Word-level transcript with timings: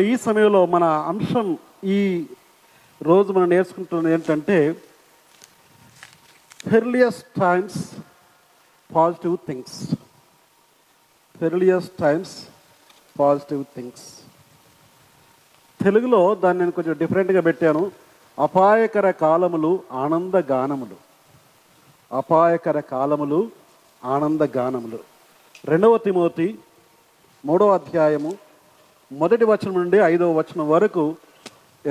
ఈ 0.00 0.16
సమయంలో 0.16 0.66
మన 0.66 0.84
అంశం 0.84 1.58
ఈ 1.84 2.26
రోజు 3.02 3.32
మనం 3.32 3.48
నేర్చుకుంటున్నది 3.48 4.14
ఏంటంటే 4.14 4.76
perilous 6.72 7.22
times 7.40 7.96
positive 8.94 9.36
things 9.46 9.94
perilous 11.42 11.90
times 12.00 12.46
positive 13.18 13.64
things 13.76 14.20
తెలుగులో 15.84 16.34
దాన్ని 16.34 16.58
నేను 16.58 16.72
కొంచెం 16.72 16.94
డిఫరెంట్గా 16.98 17.40
పెట్టాను. 17.40 17.90
అపాయకర 18.38 19.10
కాలములు 19.10 19.82
ఆనంద 19.92 20.34
గానములు. 20.34 20.96
అపాయకర 22.16 22.80
కాలములు 22.80 23.50
ఆనంద 24.04 24.40
గానములు. 24.56 24.98
రెండవ 25.64 25.98
తిమోతి 25.98 26.58
మూడవ 27.44 27.74
అధ్యాయము 27.74 28.49
మొదటి 29.10 29.44
వచనం 29.50 29.74
నుండి 29.80 29.98
ఐదవ 30.12 30.32
వచనం 30.40 30.66
వరకు 30.74 31.04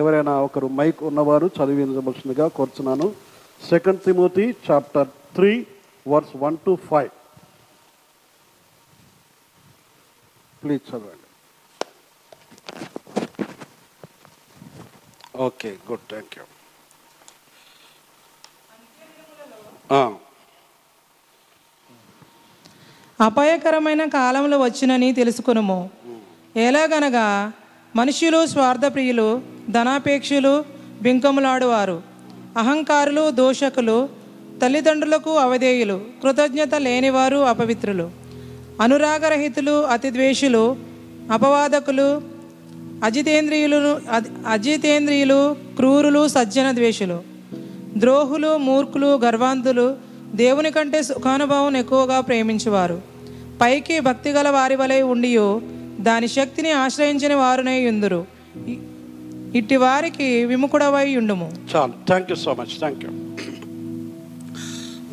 ఎవరైనా 0.01 0.33
ఒకరు 0.47 0.67
మైక్ 0.79 1.01
ఉన్నవారు 1.09 1.47
చదివించవలసిందిగా 1.57 2.45
కోరుచున్నాను. 2.57 3.07
Second 3.69 4.03
Timothy 4.05 4.45
chapter 4.67 5.09
three 5.37 5.51
verse 6.11 6.35
one 6.43 6.57
to 6.65 6.73
five 6.89 7.11
please 10.61 10.85
చదవండి. 10.89 11.27
ఓకే 15.47 15.69
గుడ్ 15.89 16.07
థ్యాంక్ 16.13 16.37
యూ 16.39 16.45
అపాయకరమైన 23.27 24.03
కాలంలో 24.17 24.57
వచ్చునని 24.65 25.07
తెలుసుకొనుము. 25.19 25.77
ఎలాగనగా 26.55 27.27
మనుషులు 27.95 28.45
స్వార్థప్రియులు 28.45 29.27
ధనాపేక్షులు 29.69 30.53
బింకములాడువారు 31.01 31.97
అహంకారులు 32.57 33.29
దోషకులు 33.31 33.97
తల్లిదండ్రులకు 34.61 35.37
అవధేయులు 35.37 35.97
కృతజ్ఞత 36.23 36.75
లేనివారు 36.77 37.37
అపవిత్రులు 37.43 38.07
అనురాగరహితులు 38.81 39.85
అతిద్వేషులు 39.85 40.63
అపవాదకులు 41.31 42.09
అజితేంద్రియులు 43.03 43.77
అజి- 44.11 44.31
అజితేంద్రియులు 44.47 45.39
క్రూరులు 45.77 46.27
సజ్జన 46.27 46.71
ద్వేషులు 46.71 47.17
ద్రోహులు 47.97 48.57
మూర్ఖులు 48.57 49.19
గర్వాంతులు 49.23 49.85
దేవుని 50.35 50.71
కంటే 50.71 51.03
సుఖానుభవం 51.03 51.77
ఎక్కువగా 51.77 52.21
ప్రేమించువారు 52.21 52.97
పైకి 53.61 53.99
భక్తిగల 53.99 54.49
వారి 54.49 54.75
వలె 54.75 55.01
ఉండియో 55.05 55.47
దాని 55.99 56.27
శక్తిని 56.27 56.71
ఆశ్రయించిన 56.71 57.33
వారునే 57.35 57.83
ఎందురు 57.87 58.25
ఇట్టి 59.55 59.75
వారికి 59.75 60.45
విముఖుడవై 60.45 61.15
ఉండుము. 61.15 61.51
చాలు. 61.75 61.93
Thank 62.07 62.29
you 62.29 62.35
so 62.35 62.53
much 62.53 62.79
thank 62.79 63.05
you 63.05 63.11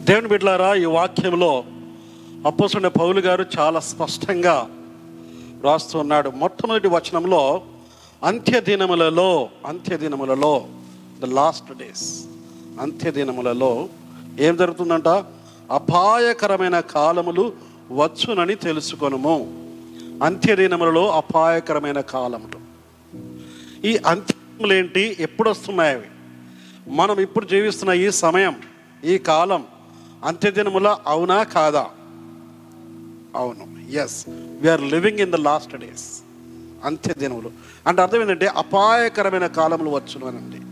దేవుని 0.05 0.29
బిడ్లారా 0.29 0.75
ఈ 0.75 0.84
వాక్యంలో 0.84 1.64
అప్పసుండే 2.47 2.89
పౌలు 2.89 3.20
గారు 3.20 3.47
చాలా 3.59 3.81
స్పష్టంగా 3.81 4.69
రాస్తున్నాడు 5.64 6.31
మొట్టమొదటి 6.31 6.89
వచనంలో 6.89 7.62
అంత్య 8.25 8.61
దినములలో 8.61 9.48
అంత్య 9.67 9.97
దినములలో 9.97 10.67
ద 11.20 11.25
లాస్ట్ 11.25 11.79
డేస్ 11.79 12.25
అంత్య 12.81 13.11
దినములలో 13.11 13.89
ఏం 14.41 14.57
జరుగుతుందంట? 14.57 15.09
అపాయకరమైన 15.70 16.81
కాలములు 16.81 17.53
వచ్చునని 17.92 18.55
తెలుసుకొనుము. 18.55 19.66
అంత్య 20.22 20.56
దినములలో 20.56 21.11
అపాయకరమైన 21.11 22.00
కాలములు. 22.00 22.59
ఈ 23.86 23.98
అంత్యములు 24.06 24.73
ఏంటి 24.73 25.17
ఎప్పుడు 25.20 25.50
వస్తున్నాయి 25.50 25.95
అవి? 25.95 26.06
మనం 26.89 27.20
ఇప్పుడు 27.20 27.47
జీవిస్తున్న 27.47 27.92
ఈ 27.92 28.11
సమయం 28.11 28.56
ఈ 29.05 29.19
కాలం 29.19 29.64
అంత్యదినముల 30.25 30.96
అవునా 31.07 31.42
కాదా? 31.42 31.86
అవును. 33.36 33.90
Yes 33.90 34.24
we are 34.29 34.80
living 34.80 35.18
in 35.18 35.30
the 35.30 35.35
last 35.35 35.77
days 35.77 36.23
అంత్యదినములు. 36.85 37.51
అంటే 37.86 38.02
అర్థం 38.02 38.20
ఏంటంటే 38.20 38.46
అపాయకరమైన 38.46 39.46
కాలములు 39.46 39.90
వచ్చును 39.90 40.67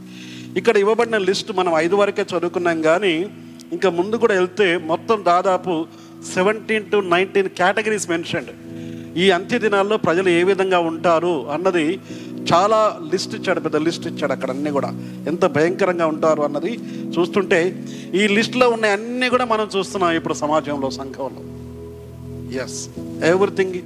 ఇక్కడ 0.59 0.77
ఇవ్వబడిన 0.77 1.19
లిస్ట్ 1.19 1.53
మనం 1.53 1.75
ఐదు 1.77 1.97
వరకే 1.97 2.23
చదువుకున్నాం 2.23 2.83
కానీ 2.83 3.31
ఇంకా 3.73 3.91
ముందు 3.91 4.17
కూడా 4.17 4.35
వెళ్తే 4.35 4.77
మొత్తం 4.77 5.25
దాదాపు 5.25 5.87
seventeen 6.35 6.91
to 6.91 6.97
nineteen 6.97 7.49
categories 7.49 8.11
mentioned 8.11 8.74
ఈ 9.23 9.31
అంత్య 9.31 9.59
దినాల్లో 9.59 9.97
ప్రజలు 9.97 10.29
ఏ 10.29 10.43
విధంగా 10.43 10.79
ఉంటారు 10.91 11.35
అన్నది 11.55 11.87
చాలా 12.53 12.79
లిస్ట్ 13.13 13.35
ఇచ్చాడు 13.35 13.61
పెద్ద 13.61 13.77
లిస్ట్ 13.77 14.07
ఇచ్చాడు 14.07 14.33
అక్కడ 14.33 14.51
అన్నీ 14.51 14.71
కూడా. 14.71 14.91
ఎంత 15.27 15.45
భయంకరంగా 15.47 16.07
ఉంటారు 16.07 16.43
అన్నది 16.43 16.73
చూస్తుంటే 17.15 17.61
ఈ 18.15 18.29
లిస్ట్లో 18.37 18.69
ఉన్న 18.69 18.87
అన్నీ 18.97 19.29
కూడా 19.29 19.45
మనం 19.45 19.69
చూస్తున్నాం 19.77 20.13
ఇప్పుడు 20.17 20.35
సమాజంలో 20.35 20.91
సంఘంలో. 20.91 21.43
ఎస్ 22.63 22.81
ఎవ్రీథింగ్ 23.25 23.77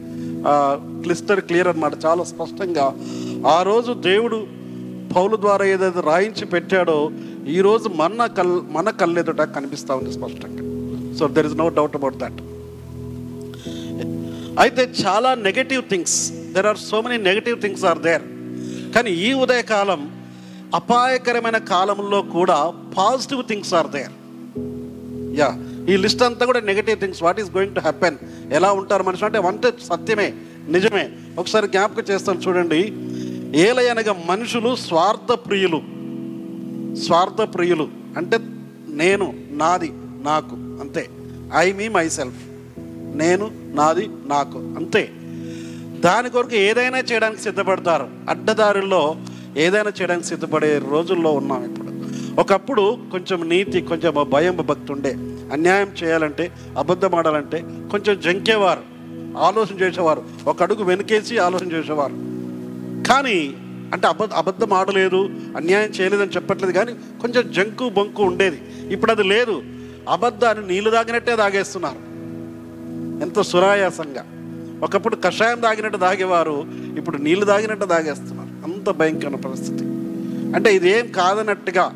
క్లిస్టర్ 1.05 1.41
క్లియర్ 1.41 1.69
అన్నమాట. 1.69 1.95
చాలా 2.05 2.25
స్పష్టంగా 2.25 2.87
ఆ 3.51 3.63
రోజు 3.63 3.93
దేవుడు 3.93 4.39
పౌలు 5.17 5.37
ద్వారా 5.37 5.65
ఏదైతే 5.75 6.01
రాయించి 6.01 6.47
పెట్టాడో 6.47 7.11
ఈరోజు 7.49 7.89
మన 7.89 8.27
కల్ 8.39 8.61
మన 8.71 8.91
కళ్ళెదుట 8.91 9.43
కనిపిస్తూ 9.57 9.93
ఉంది 9.97 10.13
స్పష్టంగా. 10.13 10.63
So 11.19 11.29
there 11.29 11.47
is 11.47 11.57
no 11.57 11.69
doubt 11.69 11.97
about 11.97 12.17
that 12.17 12.41
అయితే 14.59 14.83
చాలా 14.83 15.35
negative 15.35 15.83
things 15.91 16.33
there 16.53 16.67
are 16.67 16.79
so 16.79 17.01
many 17.01 17.23
negative 17.23 17.61
things 17.61 17.85
are 17.85 17.99
there 17.99 18.23
కానీ 18.95 19.11
ఈ 19.11 19.33
ఉదయకాలం 19.33 20.01
అపాయకరమైన 20.75 21.59
కాలంలో 21.59 22.23
కూడా 22.23 22.73
positive 22.97 23.43
things 23.45 23.75
are 23.75 23.87
there 23.87 24.13
yeah 25.39 25.51
ఈ 25.89 25.97
లిస్ట్ 25.97 26.23
అంతా 26.23 26.47
కూడా 26.47 26.61
negative 26.61 27.01
things 27.01 27.23
what 27.23 27.41
is 27.41 27.51
going 27.51 27.75
to 27.75 27.81
happen 27.81 28.19
ఎలా 28.53 28.73
ఉంటారు 28.73 29.03
మనుషులు? 29.03 29.27
అంటే 29.27 29.39
వంటే 29.39 29.73
సత్యమే 29.83 30.35
నిజమే. 30.69 31.11
ఒకసారి 31.39 31.67
జ్ఞాపకం 31.69 32.03
చేస్తాను 32.11 32.41
చూడండి. 32.41 32.81
ఏలయనగా 33.61 34.13
మనుషులు 34.27 34.77
స్వార్థ 34.77 35.33
ప్రియులు 35.33 35.83
స్వార్థ 37.05 37.55
ప్రియులు 37.55 37.89
అంటే 38.17 38.39
నేను 38.89 39.35
నాది 39.51 39.91
నాకు 40.23 40.55
అంతే. 40.57 41.09
ఐ 41.57 41.73
మీ 41.73 41.89
మై 41.89 42.09
సెల్ఫ్ 42.09 42.48
నేను 43.15 43.51
నాది 43.75 44.11
నాకు. 44.27 44.59
అంతే. 44.59 45.13
దాని 46.01 46.31
కొరకు 46.31 46.55
ఏదైనా 46.55 46.99
చేయడానికి 46.99 47.43
సిద్ధపడతారు. 47.43 48.09
అడ్డదారుల్లో 48.29 49.17
ఏదైనా 49.57 49.93
చేయడానికి 50.01 50.27
సిద్ధపడే 50.27 50.83
రోజుల్లో 50.91 51.33
ఉన్నాం 51.33 51.65
ఇప్పుడు. 51.65 51.89
ఒకప్పుడు 52.41 52.99
కొంచెం 53.11 53.49
నీతి 53.49 53.81
కొంచెం 53.81 54.31
భయం 54.31 54.57
భక్తి 54.57 54.93
ఉండే 54.93 55.11
అన్యాయం 55.53 55.91
చేయాలంటే 56.05 56.53
అబద్ధం 56.79 57.15
ఆడాలంటే 57.15 57.65
కొంచెం 57.91 58.21
జంకేవారు. 58.21 58.81
ఆలోచన 59.39 59.81
చేసేవారు. 59.81 60.23
ఒక 60.47 60.63
అడుగు 60.63 60.85
వెనుకేసి 60.85 61.39
ఆలోచన 61.39 61.73
చేసేవారు. 61.73 62.13
కానీ 63.09 63.55
అంటే 63.93 64.07
అబద్ధ 64.07 64.33
అబద్ధం 64.33 64.73
ఆడలేదు 64.73 65.31
అన్యాయం 65.57 65.91
చేయలేదని 65.91 66.31
చెప్పట్లేదు 66.31 66.73
కానీ 66.73 66.93
కొంచెం 67.21 67.53
జంకు 67.53 67.89
బొంకు 67.89 68.23
ఉండేది. 68.23 68.63
ఇప్పుడు 68.93 69.11
అది 69.11 69.23
లేదు. 69.23 69.63
అబద్ధాన్ని 70.09 70.69
నీళ్ళు 70.69 70.91
తాగినట్టే 70.91 71.37
తాగేస్తున్నారు. 71.37 72.08
ఎంతో 73.23 73.43
సురాయాసంగా. 73.43 74.25
ఒకప్పుడు 74.83 75.17
కషాయం 75.17 75.61
తాగినట్టు 75.61 75.99
తాగేవారు 75.99 76.65
ఇప్పుడు 76.97 77.17
నీళ్ళు 77.17 77.45
తాగినట్టు 77.45 77.85
తాగేస్తున్నారు. 77.85 78.49
అంత 78.65 78.91
భయంకర 78.91 79.29
పరిస్థితి. 79.29 79.85
అంటే 80.55 80.77
ఇదేం 80.77 81.13
కాదన్నట్టుగా 81.13 81.93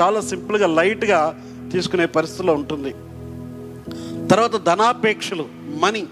చాలా 0.00 0.20
సింపుల్గా 0.20 0.66
లైట్గా 0.66 1.40
తీసుకునే 1.72 2.06
పరిస్థితిలో 2.06 2.54
ఉంటుంది. 2.54 2.94
తర్వాత 4.28 4.64
ధనాపేక్షలు 4.64 5.46
money. 5.80 6.06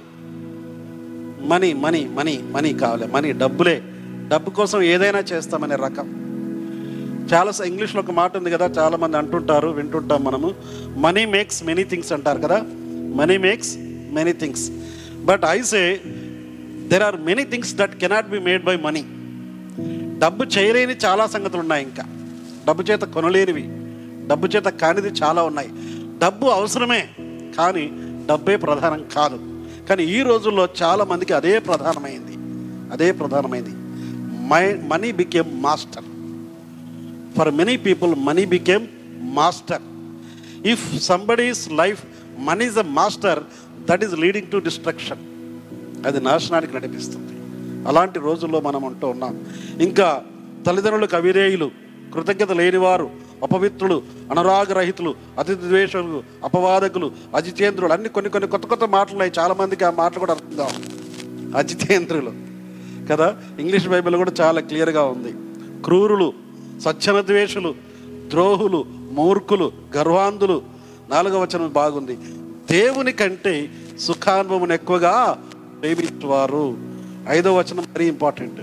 Money 1.46 1.72
money 1.72 2.08
money 2.14 2.40
money 2.50 2.74
కావాలి. 2.74 3.06
మనీ 3.06 3.32
డబ్బులే. 3.32 3.82
డబ్బు 4.28 4.50
కోసం 4.50 4.82
ఏదైనా 4.82 5.18
చేస్తామనే 5.18 5.76
రకం. 5.76 6.08
చాలా 7.34 7.64
ఇంగ్లీష్లో 7.64 8.00
ఒక 8.00 8.10
మాట 8.10 8.36
ఉంది 8.36 8.50
కదా 8.50 8.66
చాలామంది 8.66 9.16
అంటుంటారు 9.16 9.68
వింటుంటాం 9.68 10.24
మనము. 10.24 10.54
మనీ 10.96 11.24
మేక్స్ 11.24 11.64
మెనీ 11.64 11.84
థింగ్స్ 11.84 12.12
అంటారు 12.12 12.38
కదా. 12.38 12.62
Money 13.14 13.36
makes 13.36 13.76
many 14.10 14.32
things 14.32 14.70
but 15.24 15.42
I 15.48 15.62
say 15.62 16.00
there 16.88 17.02
are 17.02 17.20
many 17.20 17.44
things 17.44 17.74
that 17.74 17.96
cannot 17.96 18.28
be 18.28 18.38
made 18.38 18.64
by 18.64 18.76
money 18.76 19.04
డబ్బు 20.18 20.44
చేయలేని 20.44 20.96
చాలా 21.04 21.26
సంగతులు 21.26 21.60
ఉన్నాయి 21.60 21.82
ఇంకా. 21.82 22.02
డబ్బు 22.68 22.82
చేత 22.82 23.00
కొనలేనివి 23.00 23.64
డబ్బు 24.28 24.46
చేత 24.46 24.64
కానిది 24.64 25.08
చాలా 25.08 25.42
ఉన్నాయి. 25.42 25.70
డబ్బు 26.18 26.46
అవసరమే 26.46 27.08
కానీ 27.58 27.90
డబ్బే 28.26 28.56
ప్రధానం 28.56 29.04
కాదు. 29.14 29.64
కానీ 29.88 30.04
ఈ 30.04 30.22
రోజుల్లో 30.22 30.68
చాలా 30.82 31.04
మందికి 31.04 31.32
అదే 31.32 31.58
ప్రధానమైంది. 31.58 32.34
అదే 32.92 33.12
ప్రధానమైంది. 33.12 33.70
My 34.48 34.74
money 34.74 35.12
became 35.12 35.62
master. 35.62 36.04
For 37.38 37.54
many 37.54 37.76
people 37.76 38.14
money 38.14 38.44
became 38.44 38.86
master. 39.20 39.82
If 40.66 41.02
somebody's 41.02 41.72
life 41.72 42.04
money 42.38 42.64
is 42.64 42.78
a 42.78 42.82
master 42.82 43.42
that 43.88 44.04
is 44.04 44.18
leading 44.18 44.46
to 44.46 44.56
destruction 44.56 45.18
అది 46.06 46.20
నాశనానికి 46.20 46.76
నడిపిస్తుంది. 46.76 47.32
అలాంటి 47.88 48.18
రోజుల్లో 48.18 48.60
మనం 48.60 48.84
అంటూ 48.84 49.08
ఉన్నాం. 49.08 49.40
ఇంకా 49.80 50.22
తల్లిదండ్రులకు 50.66 51.16
అవిరేయులు 51.16 51.70
కృతజ్ఞత 52.14 52.52
లేనివారు 52.52 53.10
అపవిత్రులు 53.42 54.02
అనురాగరహితులు 54.30 55.14
అతిథి 55.38 55.68
ద్వేషులు 55.68 56.22
అపవాదకులు 56.44 57.12
అజితేంద్రులు 57.34 57.92
అన్ని 57.92 58.08
కొన్ని 58.08 58.30
కొన్ని 58.30 58.50
కొత్త 58.50 58.66
కొత్త 58.66 58.84
మాటలు 58.84 59.12
ఉన్నాయి 59.12 59.32
చాలామందికి 59.38 59.84
ఆ 59.84 59.90
మాటలు 59.90 60.18
కూడా 60.18 60.32
అర్థం 60.32 60.56
కావు. 60.56 60.70
అజితేంద్రులు. 61.56 62.32
కదా? 63.10 63.36
ఇంగ్లీష్ 63.58 63.88
బైబిల్ 63.88 64.16
కూడా 64.16 64.32
చాలా 64.40 64.60
క్లియర్గా 64.60 65.02
ఉంది. 65.02 65.34
క్రూరులు 65.84 66.32
సచ్చన 66.80 67.20
ద్వేషులు 67.20 67.74
ద్రోహులు 68.06 68.84
మూర్ఖులు 68.88 69.72
గర్వాంధులు. 69.96 70.62
నాలుగవ 71.10 71.42
వచనం 71.42 71.72
బాగుంది. 71.72 72.18
దేవుని 72.72 73.12
కంటే 73.12 73.68
సుఖానుభవం 74.00 74.72
ఎక్కువగా 74.72 75.44
ప్రేమించేవారు. 75.80 76.78
ఐదో 77.28 77.54
వచనం 77.54 77.76
మరీ 77.76 78.06
ఇంపార్టెంట్. 78.06 78.60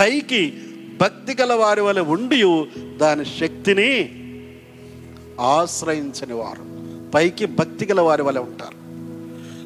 పైకి 0.00 0.62
భక్తి 1.00 1.42
గల 1.42 1.52
వారి 1.52 1.80
వల్ల 1.80 2.00
ఉండి 2.00 2.66
దాని 2.96 3.24
శక్తిని 3.24 4.14
ఆశ్రయించని 5.40 6.32
వారు 6.32 6.64
పైకి 7.10 7.46
భక్తి 7.46 7.86
గల 7.86 8.00
వారి 8.00 8.22
వల్ల 8.22 8.38
ఉంటారు. 8.38 8.76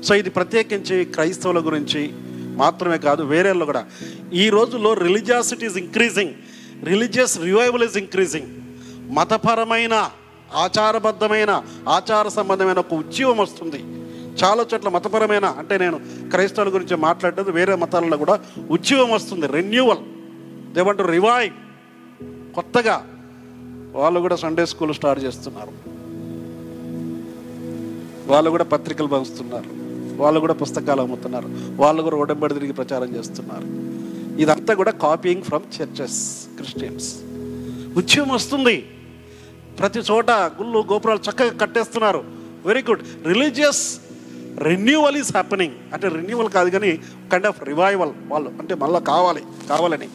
సో 0.03 0.15
ఇది 0.15 0.31
ప్రత్యేకించి 0.31 1.05
క్రైస్తవుల 1.05 1.67
గురించి 1.67 2.11
మాత్రమే 2.57 2.99
కాదు 2.99 3.23
వేరేళ్ళు 3.23 3.65
కూడా. 3.65 3.87
ఈ 4.33 4.49
రోజుల్లో 4.49 4.95
religiosity 4.95 5.67
is 5.67 5.77
increasing 5.77 6.35
religious 6.85 7.39
revival 7.39 7.83
is 7.83 7.97
increasing 7.97 8.47
మతపరమైన 9.13 10.11
ఆచారబద్ధమైన 10.53 11.63
ఆచార 11.89 12.29
సంబంధమైన 12.29 12.79
ఒక 12.79 12.95
ఉద్యమం 12.95 13.39
వస్తుంది. 13.39 13.85
చాలా 14.45 14.67
చోట్ల 14.75 14.89
మతపరమైన 14.89 15.45
అంటే 15.45 15.79
నేను 15.79 16.01
క్రైస్తవుల 16.31 16.75
గురించి 16.75 16.97
మాట్లాడేది 16.97 17.51
వేరే 17.51 17.75
మతాలలో 17.75 18.17
కూడా 18.17 18.41
ఉద్యమం 18.71 19.11
వస్తుంది 19.11 19.47
రెన్యూవల్ 19.47 19.99
దేవంటూ 20.75 21.05
రివైవ్ 21.05 21.53
కొత్తగా 22.55 23.07
వాళ్ళు 23.93 24.21
కూడా 24.21 24.37
సండే 24.37 24.67
స్కూల్ 24.67 24.95
స్టార్ట్ 24.95 25.25
చేస్తున్నారు. 25.25 25.97
వాళ్ళు 28.31 28.51
కూడా 28.51 28.65
పత్రికలు 28.65 29.07
పంచుతున్నారు. 29.07 29.87
వాళ్ళు 30.23 30.41
కూడా 30.41 30.55
పుస్తకాలు 30.55 31.01
అమ్ముతున్నారు. 31.01 31.49
వాళ్ళు 31.77 32.03
కూడా 32.03 32.17
ఉడంబడి 32.17 32.55
తిరిగి 32.55 32.73
ప్రచారం 32.73 33.17
చేస్తున్నారు. 33.17 33.65
ఇదంతా 34.41 34.75
కూడా 34.75 34.91
కాపీయింగ్ 34.91 35.43
ఫ్రమ్ 35.43 35.83
చర్చెస్ 35.83 36.47
క్రిస్టియన్స్ 36.57 37.15
ఉద్యమం 37.97 38.29
వస్తుంది. 38.29 38.89
ప్రతి 39.79 39.99
చోట 39.99 40.31
గుళ్ళు 40.31 40.79
గోపురాలు 40.79 41.19
చక్కగా 41.31 41.59
కట్టేస్తున్నారు. 41.59 42.25
Very 42.67 42.83
good 42.83 43.27
religious 43.27 43.99
renewal 44.59 45.17
is 45.17 45.33
happening 45.33 45.75
అంటే 45.93 46.09
రెన్యూవల్ 46.09 46.49
కాదు 46.49 46.71
కానీ 46.71 46.97
కైండ్ 47.33 47.47
ఆఫ్ 47.47 47.65
రివైవల్ 47.65 48.11
వాళ్ళు 48.27 48.51
అంటే 48.51 48.75
మళ్ళీ 48.75 49.01
కావాలి 49.01 49.43
కావాలని. 49.71 50.09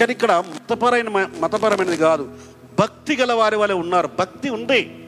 కానీ 0.00 0.12
ఇక్కడ 0.12 0.44
మతపరమైన 0.54 1.28
మతపరమైనది 1.40 1.96
కాదు. 1.96 2.28
భక్తి 2.80 3.16
గల 3.16 3.32
వారి 3.32 3.56
వాళ్ళే 3.56 3.74
ఉన్నారు. 3.74 4.10
భక్తి 4.18 4.50
ఉంది 4.50 4.98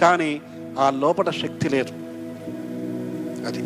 కానీ 0.00 0.40
ఆ 0.78 0.90
లోపల 0.90 1.30
శక్తి 1.30 1.68
లేదు. 1.68 1.92
అది. 3.46 3.62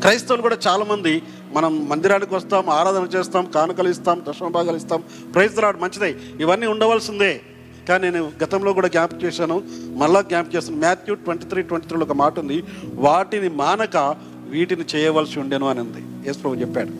క్రైస్తవులు 0.00 0.42
కూడా 0.42 0.58
చాలామంది 0.66 1.22
మనం 1.52 1.88
మందిరానికి 1.88 2.34
వస్తాం 2.34 2.70
ఆరాధన 2.70 3.02
చేస్తాం 3.02 3.44
కానుకలు 3.44 3.88
ఇస్తాం 3.88 4.24
దశమ 4.28 4.48
భాగాలు 4.48 4.76
ఇస్తాం. 4.76 5.02
ప్రైజ్ 5.34 5.58
రాడు 5.58 5.78
మంచిదే. 5.78 6.16
ఇవన్నీ 6.40 6.66
ఉండవలసిందే. 6.66 7.40
కానీ 7.88 8.10
నేను 8.10 8.32
గతంలో 8.44 8.72
కూడా 8.72 8.88
జ్ఞాపకం 8.88 9.22
చేశాను. 9.22 9.62
మళ్ళా 9.96 10.20
జ్ఞాపకం 10.20 10.50
చేస్తాను. 10.56 10.76
మాథ్యూ 10.76 11.14
ట్వంటీ 11.14 11.44
త్రీ 11.44 11.62
ట్వంటీ 11.62 11.86
త్రీలో 11.86 12.04
ఒక 12.04 12.12
మాట 12.12 12.38
ఉంది. 12.38 12.62
వాటిని 12.94 13.48
మానక 13.48 13.96
వీటిని 14.48 14.84
చేయవలసి 14.94 15.40
ఉండేను 15.40 15.68
అని 15.68 15.80
ఉంది 15.80 16.26
యేసు 16.26 16.38
ప్రభు 16.38 16.54
చెప్పాడు. 16.54 16.90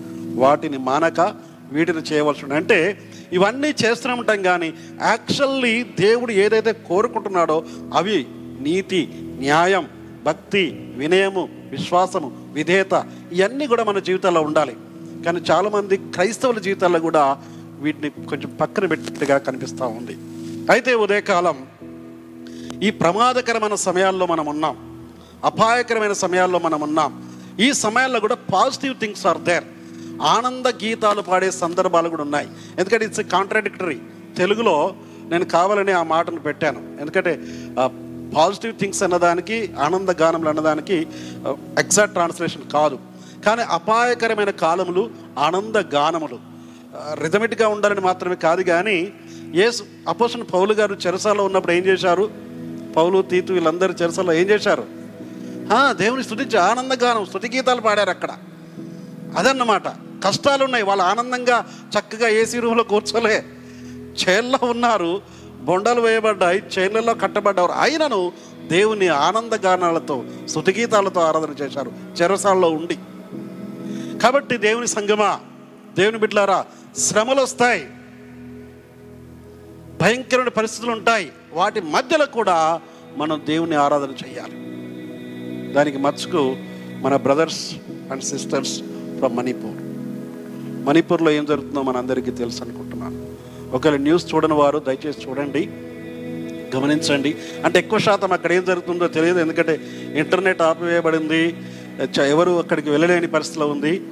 వాటిని 0.41 0.79
మానక 0.79 1.21
వీటిని 1.73 1.99
చేయవలసి 1.99 2.45
ఉండే. 2.45 2.57
అంటే 2.57 2.99
ఇవన్నీ 3.33 3.75
చేస్తూనే 3.85 4.15
ఉంటాం 4.15 4.43
కానీ 4.43 4.75
యాక్చువల్లీ 5.03 5.83
దేవుడు 5.83 6.33
ఏదైతే 6.33 6.73
కోరుకుంటున్నాడో 6.73 7.65
అవి 7.95 8.27
నీతి 8.61 9.09
న్యాయం 9.39 9.89
భక్తి 10.25 10.93
వినయము 10.97 11.49
విశ్వాసము 11.71 12.33
విధేయత 12.53 13.07
ఇవన్నీ 13.33 13.67
కూడా 13.67 13.85
మన 13.85 13.99
జీవితాల్లో 13.99 14.41
ఉండాలి. 14.41 14.77
కానీ 15.25 15.41
చాలామంది 15.51 15.97
క్రైస్తవుల 15.97 16.59
జీవితాల్లో 16.59 17.01
కూడా 17.01 17.39
వీటిని 17.81 18.27
కొంచెం 18.27 18.57
పక్కన 18.61 18.87
పెట్టినట్టుగా 18.87 19.39
కనిపిస్తూ 19.39 19.87
ఉంది. 19.87 20.17
అయితే 20.71 20.95
ఉదయకాలం 20.95 21.67
ఈ 22.83 22.91
ప్రమాదకరమైన 22.91 23.75
సమయాల్లో 23.75 24.27
మనం 24.27 24.47
ఉన్నాం. 24.47 25.07
అపాయకరమైన 25.45 26.13
సమయాల్లో 26.13 26.59
మనం 26.59 26.81
ఉన్నాం. 26.81 27.33
ఈ 27.61 27.73
సమయాల్లో 27.73 28.21
కూడా 28.21 28.35
పాజిటివ్ 28.35 28.95
థింగ్స్ 28.95 29.27
ఆర్ 29.27 29.39
దేర్. 29.39 29.65
ఆనంద 30.23 30.67
గీతాలు 30.67 31.23
పాడే 31.23 31.51
సందర్భాలు 31.51 32.09
కూడా 32.09 32.23
ఉన్నాయి. 32.23 32.49
ఎందుకంటే 32.79 33.05
ఇట్స్ 33.05 33.21
కాంట్రాడిక్టరీ. 33.21 34.01
తెలుగులో 34.37 34.95
నేను 35.23 35.45
కావాలని 35.45 35.93
ఆ 35.93 36.03
మాటను 36.03 36.41
పెట్టాను. 36.41 36.97
ఎందుకంటే 37.01 37.41
పాజిటివ్ 38.37 38.79
థింగ్స్ 38.79 39.03
అన్నదానికి 39.03 39.71
ఆనంద 39.81 40.09
గానములు 40.09 40.49
అన్నదానికి 40.49 41.07
ఎగ్జాక్ట్ 41.79 42.15
ట్రాన్స్లేషన్ 42.15 42.71
కాదు. 42.71 42.99
కానీ 43.47 43.63
అపాయకరమైన 43.63 44.51
కాలములు 44.51 45.11
ఆనంద 45.39 45.77
గానములు. 45.77 46.39
రిథమెటిక్గా 47.23 47.69
ఉండాలని 47.69 48.01
మాత్రమే 48.01 48.35
కాదు 48.35 48.63
కానీ 48.63 49.13
ఏసు 49.55 49.85
అపోసిన 50.09 50.43
పౌలు 50.43 50.73
గారు 50.73 50.95
చెరసాలో 51.07 51.45
ఉన్నప్పుడు 51.45 51.73
ఏం 51.73 51.85
చేశారు? 51.87 52.31
పౌలు 52.97 53.23
తీతు 53.23 53.53
వీళ్ళందరూ 53.53 53.95
చెరసాలో 54.03 54.33
ఏం 54.33 54.51
చేశారు? 54.51 54.85
దేవుని 55.91 56.25
స్థుతించి 56.25 56.59
ఆనందగానం 56.59 57.27
స్థుతి 57.27 57.51
గీతాలు 57.57 57.81
పాడారు 57.81 58.11
అక్కడ. 58.11 58.31
అదన్నమాట. 59.37 59.89
కష్టాలు 60.25 60.65
ఉన్నాయి. 60.65 60.85
వాళ్ళు 60.85 61.05
ఆనందంగా 61.05 61.67
చక్కగా 61.99 62.29
ఏసీ 62.29 62.59
రూమ్లో 62.59 62.85
కూర్చోలే. 62.85 63.45
చైర్లో 63.95 64.59
ఉన్నారు. 64.63 65.23
బొండలు 65.61 66.01
వేయబడ్డాయి. 66.01 66.63
చైర్లలో 66.79 67.15
కట్టబడ్డారు. 67.15 67.73
అయినను 67.73 68.33
దేవుని 68.67 69.09
ఆనందగానాలతో 69.09 70.25
స్థుతిగీతాలతో 70.49 71.21
ఆరాధన 71.21 71.51
చేశారు. 71.63 71.93
చెరసాల్లో 72.23 72.71
ఉండి. 72.71 72.99
కాబట్టి 74.19 74.57
దేవుని 74.57 74.87
సంగమా? 74.87 75.41
దేవుని 75.97 76.19
బిడ్డలారా 76.19 76.65
శ్రమలు 76.99 77.41
వస్తాయి. 77.41 77.91
భయంకరమైన 80.03 80.49
పరిస్థితులు 80.49 80.93
ఉంటాయి. 80.93 81.33
వాటి 81.53 81.81
మధ్యలో 81.81 82.27
కూడా 82.27 82.81
మనం 83.17 83.43
దేవుని 83.47 83.75
ఆరాధన 83.75 84.09
చేయాలి. 84.11 84.53
దానికి 85.73 85.99
మచ్చుకు 85.99 86.57
మన 87.01 87.17
brothers 87.17 87.75
and 88.11 88.23
sisters 88.23 88.79
from 89.19 89.37
Manipur. 89.37 89.77
మణిపూర్లో 90.87 91.31
ఏం 91.31 91.45
జరుగుతుందో 91.45 91.83
మనందరికీ 91.83 92.31
తెలుసు 92.31 92.63
అనుకుంటున్నాను. 92.63 93.35
ఒకవేళ 93.77 93.97
న్యూస్ 93.97 94.35
చూడని 94.35 94.55
వారు 94.55 94.79
దయచేసి 94.79 95.29
చూడండి 95.29 95.71
గమనించండి. 96.77 97.37
అంటే 97.65 97.79
ఎక్కువ 97.79 97.99
శాతం 97.99 98.33
అక్కడ 98.33 98.53
ఏం 98.53 98.65
జరుగుతుందో 98.65 99.09
తెలియదు. 99.09 99.39
ఎందుకంటే 99.39 99.81
ఇంటర్నెట్ 100.15 100.63
ఆపివేయబడింది. 100.63 101.57
ఎవరు 102.27 102.59
అక్కడికి 102.59 102.91
వెళ్ళలేని 102.91 103.27
పరిస్థితిలో 103.27 103.67
ఉంది. 103.69 104.03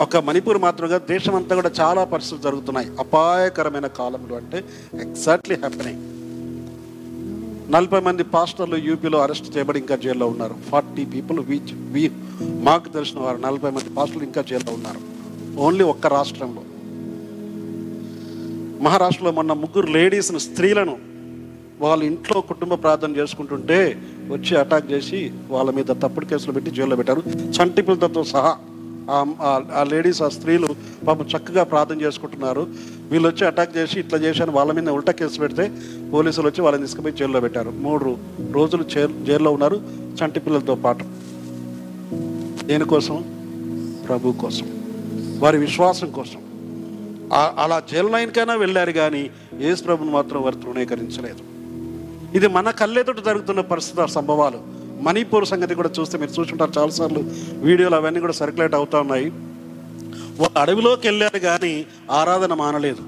ఒక 0.00 0.16
మణిపూర్ 0.16 0.58
మాత్రమే 0.58 0.90
కాదు 0.90 1.06
దేశం 1.06 1.34
అంతా 1.34 1.54
కూడా 1.54 1.70
చాలా 1.80 2.04
పరిస్థితులు 2.04 2.42
జరుగుతున్నాయి. 2.42 2.88
అపాయకరమైన 2.98 3.86
కాలంలో 3.86 4.36
అంటే 4.36 4.64
ఎగ్జాక్ట్లీ 4.94 5.56
హ్యాపెనింగ్ 5.56 6.00
నలభై 7.72 8.00
మంది 8.00 8.22
పాస్టర్లు 8.24 8.76
యూపీలో 8.76 9.18
అరెస్ట్ 9.18 9.56
చేయబడి 9.56 9.78
ఇంకా 9.78 9.96
జైల్లో 9.96 10.26
ఉన్నారు. 10.26 10.54
ఫార్టీ 10.70 11.04
పీపుల్ 11.04 11.38
వీచ్ 11.40 11.74
వీ 11.92 12.10
మాకు 12.40 12.88
తెలిసిన 12.88 13.20
వారు 13.20 13.36
నలభై 13.36 13.70
మంది 13.70 13.90
పాస్టర్లు 13.94 14.24
ఇంకా 14.24 14.42
జైల్లో 14.42 14.72
ఉన్నారు. 14.72 15.00
ఓన్లీ 15.60 15.84
ఒక్క 15.84 16.06
రాష్ట్రంలో. 16.06 16.62
మహారాష్ట్రలో 18.82 19.30
మొన్న 19.30 19.52
ముగ్గురు 19.52 19.86
లేడీస్ను 19.86 20.38
స్త్రీలను 20.38 20.98
వాళ్ళ 21.80 22.02
ఇంట్లో 22.02 22.40
కుటుంబ 22.40 22.74
ప్రార్థన 22.74 23.16
చేసుకుంటుంటే 23.16 24.02
వచ్చి 24.28 24.56
అటాక్ 24.56 24.92
చేసి 24.92 25.32
వాళ్ళ 25.48 25.70
మీద 25.70 25.84
తప్పుడు 25.84 26.26
కేసులు 26.26 26.52
పెట్టి 26.52 26.70
జైల్లో 26.70 26.96
పెట్టారు. 26.96 27.22
చంటిపిల్లతో 27.28 28.24
సహా 28.24 28.56
ఆ- 29.12 29.86
లేడీస్ 29.88 30.22
ఆ 30.22 30.28
స్త్రీలు 30.28 30.68
పాపం 31.06 31.26
చక్కగా 31.36 31.62
ప్రార్థన 31.62 32.00
చేసుకుంటున్నారు. 32.00 32.66
వీళ్ళు 33.10 33.28
వచ్చి 33.28 33.46
అటాక్ 33.46 33.76
చేసి 33.76 34.00
ఇట్లా 34.00 34.18
చేశాను 34.18 34.52
వాళ్ళ 34.52 34.72
మీద 34.72 34.88
ఉల్టా 34.88 35.12
కేసు 35.12 35.38
పెడితే 35.38 35.72
పోలీసులు 36.12 36.46
వచ్చి 36.46 36.62
వాళ్ళని 36.62 36.86
తీసుకుపోయి 36.86 37.14
జైల్లో 37.14 37.40
పెట్టారు. 37.40 37.70
మూడు 37.70 38.18
రోజులు 38.52 38.82
జైల్లో 39.24 39.50
ఉన్నారు 39.50 39.82
చంటి 40.24 40.40
పిల్లలతో 40.40 40.74
పాటు. 40.74 41.04
దేనికోసం 42.64 43.24
ప్రభు 44.08 44.32
కోసం. 44.32 44.66
వారి 45.38 45.58
విశ్వాసం 45.58 46.10
కోసం. 46.10 46.40
అలా 47.32 47.82
జైలు 47.92 48.08
లైన్కైనా 48.08 48.54
వెళ్ళారు 48.54 48.92
కానీ 48.92 49.30
ఏసు 49.60 49.82
ప్రభుని 49.82 50.10
మాత్రం 50.10 50.42
వారు 50.42 50.54
తృణీకరించలేదు. 50.54 51.38
ఇది 52.36 52.48
మన 52.48 52.70
కళ్ళెదుట 52.70 53.24
జరుగుతున్న 53.24 53.60
పరిస్థితుల 53.60 54.06
సంభవాలు. 54.06 54.79
మణిపూర్ 55.00 55.46
సంగతి 55.46 55.74
కూడా 55.74 55.90
చూస్తే 56.00 56.18
మీరు 56.18 56.40
చూసుంటారు. 56.40 56.72
చాలాసార్లు 56.78 57.24
వీడియోలు 57.52 57.94
అవన్నీ 57.94 58.20
కూడా 58.20 58.32
సర్క్యులేట్ 58.32 58.74
అవుతా 58.74 59.00
ఉన్నాయి. 59.00 59.30
వాళ్ళు 60.40 60.58
అడవిలోకి 60.58 61.08
వెళ్ళారు 61.08 61.38
కానీ 61.38 61.86
ఆరాధన 62.10 62.54
మానలేదు. 62.54 63.02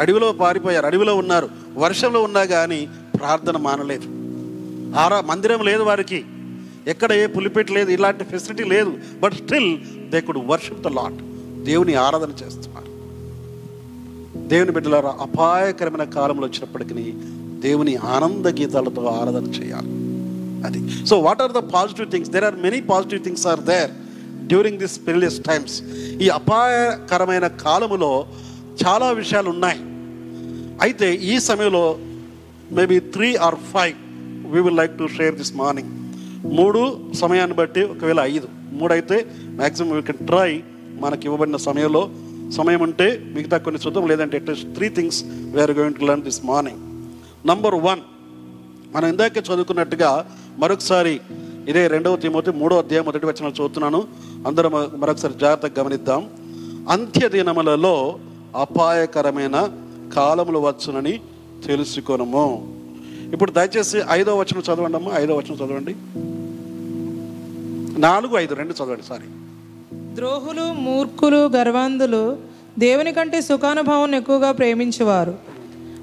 అడవిలో 0.00 0.32
పారిపోయారు. 0.32 0.86
అడవిలో 0.86 1.14
ఉన్నారు. 1.14 1.48
వర్షంలో 1.76 2.22
ఉన్నా 2.22 2.44
కానీ 2.44 2.88
ప్రార్థన 3.18 3.56
మానలేదు. 3.56 4.04
ఆరా 4.98 5.20
మందిరం 5.20 5.64
లేదు 5.64 5.82
వారికి. 5.82 6.24
ఎక్కడ 6.86 7.12
ఏ 7.12 7.26
పులిపెట్టి 7.26 7.72
లేదు. 7.72 7.90
ఇలాంటి 7.90 8.24
ఫెసిలిటీ 8.24 8.64
లేదు. 8.64 8.98
But 9.20 9.34
still 9.34 9.78
they 10.10 10.20
could 10.20 10.38
worship 10.46 10.80
the 10.80 10.86
Lord 10.86 11.14
దేవుని 11.64 11.94
ఆరాధన 11.94 12.30
చేస్తున్నారు. 12.30 12.86
దేవుని 14.48 14.70
బిడ్డలారా 14.70 15.14
అపాయకరమైన 15.20 16.04
కాలంలో 16.04 16.46
వచ్చినప్పటికీ 16.46 17.12
దేవుని 17.60 17.96
ఆనంద 17.96 18.46
గీతాలతో 18.46 19.04
ఆరాధన 19.04 19.44
చేయాలి. 19.44 20.05
అది. 20.66 20.80
So 21.08 21.14
what 21.26 21.42
are 21.44 21.54
the 21.58 21.62
positive 21.76 22.10
things 22.10 22.30
there 22.30 22.46
are 22.48 22.58
many 22.66 22.80
positive 22.92 23.22
things 23.26 23.46
are 23.52 23.62
there 23.70 23.90
during 24.52 24.78
this 24.78 24.96
perilous 25.06 25.38
times 25.48 25.76
ఈ 26.24 26.28
అపాయకరమైన 26.38 27.46
కాలములో 27.64 28.12
చాలా 28.82 29.10
విషయాలు 29.20 29.48
ఉన్నాయి. 29.54 29.80
అయితే 30.84 31.14
ఈ 31.32 31.38
సమయంలో 31.48 31.84
maybe 32.78 32.98
three 33.14 33.28
or 33.48 33.58
five 33.74 33.96
we 34.52 34.60
will 34.60 34.76
like 34.76 34.94
to 34.98 35.06
share 35.18 35.34
this 35.34 35.54
morning 35.56 35.92
మూడు 36.58 36.80
సమయాన్ని 37.20 37.56
బట్టి 37.56 37.82
ఒకవేళ 37.82 38.20
ఐదు. 38.32 38.48
మూడు 38.78 38.92
అయితే 38.92 39.16
మ్యాక్సిమం 39.60 39.94
యూ 39.96 40.02
కెన్ 40.08 40.26
ట్రై 40.26 40.50
మనకి 41.04 41.24
ఇవ్వబడిన 41.28 41.56
సమయంలో. 41.56 42.02
సమయం 42.56 42.80
ఉంటే 42.80 43.06
మిగతా 43.34 43.56
కొన్ని 43.58 43.80
చూద్దాం. 43.84 44.04
లేదంటే 44.08 44.36
at least 44.38 44.68
three 44.74 44.88
things 44.88 45.18
we are 45.54 45.72
going 45.78 45.94
to 45.94 46.04
learn 46.04 46.22
this 46.22 46.40
morning 46.44 46.82
number 47.48 47.74
one 47.74 48.00
మనం 48.94 49.06
ఇందాక 49.08 49.38
చదువుకున్నట్టుగా 49.48 50.10
మరొకసారి 50.58 51.20
ఇదే 51.68 51.86
రెండవ 51.86 52.16
తిమోతి 52.16 52.50
మూడో 52.50 52.78
అధ్యాయం 52.78 53.04
మొదటి 53.04 53.26
వచ్చిన 53.26 53.46
చూస్తున్నాను 53.48 54.06
అందరం 54.46 54.72
మరొకసారి 54.96 55.34
జాగ్రత్తగా 55.40 55.82
గమనిద్దాం. 55.82 56.30
అంత్య 56.88 57.28
దినములలో 57.28 58.18
అపాయకరమైన 58.56 59.70
కాలములు 60.14 60.58
వచ్చునని 60.58 61.20
తెలుసుకొనము. 61.66 62.74
ఇప్పుడు 63.32 63.50
దయచేసి 63.50 63.98
ఐదో 64.10 64.36
వచనం 64.36 64.74
చదవండి 64.74 64.96
అమ్మా 64.96 65.12
ఐదో 65.14 65.34
వచనం 65.34 65.56
చదవండి. 65.56 65.96
నాలుగు 68.00 68.36
ఐదు 68.36 68.54
రెండు 68.54 68.72
చదవండి 68.72 69.02
సారీ. 69.02 69.26
ద్రోహులు 70.14 70.72
మూర్ఖులు 70.72 71.36
గర్వాంధులు 71.36 72.36
దేవుని 72.78 73.12
కంటే 73.12 73.40
సుఖానుభవం 73.40 74.14
ఎక్కువగా 74.14 74.52
ప్రేమించేవారు. 74.52 75.34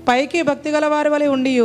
పైకి 0.08 0.42
భక్తి 0.42 0.70
గల 0.70 0.86
వారి 0.86 1.10
వలె 1.10 1.28
ఉండి 1.28 1.60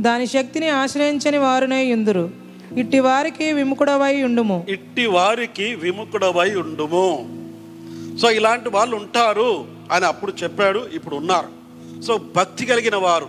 దాని 0.00 0.26
శక్తిని 0.26 0.68
ఆశ్రయించని 0.68 1.38
వారునే 1.38 1.84
ఇందురు. 1.84 2.30
ఇట్టి 2.76 3.00
వారికి 3.00 3.52
విముకుడవై 3.52 4.22
ఉండుము. 4.22 4.66
ఇట్టి 4.68 5.06
వారికి 5.06 5.74
విముఖుడవై 5.74 6.54
ఉండుము. 6.54 7.36
సో 8.18 8.30
ఇలాంటి 8.30 8.68
వాళ్ళు 8.68 8.96
ఉంటారు 8.96 9.64
అని 9.92 10.06
అప్పుడు 10.06 10.32
చెప్పాడు 10.42 10.88
ఇప్పుడు 10.92 11.16
ఉన్నారు. 11.16 11.48
సో 12.02 12.20
భక్తి 12.36 12.66
కలిగిన 12.66 12.96
వారు 12.96 13.28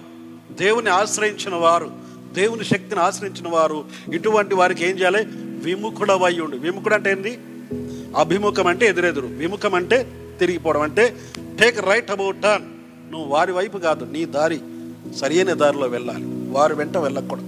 దేవుని 0.52 0.90
ఆశ్రయించిన 0.90 1.56
వారు 1.56 1.92
దేవుని 2.34 2.66
శక్తిని 2.66 3.02
ఆశ్రయించిన 3.02 3.48
వారు 3.48 3.86
ఇటువంటి 4.14 4.56
వారికి 4.56 4.86
ఏం 4.86 5.00
చేయాలి? 5.00 5.26
విముఖుడవై 5.36 6.40
ఉండు. 6.40 6.58
విముఖుడు 6.58 6.94
అంటే 6.94 7.12
ఏంది? 7.12 7.38
అభిముఖం 8.18 8.68
అంటే 8.68 8.86
ఎదురెదురు. 8.86 9.28
విముఖం 9.28 9.76
అంటే 9.76 10.08
తిరిగిపోవడం. 10.40 10.82
అంటే 10.82 11.16
టేక్ 11.60 11.86
రైట్ 11.86 12.12
అబౌట్ 12.12 12.42
టర్న్ 12.42 12.68
నువ్వు 13.12 13.30
వారి 13.30 13.52
వైపు 13.52 13.78
కాదు 13.78 14.06
నీ 14.06 14.26
దారి. 14.26 14.60
సరైన 15.16 15.54
దారిలో 15.54 15.88
వెళ్ళాలి. 15.88 16.37
వారి 16.58 16.76
వెంట 16.76 16.98
వెళ్ళకూడదు. 16.98 17.46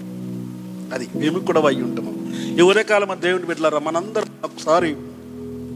అది 0.93 1.09
మేము 1.15 1.39
కూడా 1.39 1.59
విముఖుడవై 1.59 1.75
ఉంటాము. 1.75 2.11
ఈ 2.57 2.61
ఉదయకాలం 2.61 3.21
దేవుని 3.21 3.45
బిడ్డలారా 3.45 3.79
మనందరం 3.79 4.25
ఒకసారి 4.43 4.95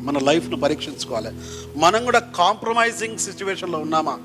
మన 0.04 0.18
లైఫ్ను 0.18 0.60
పరీక్షించుకోవాలి. 0.60 1.30
మనం 1.80 2.06
కూడా 2.06 2.20
కాంప్రమైజింగ్ 2.20 3.18
సిచ్యువేషన్లో 3.18 3.80
ఉన్నామా? 3.80 4.20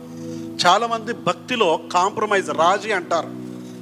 చాలామంది 0.66 1.12
భక్తిలో 1.12 1.80
కాంప్రమైజ్ 1.92 2.50
రాజీ 2.50 2.90
అంటారు. 2.90 3.28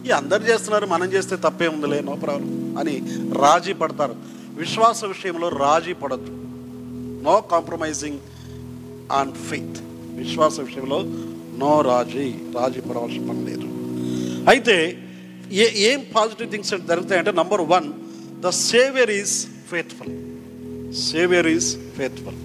ఈ 0.06 0.10
అందరు 0.10 0.42
చేస్తున్నారు 0.42 0.86
మనం 0.86 1.12
చేస్తే 1.12 1.36
తప్పే 1.36 1.68
ఉందిలే 1.68 2.00
నో 2.00 2.12
ప్రాబ్లం 2.12 2.76
అని 2.78 3.02
రాజీ 3.32 3.72
పడతారు. 3.72 4.14
విశ్వాస 4.56 5.04
విషయంలో 5.04 5.48
రాజీ 5.48 5.92
పడద్దు. 5.92 6.30
నో 7.22 7.40
కాంప్రమైజింగ్ 7.40 8.18
ఆన్ 9.12 9.32
ఫెయిత్ 9.32 9.80
విశ్వాస 10.18 10.60
విషయంలో 10.60 11.02
నో 11.58 11.80
రాజీ 11.80 12.34
రాజీ 12.60 12.80
పడవలసిన 12.80 13.28
పని 13.28 13.44
లేదు. 13.46 13.66
అయితే 14.50 15.02
ఏ 15.52 15.92
ఏం 15.92 16.06
positive 16.16 16.50
things 16.50 16.70
జరుగుతాయంటే 16.70 17.32
number 17.32 17.60
one 17.60 17.92
the 18.40 18.48
saviour 18.48 19.10
is 19.10 19.46
faithful 19.70 20.12
saviour 20.94 21.46
is 21.46 21.76
faithful 21.96 22.36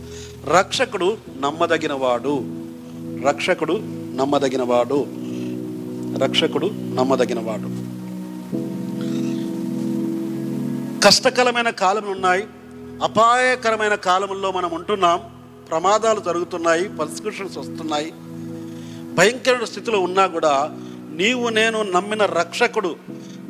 రక్షకుడు 0.47 1.17
నమ్మదగిన 1.39 1.93
వాడు 1.93 2.43
రక్షకుడు 3.27 3.73
నమ్మదగిన 4.15 4.61
వాడు 4.61 5.05
రక్షకుడు 6.23 6.67
నమ్మదగిన 6.67 7.39
వాడు 7.39 7.91
కష్టకరమైన 11.01 11.69
కాలం 11.69 12.11
ఉన్నాయి. 12.11 12.43
అపాయకరమైన 13.03 13.95
కాలంలో 13.95 14.51
మనం 14.51 14.71
ఉంటున్నాం. 14.73 15.19
ప్రమాదాలు 15.69 16.19
జరుగుతున్నాయి. 16.19 16.89
పర్సిక్యూషన్స్ 16.89 17.57
వస్తున్నాయి. 17.57 18.11
భయంకరమైన 19.13 19.65
స్థితిలో 19.65 19.99
ఉన్నా 19.99 20.27
కూడా 20.27 20.77
నీవు 21.21 21.49
నేను 21.49 21.83
నమ్మిన 21.83 22.25
రక్షకుడు 22.25 22.95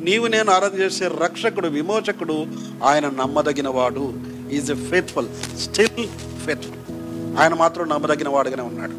నీవు 0.00 0.26
నేను 0.26 0.50
ఆరాధన 0.52 0.78
చేసే 0.78 1.08
రక్షకుడు 1.08 1.68
విమోచకుడు 1.68 2.46
ఆయన 2.84 3.08
నమ్మదగిన 3.08 3.68
వాడు 3.68 4.14
is 4.50 4.70
a 4.70 4.74
faithful 4.74 5.28
still 5.58 6.08
faithful 6.46 7.38
ఆయన 7.38 7.54
మాత్రం 7.54 7.88
నమ్మదగిన 7.88 8.28
వాడుగానే 8.28 8.62
ఉన్నాడు. 8.62 8.92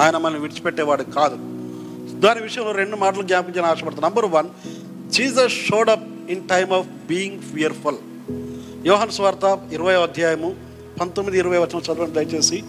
ఆయన 0.00 0.16
మనల్ని 0.16 0.40
విడిచిపెట్టేవాడు 0.40 1.02
కాదు. 1.02 1.36
దాని 2.20 2.42
విషయంలో 2.42 2.72
రెండు 2.72 2.96
మాటలు 2.96 3.22
జ్ఞాపించాలని 3.22 3.70
ఆశపడతాను 3.70 4.08
number 4.08 4.24
one 4.24 4.48
Jesus 5.10 5.52
showed 5.52 5.90
up 5.90 6.30
in 6.30 6.48
time 6.48 6.72
of 6.72 6.86
being 6.86 7.40
fearful 7.40 7.96
యోహన్ 8.86 9.10
స్వార్త 9.10 9.68
ఇరవై 9.72 9.94
అధ్యాయము 9.94 10.56
పంతొమ్మిది 11.00 11.38
ఇరవై 11.38 11.58
వచ్చిన 11.58 11.78
చదవండి 11.78 12.12
దయచేసి. 12.12 12.62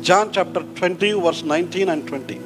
John 0.00 0.38
chapter 0.38 0.62
twenty 0.62 1.12
verse 1.12 1.44
nineteen 1.44 1.88
and 1.88 2.06
twenty. 2.06 2.36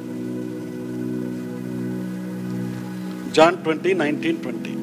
John 3.35 3.57
twenty 3.63 3.91
nineteen 4.01 4.39
twenty. 4.43 4.73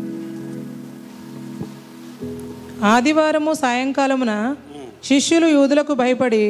ఆదివారము 2.92 3.52
సాయంకాలమున 3.62 4.32
శిష్యులు 5.08 5.48
యూదులకు 5.56 5.92
భయపడి 6.00 6.44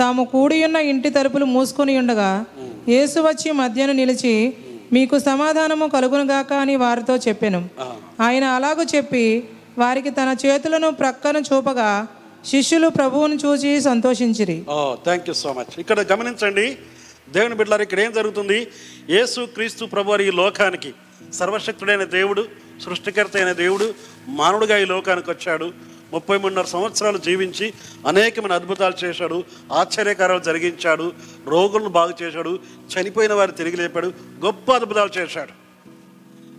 తాము 0.00 0.22
కూడియున్న 0.32 0.78
ఇంటి 0.90 1.10
తలుపులు 1.16 1.46
మూసుకొని 1.54 1.94
ఉండగా 2.02 2.30
యేసు 2.92 3.18
వచ్చి 3.28 3.48
మధ్యను 3.62 3.94
నిలిచి 4.00 4.34
మీకు 4.96 5.16
సమాధానము 5.28 5.86
కలుగునుగాక 5.96 6.52
అని 6.62 6.76
వారితో 6.84 7.14
చెప్పెను. 7.26 7.60
ఆయన 8.26 8.44
అలాగూ 8.56 8.84
చెప్పి 8.94 9.24
వారికి 9.82 10.10
తన 10.20 10.30
చేతులను 10.44 10.88
ప్రక్కన 11.00 11.36
చూపగా 11.50 11.90
శిష్యులు 12.52 12.88
ప్రభువును 12.98 13.36
చూచి 13.44 13.70
సంతోషించిరి. 13.90 14.58
Oh 14.76 14.78
thank 15.06 15.28
you 15.30 15.34
so 15.42 15.50
much 15.58 15.74
ఇక్కడ 15.82 16.00
గమనించండి 16.12 16.66
దేవుని 17.36 17.56
బిడ్డలారు 17.58 17.82
ఇక్కడ 17.86 18.00
ఏం 18.06 18.12
జరుగుతుంది? 18.18 18.58
యేసు 19.16 19.40
క్రీస్తు 19.56 19.84
ప్రభు 19.94 20.16
ఈ 20.28 20.30
లోకానికి 20.40 20.90
సర్వశక్తుడైన 21.32 22.04
దేవుడు 22.04 22.48
సృష్టికర్త 22.84 23.36
అయిన 23.36 23.52
దేవుడు 23.52 23.94
మానవుడిగా 24.28 24.78
ఈ 24.78 24.84
లోకానికి 24.84 25.30
వచ్చాడు. 25.30 25.72
ముప్పై 26.12 26.38
మూడున్నర 26.38 26.64
సంవత్సరాలు 26.64 27.18
జీవించి 27.18 27.72
అనేకమైన 28.06 28.52
అద్భుతాలు 28.52 29.04
చేశాడు. 29.04 29.44
ఆశ్చర్యకారాలు 29.72 30.40
జరిగించాడు. 30.40 31.12
రోగులను 31.46 31.88
బాగు 31.88 32.22
చేశాడు. 32.22 32.58
చనిపోయిన 32.94 33.32
వారిని 33.32 33.56
తిరిగి 33.56 33.76
లేపాడు. 33.76 34.12
గొప్ప 34.44 34.72
అద్భుతాలు 34.72 35.10
చేశాడు. 35.18 35.60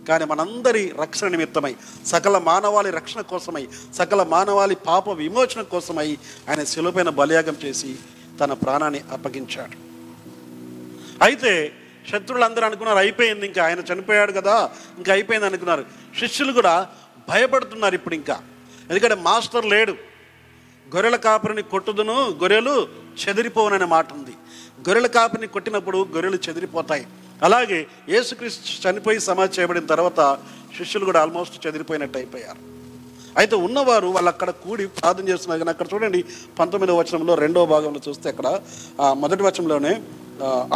కానీ 0.06 0.24
మనందరి 0.24 0.92
రక్షణ 1.00 1.28
నిమిత్తమై 1.28 1.76
సకల 2.06 2.38
మానవాళి 2.38 2.90
రక్షణ 2.90 3.20
కోసమై 3.20 3.68
సకల 3.94 4.22
మానవాళి 4.22 4.74
పాప 4.74 5.08
విమోచన 5.08 5.62
కోసమై 5.62 6.18
ఆయన 6.48 6.64
శిలుపైన 6.64 7.08
బలియాగం 7.08 7.56
చేసి 7.64 7.96
తన 8.40 8.52
ప్రాణాన్ని 8.52 9.00
అప్పగించాడు. 9.12 9.92
అయితే 11.24 11.72
శత్రువులందరూ 12.08 12.64
అనుకున్నారు 12.64 12.98
అయిపోయింది 12.98 13.46
ఇంకా 13.46 13.64
ఆయన 13.64 13.78
చనిపోయాడు 13.92 14.32
కదా 14.32 14.70
ఇంకా 14.98 15.12
అయిపోయింది 15.12 15.46
అనుకున్నారు. 15.46 15.84
శిష్యులు 16.18 16.52
కూడా 16.52 16.88
భయపడుతున్నారు 17.28 17.94
ఇప్పుడు 17.94 18.14
ఇంకా. 18.14 18.42
ఎందుకంటే 18.90 19.14
మాస్టర్ 19.14 19.66
లేడు. 19.66 19.92
గొర్రెల 20.94 21.16
కాపరిని 21.16 21.62
కొట్టుదును 21.62 22.12
గొర్రెలు 22.12 22.88
చెదిరిపోవననే 23.28 23.84
మాట 23.84 24.12
ఉంది. 24.12 24.30
గొర్రెల 24.80 25.06
కాపరిని 25.06 25.46
కొట్టినప్పుడు 25.46 26.08
గొర్రెలు 26.12 26.38
చెదిరిపోతాయి. 26.48 27.06
అలాగే 27.42 27.86
యేసుక్రీస్తు 28.08 28.88
చనిపోయి 28.88 29.20
సమాధి 29.20 29.60
చేయబడిన 29.60 29.86
తర్వాత 29.86 30.38
శిష్యులు 30.78 31.04
కూడా 31.04 31.20
ఆల్మోస్ట్ 31.20 31.66
చెదిరిపోయినట్టు 31.66 32.18
అయిపోయారు. 32.18 32.81
అయితే 33.40 33.56
ఉన్నవారు 33.66 34.08
వాళ్ళు 34.14 34.30
అక్కడ 34.32 34.50
కూడి 34.64 34.84
ప్రార్థన 34.98 35.24
చేస్తున్నారు. 35.28 35.60
కానీ 35.62 35.72
అక్కడ 35.74 35.86
చూడండి 35.92 36.20
పంతొమ్మిదవ 36.58 36.98
వచనంలో 37.02 37.34
రెండవ 37.44 37.66
భాగంలో 37.74 38.00
చూస్తే 38.08 38.26
అక్కడ 38.32 38.48
మొదటి 39.22 39.42
వచనంలోనే 39.48 39.94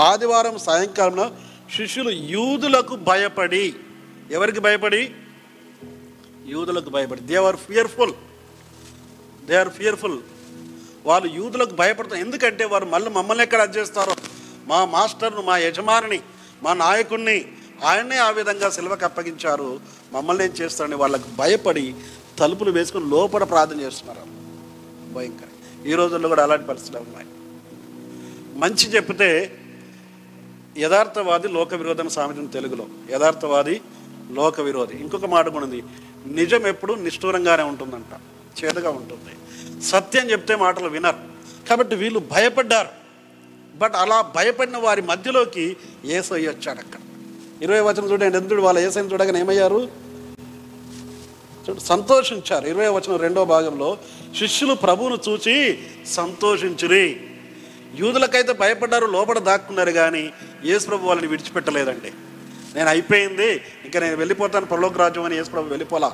ఆదివారం 0.09 0.57
సాయంకాలం 0.69 1.29
శిష్యులు 1.77 2.13
యూదులకు 2.35 2.95
భయపడి 3.11 3.65
ఎవరికి 4.37 4.61
భయపడి? 4.67 5.03
యూదులకు 6.55 6.91
భయపడి. 6.97 7.21
They 7.31 7.37
are 7.49 7.59
fearful 7.67 8.15
they 9.49 9.55
are 9.63 9.73
fearful 9.79 10.19
వాళ్ళు 11.09 11.29
యూదులకు 11.39 11.75
భయపడతారు. 11.81 12.21
ఎందుకంటే 12.27 12.65
వారు 12.73 12.87
మళ్ళీ 12.95 13.11
మమ్మల్ని 13.19 13.45
ఎక్కడ 13.47 13.63
చేస్తారో? 13.77 14.15
మా 14.71 14.79
మాస్టర్ను 14.95 15.43
మా 15.49 15.57
యజమానిని 15.67 16.21
మా 16.65 16.73
నాయకుణ్ణి 16.85 17.39
ఆయన్నే 17.89 18.19
ఆ 18.27 18.31
విధంగా 18.39 18.69
సిల్వకు 18.77 19.05
అప్పగించారు. 19.09 19.71
మమ్మల్ని 20.13 20.45
ఏం 20.45 20.53
చేస్తారని 20.61 20.97
వాళ్ళకు 21.03 21.29
భయపడి 21.41 21.87
తలుపులు 22.39 22.71
వేసుకుని 22.71 23.11
లోపల 23.11 23.45
ప్రార్థన 23.45 23.81
చేస్తున్నారు. 23.81 24.21
భయంకరం. 25.13 25.87
ఈ 25.87 25.95
రోజుల్లో 25.95 26.29
కూడా 26.29 26.43
అలాంటి 26.43 26.67
పరిస్థితులు 26.67 26.99
ఉన్నాయి. 26.99 27.27
మంచి 28.59 28.91
చెప్తే 28.91 29.59
యథార్థవాది 30.79 31.49
లోక 31.49 31.75
విరోధం 31.75 32.09
సామెతం 32.09 32.47
తెలుగులో. 32.47 32.87
యథార్థవాది 33.11 33.81
లోక 34.31 34.61
విరోధి. 34.61 34.97
ఇంకొక 34.97 35.27
మాట 35.27 35.49
కూడా 35.49 35.65
ఉంది. 35.65 35.83
నిజం 36.27 36.67
ఎప్పుడు 36.67 36.95
నిష్ఠూరంగానే 36.95 37.63
ఉంటుందంట. 37.63 38.21
చేతగా 38.65 38.91
ఉంటుంది. 38.91 39.83
సత్యం 39.83 40.31
చెప్తే 40.31 40.57
మాటలు 40.57 40.89
వినరు. 40.89 41.17
కాబట్టి 41.69 41.97
వీళ్ళు 41.97 42.19
భయపడ్డారు. 42.19 42.89
బట్ 43.77 43.93
అలా 43.97 44.23
భయపడిన 44.37 44.77
వారి 44.77 45.03
మధ్యలోకి 45.03 45.77
ఏసై 46.05 46.47
వచ్చాడు 46.47 46.79
అక్కడ. 46.79 47.01
ఇరవై 47.63 47.81
వచనం 47.81 48.11
చూడండి. 48.11 48.39
ఎందుకు? 48.39 48.61
వాళ్ళ 48.61 48.79
ఏసైని 48.79 49.13
చూడగానే 49.13 49.41
ఏమయ్యారు? 49.41 50.06
సంతోషించారు. 51.75 52.67
ఇరవై 52.67 52.89
వచనం 52.89 53.17
రెండో 53.17 53.45
భాగంలో 53.45 53.99
శిష్యులు 54.39 54.75
ప్రభువును 54.75 55.19
చూచి 55.29 55.79
సంతోషించురి. 56.07 57.21
యూదులకైతే 57.95 58.53
భయపడ్డారు 58.53 59.07
లోపల 59.07 59.39
దాక్కున్నారు 59.39 59.91
కానీ 59.91 60.33
యేసు 60.65 60.87
ప్రభు 60.87 61.07
వాళ్ళని 61.07 61.29
విడిచిపెట్టలేదండి. 61.29 62.13
నేను 62.75 62.89
అయిపోయింది 62.89 63.53
ఇంకా 63.85 64.01
నేను 64.01 64.17
వెళ్ళిపోతాను 64.17 64.67
పరలోక 64.67 64.99
రాజ్యం 64.99 65.25
అని 65.25 65.37
యేసు 65.37 65.51
ప్రభు 65.51 65.69
వెళ్ళిపోలా. 65.69 66.13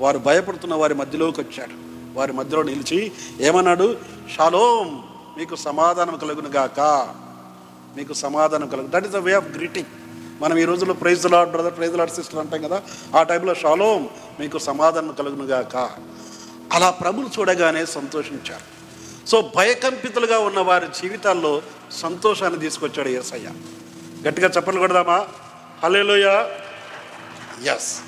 వారు 0.00 0.18
భయపడుతున్న 0.18 0.74
వారి 0.74 0.94
మధ్యలోకి 0.94 1.40
వచ్చాడు 1.40 1.94
వారి 2.18 2.32
మధ్యలో 2.32 2.62
నిలిచి 2.62 3.12
ఏమన్నాడు? 3.40 3.96
షాలోం 4.36 5.02
మీకు 5.38 5.56
సమాధానం 5.56 6.18
కలుగును 6.18 6.48
గాక. 6.48 6.80
మీకు 7.96 8.12
సమాధానం 8.12 8.68
కలుగు 8.68 8.86
that 8.90 9.04
is 9.04 9.12
the 9.12 9.16
way 9.16 9.32
of 9.32 9.48
greeting 9.56 9.86
మనం 10.40 10.58
ఈ 10.58 10.64
రోజుల్లో 10.64 10.94
praise 10.94 11.26
Lord 11.26 11.50
brother 11.50 11.76
praise 11.76 11.96
Lord 11.96 12.10
sister 12.10 12.38
అంటాం 12.38 12.62
కదా. 12.62 12.82
ఆ 13.16 13.22
టైంలో 13.22 13.54
షాలోం 13.54 14.08
మీకు 14.40 14.58
సమాధానం 14.58 15.12
కలుగునుగాక. 15.12 15.76
అలా 16.72 16.90
ప్రభుని 16.90 17.26
చూడగానే 17.38 17.86
సంతోషించారు. 17.86 18.74
సో 19.26 19.52
భయకంపితులుగా 19.56 20.38
ఉన్న 20.38 20.60
వారి 20.60 20.86
జీవితాల్లో 20.86 21.62
సంతోషాన్ని 21.92 22.60
తీసుకొచ్చాడు 22.60 23.08
ఎస్ఐ 23.08 23.38
గట్టిగా 24.26 24.48
చెప్పలు 24.48 24.78
కొడదామా? 24.78 25.28
హలేలోయ 25.84 26.26
ఎస్ 27.74 28.00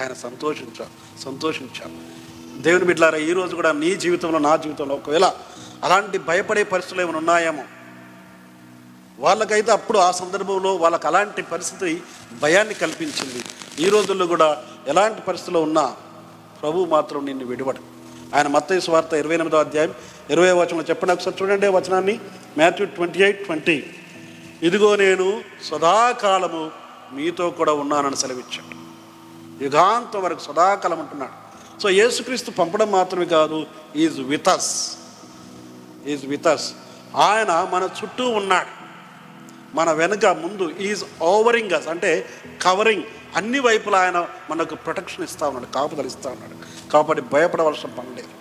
ఆయన 0.00 0.12
సంతోషించారు 0.12 1.22
సంతోషించారు. 1.24 2.16
దేవుని 2.62 2.84
బిడ్డారా 2.84 3.18
ఈ 3.18 3.32
రోజు 3.32 3.56
కూడా 3.56 3.72
నీ 3.72 3.94
జీవితంలో 3.94 4.38
నా 4.38 4.56
జీవితంలో 4.56 4.94
ఒకవేళ 4.94 5.32
అలాంటి 5.84 6.18
భయపడే 6.18 6.62
పరిస్థితులు 6.62 7.02
ఏమైనా 7.02 7.18
ఉన్నాయేమో 7.18 7.62
వాళ్ళకైతే 9.18 9.70
అప్పుడు 9.72 9.98
ఆ 9.98 10.10
సందర్భంలో 10.10 10.74
వాళ్ళకి 10.74 11.06
అలాంటి 11.06 11.42
పరిస్థితి 11.42 12.02
భయాన్ని 12.42 12.74
కల్పించింది. 12.74 13.40
ఈ 13.84 13.88
రోజుల్లో 13.88 14.26
కూడా 14.26 14.62
ఎలాంటి 14.88 15.20
పరిస్థితిలో 15.20 15.60
ఉన్నా 15.62 15.96
ప్రభు 16.62 16.84
మాత్రం 16.84 17.26
నిన్ను 17.26 17.46
విడివడు. 17.46 17.80
ఆయన 18.34 18.48
మత్తయ్య 18.48 18.80
స్వార్థ 18.80 19.12
ఇరవై 19.14 19.34
ఎనిమిదో 19.34 19.58
అధ్యాయం 19.58 19.94
ఇరవై 20.30 20.50
వచనంలో 20.50 20.84
చెప్పండి 20.90 21.12
ఒకసారి 21.12 21.36
చూడండి 21.42 21.66
వచనాన్ని. 21.66 22.20
Matthew 22.58 22.86
twenty 22.86 23.22
eight 23.22 23.44
twenty. 23.46 23.76
ఇదిగో 24.62 24.96
నేను 24.96 25.42
సదాకాలము 25.64 26.70
మీతో 27.12 27.50
కూడా 27.50 27.72
ఉన్నానని 27.72 28.16
సెలవిచ్చాడు. 28.16 28.74
యుగాంతం 29.64 30.22
వరకు 30.22 30.40
సదాకాలం 30.40 31.00
అంటున్నాడు 31.00 31.36
సో 31.82 31.88
యేసుక్రీస్తు 31.88 32.50
పంపడం 32.50 32.90
మాత్రమే 32.92 33.24
కాదు 33.24 33.66
ఈజ్ 33.96 34.20
వితస్ 34.20 34.96
ఈజ్ 36.06 36.26
వితస్ 36.26 36.72
ఆయన 37.16 37.68
మన 37.72 37.88
చుట్టూ 37.98 38.28
ఉన్నాడు. 38.28 38.75
మన 39.78 39.88
వెనుక 40.00 40.26
ముందు 40.44 40.64
ఈజ్ 40.88 41.02
ఓవరింగ్ 41.32 41.72
అస్ 41.78 41.88
అంటే 41.94 42.10
కవరింగ్ 42.64 43.06
అన్ని 43.38 43.60
వైపులా 43.68 43.98
ఆయన 44.04 44.18
మనకు 44.50 44.74
ప్రొటెక్షన్ 44.84 45.24
ఇస్తా 45.28 45.44
ఉన్నాడు 45.48 45.68
కాపుదలు 45.76 46.08
ఇస్తూ 46.12 46.28
ఉన్నాడు. 46.34 46.56
కాబట్టి 46.92 47.22
భయపడవలసిన 47.34 47.90
పని 47.98 48.12
లేదు. 48.18 48.32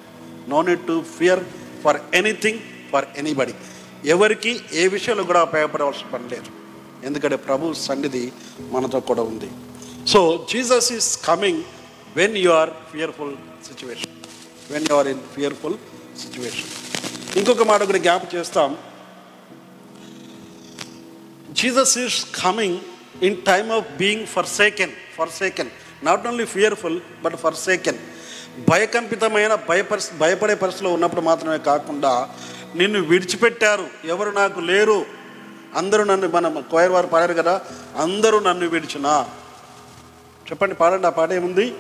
No 0.52 0.60
need 0.68 0.84
to 0.90 0.96
fear 1.18 1.42
for 1.84 2.00
anything 2.20 2.60
for 2.92 3.08
anybody 3.18 3.56
ఎవరికి 4.16 4.52
ఏ 4.74 4.86
విషయంలో 4.96 5.24
కూడా 5.30 5.44
భయపడవలసిన 5.56 6.08
పని 6.14 6.30
లేదు. 6.34 6.50
ఎందుకంటే 7.08 7.38
ప్రభు 7.48 7.74
సన్నిధి 7.88 8.26
మనతో 8.74 9.00
కూడా 9.10 9.24
ఉంది. 9.32 9.50
So 10.12 10.20
Jesus 10.52 10.90
is 10.98 11.10
coming 11.26 11.62
when 12.18 12.36
you 12.44 12.52
are 12.62 12.72
fearful 12.92 13.36
situation 13.68 14.14
when 14.74 14.86
you 14.90 14.96
are 15.00 15.08
in 15.14 15.24
fearful 15.36 15.78
situation 16.24 16.72
ఇంకొక 17.40 17.64
మాట 17.72 17.82
కూడా 17.90 18.02
గ్యాప్ 18.10 18.28
చేస్తాం. 18.36 18.72
Jesus 21.56 21.98
is 21.98 22.28
coming 22.44 22.80
in 23.22 23.46
time 23.46 23.72
of 23.72 23.98
being 23.98 24.28
forsaken 24.46 24.92
forsaken 25.30 25.70
not 26.04 26.28
only 26.28 26.46
fearful 26.46 27.02
but 27.24 27.36
forsaken 27.56 27.98
భయకంపితమైన 28.70 29.56
భయపరి 29.56 30.18
భయపడే 30.18 30.56
పరిస్థితిలో 30.56 30.94
ఉన్నప్పుడు 30.94 31.22
మాత్రమే 31.22 31.58
కాకుండా 31.58 32.30
నిన్ను 32.76 33.02
విడిచిపెట్టారు. 33.02 33.88
ఎవరు 34.06 34.30
నాకు 34.30 34.60
లేరు. 34.60 35.06
అందరూ 35.76 36.04
నన్ను 36.04 36.28
మన 36.28 36.60
కోయర్ 36.60 36.92
వారు 36.92 37.08
పాడారు 37.08 37.34
కదా. 37.34 37.62
అందరూ 37.98 38.40
నన్ను 38.40 38.68
విడిచిన. 38.68 39.26
చెప్పండి 40.50 40.76
పాడండి 40.76 41.08
ఆ 41.08 41.10
పాట 41.10 41.32
ఏముంది? 41.32 41.76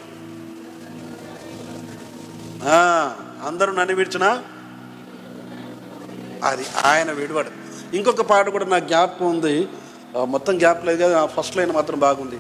అందరూ 3.48 3.74
నన్ను 3.74 3.96
విడిచిన? 3.96 4.44
అది 6.44 6.66
ఆయన 6.86 7.12
విడివాడు. 7.12 7.65
ఇంకొక 7.94 8.22
పాట 8.22 8.50
కూడా 8.50 8.66
నాకు 8.66 8.88
జ్ఞాపకం 8.88 9.26
ఉంది. 9.26 9.68
మొత్తం 10.26 10.58
జ్ఞాపకం 10.58 10.86
లేదు 10.88 11.04
కదా 11.04 11.26
ఫస్ట్ 11.26 11.58
లైన్ 11.58 11.72
మాత్రం 11.72 12.00
బాగుంది. 12.00 12.36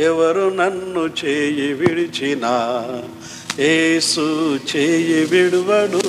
ఎవరు 0.00 0.48
నన్ను 0.48 1.10
చేయి 1.24 1.72
విడిచినా 1.72 2.52
ఏసు 3.58 4.58
చేయి 4.76 5.24
విడువడు. 5.24 6.00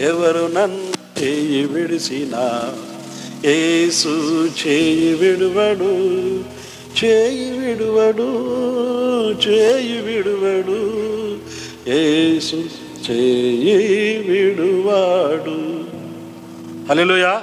ఎవరు 0.00 0.46
నన్ను 0.52 1.22
చేయి 1.22 1.66
విడిచినా 1.66 2.74
ఏసు 3.44 4.48
చేయి 4.66 5.14
విడువడు. 5.14 5.94
చేయి 7.04 7.58
విడువడు 7.58 8.28
చేయి 9.48 10.00
విడువడు. 10.00 10.78
ఏసు 11.90 12.56
చేయి 13.10 14.18
విడువాడు. 14.28 15.84
హలోయా 16.88 17.42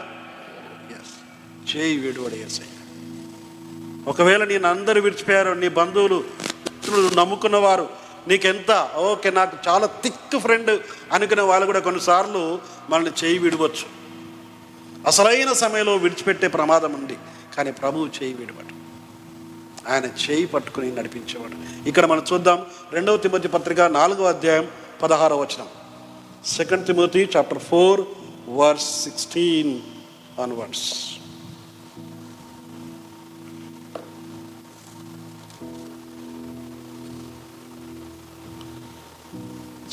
చేయి 1.71 1.97
విడువడు 1.97 2.35
ఒకవేళ 4.09 4.43
నేను 4.43 4.67
అందరూ 4.67 5.01
విడిచిపోయారు 5.01 5.51
నీ 5.51 5.67
బంధువులు 5.67 6.23
మిత్రులు 6.71 7.15
నమ్ముకున్నవారు 7.15 7.89
నీకెంత? 8.27 8.89
ఓకే 8.95 9.31
నాకు 9.31 9.57
చాలా 9.67 9.85
థిక్ 9.85 10.39
ఫ్రెండ్ 10.39 10.81
అనుకునే 11.11 11.41
వాళ్ళు 11.41 11.65
కూడా 11.65 11.79
కొన్నిసార్లు 11.79 12.59
మనల్ని 12.89 13.11
చేయి 13.23 13.37
విడవచ్చు. 13.37 13.85
అసలైన 15.07 15.53
సమయంలో 15.53 15.95
విడిచిపెట్టే 15.95 16.47
ప్రమాదం 16.47 16.93
ఉంది 16.93 17.17
కానీ 17.57 17.71
ప్రభువు 17.71 18.07
చేయి 18.07 18.33
విడవడు. 18.33 18.73
ఆయన 19.91 20.05
చేయి 20.05 20.45
పట్టుకుని 20.45 20.95
నడిపించేవాడు. 20.95 21.87
ఇక్కడ 21.87 22.05
మనం 22.05 22.25
చూద్దాం 22.33 22.65
రెండవ 22.91 23.17
తిమోతి 23.17 23.47
పత్రిక 23.47 23.81
నాలుగవ 23.81 24.23
అధ్యాయం 24.23 24.67
పదహారవ 25.03 25.41
వచనం. 25.41 25.67
Second 26.45 26.87
Timothy 26.87 27.29
chapter 27.37 27.59
four 27.59 28.01
verse 28.49 29.03
sixteen 29.03 29.79
onwards 30.41 31.17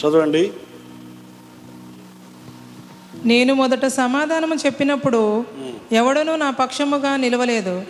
చదవండి. 0.00 0.52
నేను 3.24 3.54
మొదట 3.54 3.87
సమాధానము 3.87 4.54
చెప్పినప్పుడు 4.54 5.44
ఎవడనూ 5.92 6.37
నా 6.37 6.50
పక్షముగా 6.50 7.16
నిలవలేదు. 7.16 7.82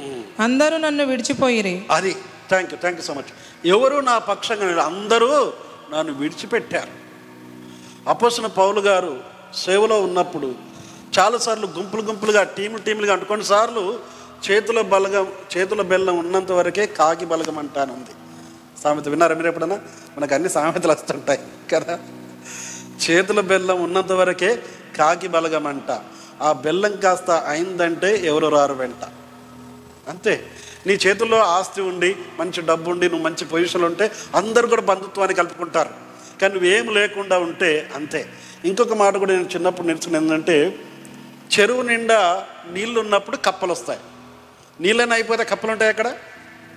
అందరూ 0.42 0.76
నన్ను 0.76 1.04
విడిచిపోయిరి. 1.04 1.86
అది 1.90 2.12
thank 2.48 2.72
you 2.72 2.78
thank 2.78 3.00
you 3.00 3.06
so 3.06 3.14
much 3.14 3.30
ఎవరు 3.66 4.00
నా 4.00 4.18
పక్షంగా 4.18 4.84
అందరూ 4.84 5.52
నన్ను 5.92 6.12
విడిచిపెట్టారు. 6.12 6.92
అపోసిన 8.08 8.46
పౌలు 8.46 8.80
గారు 8.80 9.20
సేవలో 9.54 10.02
ఉన్నప్పుడు 10.02 10.54
చాలాసార్లు 11.18 11.66
గుంపులు 11.66 12.02
గుంపులుగా 12.02 12.42
టీములు 12.42 12.82
టీములుగా 12.82 13.12
అంటే 13.12 13.24
కొన్నిసార్లు 13.24 13.98
చేతుల 14.46 14.80
బలగం 14.80 15.26
చేతుల 15.56 15.82
బెల్లం 15.82 16.18
ఉన్నంత 16.18 16.52
వరకే 16.52 16.86
కాకి 16.86 17.24
బలగం 17.24 17.58
అంటానుంది. 17.58 18.14
సామెత 18.82 19.08
విన్నారా 19.08 19.34
మీరు 19.34 19.46
ఎప్పుడన్నా 19.46 19.78
మనకు 20.18 20.34
అన్ని 20.34 20.48
సామెతలు 20.48 20.92
వస్తుంటాయి 20.92 21.40
కదా? 21.74 21.98
చేతుల 23.00 23.40
బెల్లం 23.40 23.82
ఉన్నంత 23.82 24.12
వరకే 24.12 24.62
కాకి 24.98 25.28
బలగం 25.28 25.66
అంట 25.66 26.00
ఆ 26.42 26.52
బెల్లం 26.52 26.96
కాస్త 26.96 27.30
అయిందంటే 27.30 28.16
ఎవరు 28.16 28.46
రారు 28.46 28.74
వెంట. 28.74 29.04
అంతే. 30.08 30.46
నీ 30.86 30.92
చేతుల్లో 30.92 31.38
ఆస్తి 31.38 31.80
ఉండి 31.80 32.16
మంచి 32.38 32.62
డబ్బు 32.62 32.90
ఉండి 32.90 33.08
నువ్వు 33.08 33.24
మంచి 33.24 33.44
పొజిషన్లో 33.44 33.88
ఉంటే 33.88 34.10
అందరూ 34.34 34.68
కూడా 34.68 34.82
బంధుత్వాన్ని 34.82 35.34
కలుపుకుంటారు. 35.34 35.90
కానీ 36.40 36.54
నువ్వేం 36.54 36.94
లేకుండా 36.94 37.38
ఉంటే 37.38 37.90
అంతే. 37.94 38.28
ఇంకొక 38.64 38.94
మాట 38.94 39.16
కూడా 39.16 39.32
నేను 39.32 39.48
చిన్నప్పుడు 39.54 39.86
నేర్చుకుని 39.86 40.16
ఏంటంటే 40.16 40.78
చెరువు 41.58 41.82
నిండా 41.82 42.46
నీళ్ళు 42.70 43.00
ఉన్నప్పుడు 43.00 43.36
కప్పలు 43.36 43.72
వస్తాయి 43.72 43.98
నీళ్ళని 44.80 45.14
అయిపోతే 45.14 45.44
కప్పలు 45.44 45.72
ఉంటాయి 45.72 45.88
అక్కడ? 45.88 46.06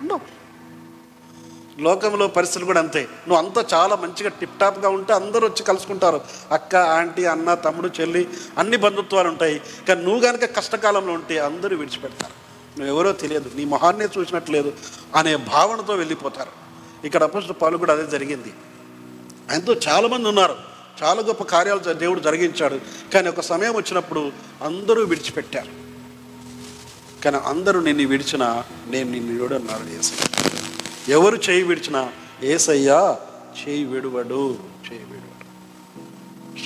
ఉండవు. 0.01 0.40
లోకంలో 1.81 2.27
పరిస్థితులు 2.27 2.65
కూడా 2.65 2.79
అంతే. 2.79 3.07
నువ్వు 3.27 3.45
అంతా 3.45 3.65
చాలా 3.73 3.95
మంచిగా 3.95 4.29
టిప్ 4.29 4.59
టాప్గా 4.59 4.89
ఉంటే 4.89 5.13
అందరూ 5.13 5.47
వచ్చి 5.47 5.63
కలుసుకుంటారు. 5.63 6.21
అక్క 6.51 6.75
ఆంటీ 6.75 7.25
అన్న 7.25 7.53
తమ్ముడు 7.53 7.89
చెల్లి 8.01 8.29
అన్ని 8.57 8.77
బంధుత్వాలు 8.77 9.27
ఉంటాయి. 9.27 9.61
కానీ 9.87 10.03
నువ్వు 10.03 10.19
కనుక 10.19 10.57
కష్టకాలంలో 10.57 11.13
ఉంటే 11.13 11.39
అందరూ 11.39 11.77
విడిచిపెడతారు. 11.77 12.51
నువ్వెవరో 12.79 13.11
తెలియదు. 13.11 13.51
నీ 13.55 13.65
మొహాన్నే 13.65 14.07
చూసినట్లేదు 14.17 14.73
అనే 15.15 15.35
భావనతో 15.35 15.93
వెళ్ళిపోతారు. 15.93 16.49
ఇక్కడ 17.05 17.23
అపోజిట్ 17.23 17.61
పాలు 17.61 17.77
కూడా 17.77 17.93
అదే 17.93 18.05
జరిగింది. 18.11 18.53
ఆయనతో 19.51 19.73
చాలామంది 19.73 20.27
ఉన్నారు. 20.27 20.55
చాలా 21.03 21.21
గొప్ప 21.21 21.43
కార్యాలు 21.43 21.93
దేవుడు 21.93 22.19
జరిగించాడు. 22.19 22.79
కానీ 23.13 23.29
ఒక 23.29 23.39
సమయం 23.39 23.75
వచ్చినప్పుడు 23.75 24.31
అందరూ 24.63 25.03
విడిచిపెట్టారు. 25.03 25.81
కానీ 27.23 27.37
అందరూ 27.37 27.79
నిన్ను 27.79 28.07
విడిచినా 28.07 28.63
నేను 28.87 29.11
నిన్ను 29.11 29.41
విడన్నాడు 29.41 29.99
ఏసయ్య 29.99 30.50
ఎవరు 31.09 31.35
చేయి 31.35 31.63
విడిచినా 31.63 32.11
ఏసయ్యా 32.43 33.19
చేయి 33.61 33.85
విడువడు 33.85 34.57
చేయి 34.91 35.03
విడువడు. 35.03 35.31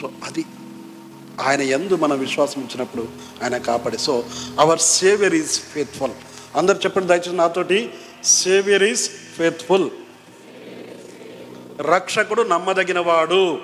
సో 0.01 0.11
అది 0.23 0.45
ఆయన 1.41 1.61
ఎందు 1.61 1.95
మన 1.95 2.13
విశ్వాసం 2.13 2.61
ఉంచినప్పుడు 2.61 3.07
ఆయన 3.43 3.57
కాపాడే. 3.57 3.97
So 3.97 4.25
our 4.59 4.79
saviour 4.79 5.35
is 5.35 5.59
faithful 5.59 6.11
అందరు 6.55 6.77
చెప్పండి 6.77 7.07
దయచేసి 7.07 7.29
నాతోటి 7.29 7.93
సేవియర్ 8.23 8.83
ఈజ్ 8.83 9.09
ఫేత్ఫుల్ 9.09 9.89
రక్షకుడు 11.81 12.41
నమ్మదగినవాడు. 12.41 13.59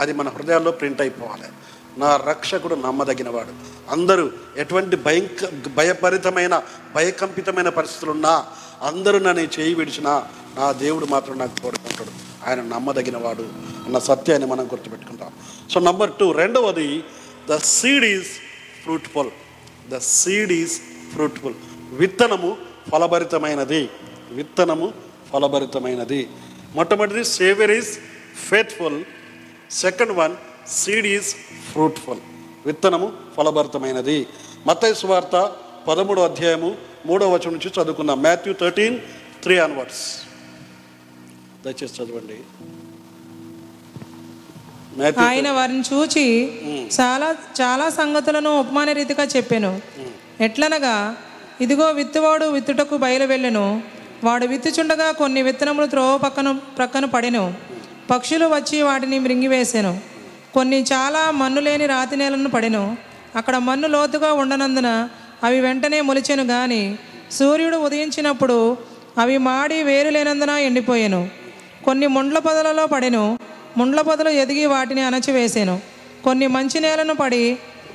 అది 0.00 0.12
మన 0.12 0.28
హృదయాల్లో 0.28 0.70
ప్రింట్ 0.70 1.00
అయిపోవాలి. 1.00 1.42
నా 2.00 2.16
రక్షకుడు 2.16 2.74
నమ్మదగినవాడు. 2.74 3.82
అందరూ 3.90 4.30
ఎటువంటి 4.56 4.96
భయంక 4.96 5.68
భయపరితమైన 5.68 6.62
భయకంపితమైన 6.94 7.68
పరిస్థితులున్నా 7.68 8.46
అందరూ 8.82 9.18
నన్ను 9.18 9.42
చేయి 9.42 9.74
విడిచినా 9.74 10.28
నా 10.56 10.72
దేవుడు 10.72 11.06
మాత్రం 11.06 11.38
నాకు 11.38 11.60
కోరుకుంటాడు. 11.60 12.10
ఆయన 12.48 12.60
నమ్మదగినవాడు 12.60 13.42
అన్న 13.86 13.98
సత్యాన్ని 13.98 14.48
మనం 14.48 14.64
గుర్తుపెట్టుకుంటాం. 14.66 15.32
సో 15.70 15.80
నంబర్ 15.80 16.10
టూ 16.20 16.32
రెండవది 16.32 17.04
the 17.50 17.56
seed 17.56 18.04
is 18.04 18.26
fruitful 18.82 19.30
the 19.90 19.98
seed 19.98 20.52
is 20.52 20.80
fruitful 21.12 21.54
విత్తనము 21.92 22.56
ఫలభరితమైనది. 22.92 23.90
విత్తనము 24.30 24.92
ఫలభరితమైనది. 25.32 26.30
మొట్టమొదటిది 26.74 27.24
saviour 27.24 27.70
is 27.70 27.98
faithful 28.50 29.04
second 29.70 30.12
one 30.12 30.36
seed 30.68 31.06
is 31.06 31.34
fruitful 31.72 32.18
విత్తనము 32.66 33.12
ఫలభరితమైనది. 33.36 34.26
మత్తయి 34.66 35.06
వార్త 35.06 35.52
పదమూడు 35.88 36.20
అధ్యాయము 36.20 36.91
మూడో 37.06 37.24
వచనం 37.30 37.52
నుంచి 37.52 37.70
చదువుకుందాం. 37.76 38.18
మాథ్యూ 38.22 38.52
థర్టీన్ 38.60 38.96
త్రీ 39.42 39.54
అన్వర్డ్స్ 39.58 40.04
దయచేసి 41.64 41.94
చదవండి. 41.98 42.38
ఆయన 45.20 45.50
వారిని 45.50 45.84
చూచి 45.92 46.24
చాలా 47.00 47.28
చాలా 47.60 47.86
సంగతులను 47.90 48.50
ఉపమాన 48.60 48.92
రీతిగా 48.92 49.24
చెప్పాను. 49.36 49.72
ఎట్లనగా 50.40 50.94
ఇదిగో 51.60 51.86
విత్తువాడు 51.90 52.44
విత్తుటకు 52.44 52.96
బయలు 52.96 53.24
వెళ్ళెను 53.24 53.66
వాడు 54.24 54.46
విత్తుచుండగా 54.46 55.08
కొన్ని 55.12 55.42
విత్తనములు 55.42 55.86
త్రోవ 55.86 56.18
పక్కన 56.18 56.48
ప్రక్కన 56.78 57.04
పడెను. 57.04 57.44
పక్షులు 58.10 58.46
వచ్చి 58.46 58.82
వాటిని 58.82 59.18
మృంగివేశాను 59.18 59.92
కొన్ని 60.54 60.78
చాలా 60.82 61.30
మన్ను 61.30 61.60
లేని 61.60 61.86
రాతి 61.86 62.16
నేలను 62.16 62.50
పడెను. 62.50 62.96
అక్కడ 63.36 63.56
మన్ను 63.68 63.88
లోతుగా 63.88 64.30
ఉండనందున 64.32 64.90
అవి 65.44 65.58
వెంటనే 65.60 66.00
మొలిచెను 66.08 66.44
గాని 66.44 66.82
సూర్యుడు 67.38 67.76
ఉదయించినప్పుడు 67.86 68.58
అవి 69.18 69.36
మాడి 69.46 69.78
వేరు 69.82 70.10
లేనందున 70.16 70.52
ఎండిపోయాను. 70.68 71.22
కొన్ని 71.84 72.06
ముండ్ల 72.16 72.38
పొదలలో 72.38 72.86
పడెను 72.86 73.24
ముండ్ల 73.78 74.00
పొదలు 74.00 74.30
ఎదిగి 74.42 74.66
వాటిని 74.66 75.02
అణచివేసాను. 75.08 75.76
కొన్ని 76.24 76.46
మంచి 76.46 76.78
నేలను 76.80 77.14
పడి 77.14 77.44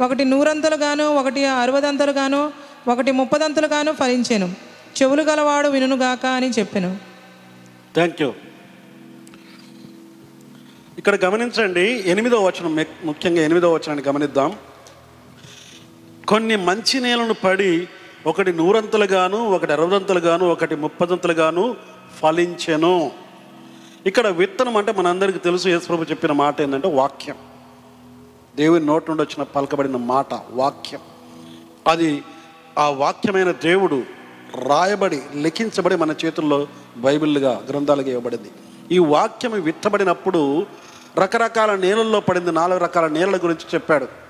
ఒకటి 0.01 0.23
నూరంతలుగాను 0.25 1.05
ఒకటి 1.19 1.41
అరవదంతలుగాను 1.45 2.41
ఒకటి 2.87 3.11
ముప్పదంతలుగాను 3.19 3.91
ఫలించాను. 3.91 4.47
చెవులు 4.97 5.23
గలవాడు 5.29 5.67
వినుగాక 5.75 6.25
అని 6.37 6.49
చెప్పాను. 6.59 6.91
థ్యాంక్ 7.95 8.21
యూ 8.21 8.29
ఇక్కడ 10.97 11.15
గమనించండి 11.25 11.85
ఎనిమిదో 12.11 12.37
వచనం 12.45 12.71
ముఖ్యంగా 13.03 13.41
ఎనిమిదో 13.47 13.67
వచనాన్ని 13.73 14.03
గమనిద్దాం. 14.07 14.51
కొన్ని 16.27 16.55
మంచి 16.55 16.99
నేలను 16.99 17.33
పడి 17.33 17.87
ఒకటి 18.27 18.53
నూరంతలుగాను 18.53 19.37
ఒకటి 19.37 19.71
అరవదంతలుగాను 19.71 20.49
ఒకటి 20.49 20.75
ముప్పదంతలుగాను 20.75 21.75
ఫలించెను. 22.21 23.11
ఇక్కడ 24.05 24.27
విత్తనం 24.27 24.77
అంటే 24.77 24.91
మనందరికీ 24.91 25.39
తెలుసు 25.39 25.69
యేసుప్రభు 25.69 26.03
చెప్పిన 26.03 26.31
మాట 26.31 26.61
ఏంటంటే 26.61 26.87
వాక్యం. 26.87 27.35
దేవుని 28.55 28.85
నోటి 28.85 29.05
నుండి 29.11 29.23
వచ్చిన 29.23 29.43
పలకబడిన 29.43 29.95
మాట 29.95 30.33
వాక్యం. 30.49 30.99
అది 31.87 32.23
ఆ 32.79 32.89
వాక్యమైన 32.89 33.51
దేవుడు 33.51 34.03
రాయబడి 34.67 35.21
లిఖించబడి 35.35 35.95
మన 35.95 36.15
చేతుల్లో 36.25 36.67
బైబిల్గా 36.97 37.65
గ్రంథాలుగా 37.69 38.09
ఇవ్వబడింది. 38.09 38.51
ఈ 38.91 38.97
వాక్యం 38.97 39.61
విత్తబడినప్పుడు 39.61 40.65
రకరకాల 41.17 41.75
నేలల్లో 41.75 42.19
పడింది 42.19 42.51
నాలుగు 42.51 42.79
రకాల 42.79 43.07
నేలల 43.07 43.37
గురించి 43.37 43.65
చెప్పాడు. 43.73 44.26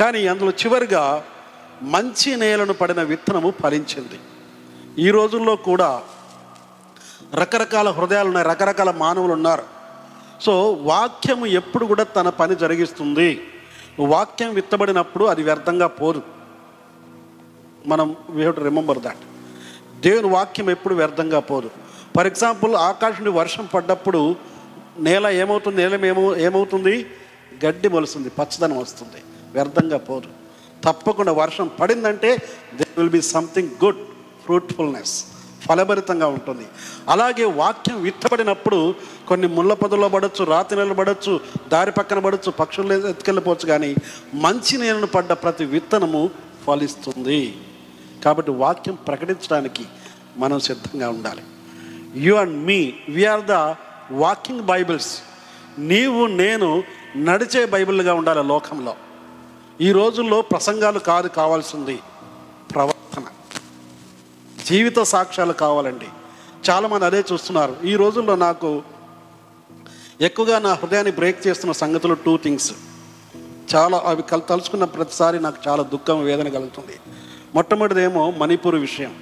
కానీ 0.00 0.26
అందులో 0.26 0.50
చివరిగా 0.50 1.24
మంచి 1.82 2.36
నేలను 2.36 2.72
పడిన 2.72 3.02
విత్తనము 3.02 3.52
ఫలించింది. 3.62 4.18
ఈ 5.02 5.10
రోజుల్లో 5.10 5.56
కూడా 5.56 6.02
రకరకాల 7.34 7.88
హృదయాలు 7.88 8.28
ఉన్నాయి 8.28 8.46
రకరకాల 8.48 8.90
మానవులు 8.90 9.32
ఉన్నారు. 9.32 9.62
సో 10.42 10.72
వాక్యము 10.72 11.46
ఎప్పుడు 11.46 11.86
కూడా 11.86 12.02
తన 12.02 12.28
పని 12.28 12.56
జరిగిస్తుంది. 12.56 13.40
వాక్యం 14.00 14.54
విత్తబడినప్పుడు 14.54 15.24
అది 15.24 15.42
వ్యర్థంగా 15.42 15.86
పోదు. 15.86 16.22
మనం 17.86 18.16
we 18.30 18.42
have 18.42 18.56
to 18.56 18.60
remember 18.60 18.98
that 18.98 19.22
దేవుని 20.00 20.28
వాక్యం 20.28 20.70
ఎప్పుడు 20.70 20.94
వ్యర్థంగా 20.94 21.40
పోదు. 21.40 21.70
ఫర్ 22.16 22.26
ఎగ్జాంపుల్ 22.26 22.74
ఆకాశం 22.74 23.24
నుండి 23.24 23.38
వర్షం 23.38 23.68
పడ్డప్పుడు 23.74 24.36
నేల 24.98 25.26
ఏమవుతుంది 25.26 25.76
నేల 25.76 26.04
ఏమో 26.04 26.36
ఏమవుతుంది? 26.36 27.06
గడ్డి 27.64 27.88
మొలుస్తుంది 27.88 28.28
పచ్చదనం 28.28 28.78
వస్తుంది. 28.78 29.20
వ్యర్థంగా 29.58 29.98
పోదు. 30.10 30.30
తప్పకుండా 30.86 31.32
వర్షం 31.42 31.66
పడిందంటే 31.80 32.30
there 32.78 32.94
will 32.98 33.14
be 33.16 33.22
something 33.34 33.74
good 33.84 34.02
fruitfulness 34.44 35.14
ఫలభరితంగా 35.66 36.26
ఉంటుంది. 36.34 36.66
అలాగే 37.12 37.44
వాక్యం 37.60 37.96
విత్తబడినప్పుడు 38.02 38.78
కొన్ని 39.28 39.46
ముళ్ళ 39.54 39.72
పొదల్లో 39.80 40.08
పడవచ్చు 40.14 40.42
రాతి 40.52 40.76
నెలలు 40.76 40.96
పడవచ్చు 41.00 41.32
దారి 41.72 41.92
పక్కన 41.98 42.18
పడవచ్చు 42.26 42.50
పక్షులు 42.60 42.94
ఎత్తుకెళ్ళిపోవచ్చు 43.12 43.66
కానీ 43.72 43.90
మంచి 44.44 44.74
నేలను 44.82 45.08
పడ్డ 45.14 45.32
ప్రతి 45.42 45.64
విత్తనము 45.74 46.22
ఫలిస్తుంది. 46.66 47.42
కాబట్టి 48.24 48.52
వాక్యం 48.62 48.96
ప్రకటించడానికి 49.08 49.84
మనం 50.36 50.58
సిద్ధంగా 50.68 51.08
ఉండాలి. 51.16 51.44
You 52.26 52.34
and 52.42 52.56
me 52.68 52.80
we are 53.08 53.44
the 53.46 53.58
walking 54.24 54.64
Bibles 54.72 55.12
నీవు 55.92 56.22
నేను 56.42 56.70
నడిచే 57.28 57.62
బైబిల్గా 57.74 58.14
ఉండాలి 58.20 58.44
లోకంలో. 58.52 58.94
ఈ 59.80 59.92
రోజుల్లో 59.92 60.42
ప్రసంగాలు 60.42 60.98
కాదు 60.98 61.28
కావాల్సింది 61.28 61.98
ప్రవర్తన. 62.74 63.22
జీవిత 64.66 64.98
సాక్ష్యాలు 64.98 65.52
కావాలండి. 65.52 66.04
చాలామంది 66.70 67.04
అదే 67.04 67.24
చూస్తున్నారు. 67.32 67.76
ఈ 67.84 67.96
రోజుల్లో 67.96 68.36
నాకు 68.36 68.82
ఎక్కువగా 70.20 70.58
నా 70.58 70.72
హృదయాన్ని 70.72 71.12
బ్రేక్ 71.12 71.46
చేస్తున్న 71.46 71.72
సంగతులు 71.72 72.14
టూ 72.14 72.36
థింగ్స్ 72.36 72.72
చాలా 73.74 74.02
అవి 74.06 74.22
కల్ 74.22 74.42
తలుచుకున్న 74.48 74.84
ప్రతిసారి 74.84 75.40
నాకు 75.40 75.56
చాలా 75.68 75.82
దుఃఖం 75.82 76.22
వేదన 76.22 76.48
కలుగుతుంది. 76.48 77.00
మొట్టమొదటిదేమో 77.54 78.30
మణిపూర్ 78.30 78.74
విషయం. 78.74 79.14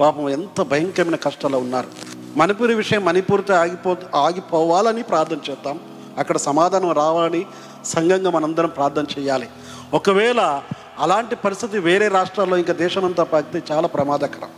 పాపం 0.00 0.28
ఎంత 0.28 0.62
భయంకరమైన 0.62 1.16
కష్టాలు 1.16 1.56
ఉన్నారు. 1.56 1.88
మణిపూర్ 2.36 2.72
విషయం 2.72 3.04
మణిపూర్తో 3.04 3.54
ఆగిపో 3.54 3.96
ఆగిపోవాలని 4.14 5.02
ప్రార్థన 5.02 5.38
చేద్దాం. 5.50 5.80
అక్కడ 6.18 6.36
సమాధానం 6.36 6.92
రావాలని 6.92 7.46
సంఘంగా 7.84 8.30
మనందరం 8.30 8.68
ప్రార్థన 8.68 9.04
చేయాలి. 9.18 9.48
ఒకవేళ 9.94 10.62
అలాంటి 10.98 11.36
పరిస్థితి 11.36 11.78
వేరే 11.78 12.08
రాష్ట్రాల్లో 12.08 12.56
ఇంకా 12.56 12.72
దేశమంతా 12.72 13.24
పాకితే 13.24 13.74
చాలా 13.74 13.88
ప్రమాదకరం. 13.88 14.48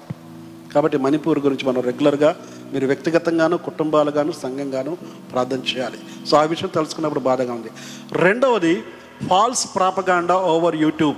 కాబట్టి 0.75 0.99
మణిపూర్ 0.99 1.39
గురించి 1.39 1.69
మనం 1.69 1.83
రెగ్యులర్గా 1.83 2.37
మీరు 2.73 2.87
వ్యక్తిగతంగాను 2.87 3.57
కుటుంబాలుగాను 3.57 4.33
సంఘంగాను 4.33 4.97
ప్రార్థన 5.33 5.57
చేయాలి. 5.57 5.99
సో 6.27 6.37
ఆ 6.37 6.43
విషయం 6.43 6.69
తెలుసుకున్నప్పుడు 6.69 7.21
బాధగా 7.21 7.53
ఉంది. 7.53 7.69
రెండవది 8.13 8.83
ఫాల్స్ 9.29 9.69
ప్రాపగాండా 9.75 10.37
ఓవర్ 10.37 10.77
యూట్యూబ్. 10.77 11.17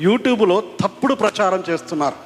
యూట్యూబ్లో 0.00 0.60
తప్పుడు 0.60 1.14
ప్రచారం 1.14 1.64
చేస్తున్నారు. 1.70 2.16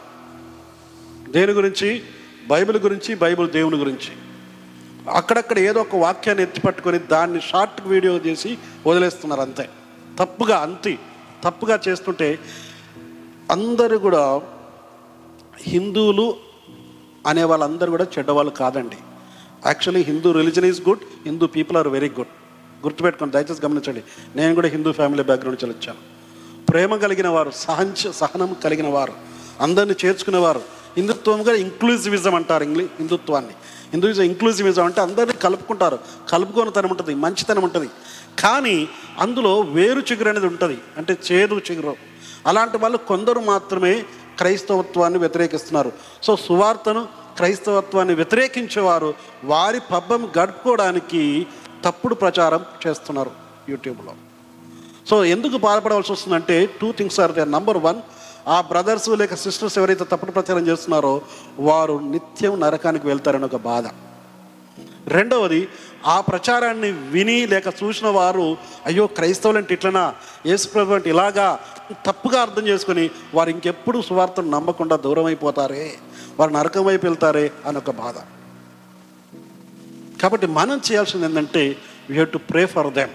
దేని 1.31 1.53
గురించి? 1.53 2.03
బైబిల్ 2.49 2.77
గురించి 2.77 3.15
బైబిల్ 3.15 3.51
దేవుని 3.51 3.77
గురించి. 3.77 4.13
అక్కడక్కడ 5.11 5.59
ఏదో 5.59 5.81
ఒక 5.81 5.97
వాక్యాన్ని 5.97 6.45
ఎత్తి 6.45 6.61
పట్టుకొని 6.61 6.99
దాన్ని 6.99 7.41
షార్ట్ 7.41 7.87
వీడియో 7.87 8.17
చేసి 8.17 8.59
వదిలేస్తున్నారు 8.87 9.41
అంతే. 9.41 9.69
తప్పుగా 10.19 10.59
అంతి 10.59 10.99
తప్పుగా 11.45 11.81
చేస్తుంటే 11.89 12.39
అందరూ 13.51 13.99
కూడా 13.99 14.43
హిందువులు 15.59 16.37
అనే 17.27 17.45
వాళ్ళందరూ 17.45 17.91
కూడా 17.91 18.05
చెడ్డవాళ్ళు 18.05 18.53
కాదండి. 18.53 18.97
Actually 19.67 20.03
Hindu 20.03 20.33
religion 20.33 20.65
is 20.65 20.89
good 20.89 21.01
Hindu 21.25 21.47
people 21.47 21.79
are 21.79 21.89
very 21.89 22.09
good 22.09 22.33
గుర్తుపెట్టుకోండి 22.85 23.33
దయచేసి 23.33 23.67
గమనించండి. 23.67 24.03
నేను 24.37 24.55
కూడా 24.55 24.69
హిందూ 24.69 24.93
ఫ్యామిలీ 24.93 25.23
బ్యాక్గ్రౌండ్ 25.23 25.65
నుంచి 25.65 25.75
వచ్చాను. 25.75 25.99
ప్రేమ 26.67 26.97
కలిగిన 26.97 27.29
వారు 27.29 27.51
సహంచ 27.55 28.13
సహనం 28.13 28.57
కలిగిన 28.65 28.89
వారు 28.89 29.13
అందరిని 29.61 29.95
చేర్చుకునేవారు 30.05 30.63
హిందుత్వంగా 30.97 31.55
ఇంక్లూజివిజం 31.55 32.35
అంటారు 32.35 32.65
ఇంగ్లీష్ 32.65 32.91
హిందుత్వాన్ని. 32.99 33.53
హిందూయిజం 33.91 34.23
ఇంక్లూజివిజం 34.23 34.85
అంటే 34.85 35.01
అందరినీ 35.01 35.33
కలుపుకుంటారు. 35.33 35.99
కలుపుకోనితనం 36.29 36.91
ఉంటుంది 36.91 37.15
మంచితనం 37.15 37.63
ఉంటుంది. 37.63 37.89
కానీ 38.39 38.89
అందులో 39.19 39.61
వేరు 39.61 40.01
చిగురు 40.01 40.29
అనేది 40.29 40.47
ఉంటుంది. 40.47 40.79
అంటే 40.97 41.19
చేదు 41.33 41.61
చిగురు. 41.71 41.97
అలాంటి 42.47 42.77
వాళ్ళు 42.77 42.99
కొందరు 42.99 43.41
మాత్రమే 43.41 44.05
క్రైస్తవత్వాన్ని 44.39 45.19
వ్యతిరేకిస్తున్నారు. 45.19 45.93
సో 46.23 46.37
సువార్తను 46.37 47.09
క్రైస్తవత్వాన్ని 47.37 48.15
వ్యతిరేకించేవారు 48.15 49.15
వారి 49.45 49.81
పబ్బం 49.81 50.29
గడుపుకోవడానికి 50.39 51.47
తప్పుడు 51.85 52.15
ప్రచారం 52.15 52.65
చేస్తున్నారు 52.87 53.31
యూట్యూబ్లో. 53.69 54.15
సో 55.11 55.25
ఎందుకు 55.25 55.59
బాధపడవలసి 55.59 56.13
వస్తుందంటే 56.13 56.71
two 56.81 56.93
things 56.93 57.21
are 57.21 57.33
they 57.33 57.45
number 57.45 57.77
one 57.77 58.01
ఆ 58.49 58.61
బ్రదర్స్ 58.61 59.09
లేక 59.09 59.35
సిస్టర్స్ 59.35 59.79
ఎవరైతే 59.79 60.05
తప్పుడు 60.05 60.31
ప్రచారం 60.31 60.67
చేస్తున్నారో 60.67 61.23
వారు 61.59 62.01
నిత్యం 62.03 62.61
నరకానికి 62.61 63.07
వెళ్తారని 63.07 63.45
ఒక 63.45 63.57
బాధ. 63.57 63.85
రెండవది 65.07 65.69
ఆ 66.07 66.21
ప్రచారాన్ని 66.21 66.91
విని 66.91 67.47
లేక 67.47 67.67
చూసిన 67.67 68.09
వారు 68.09 68.57
అయ్యో 68.87 69.07
క్రైస్తవులు 69.07 69.59
అంటే 69.59 69.75
ఇట్లనా? 69.75 70.15
యేసుప్రభు 70.47 70.95
అంటే 70.95 71.11
ఇలాగా? 71.11 71.61
తప్పుగా 72.07 72.41
అర్థం 72.41 72.69
చేసుకుని 72.69 73.11
వారు 73.35 73.51
ఇంకెప్పుడు 73.51 74.03
సువార్తను 74.03 74.51
నమ్మకుండా 74.51 74.97
దూరం 74.97 75.25
అయిపోతారే 75.25 75.95
వారు 76.41 76.53
నరకం 76.53 76.85
వైపు 76.85 77.07
వెళ్తారే? 77.07 77.53
అని 77.67 77.79
ఒక 77.79 77.91
బాధ. 77.91 78.15
కాబట్టి 80.23 80.47
మనం 80.47 80.81
చేయాల్సింది 80.93 81.25
ఏంటంటే 81.25 81.77
we 82.09 82.13
have 82.13 82.29
to 82.29 82.39
pray 82.39 82.67
for 82.67 82.95
them 82.95 83.11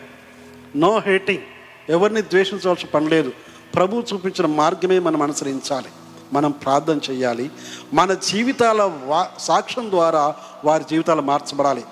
no 0.76 1.00
hating 1.00 1.42
ఎవరిని 1.90 2.22
ద్వేషించవలసిన 2.22 2.90
పని 2.94 3.10
లేదు. 3.10 3.32
ప్రభు 3.76 4.04
చూపించిన 4.14 4.46
మార్గమే 4.46 5.00
మనం 5.00 5.22
అనుసరించాలి. 5.22 5.88
మనం 6.34 6.52
ప్రార్థన 6.52 7.00
చేయాలి. 7.12 7.52
మన 7.94 8.14
జీవితాల 8.14 8.82
వా 8.84 9.30
సాక్ష్యం 9.40 9.92
ద్వారా 9.92 10.36
వారి 10.66 10.84
జీవితాలు 10.90 11.22
మార్చబడాలి. 11.22 11.84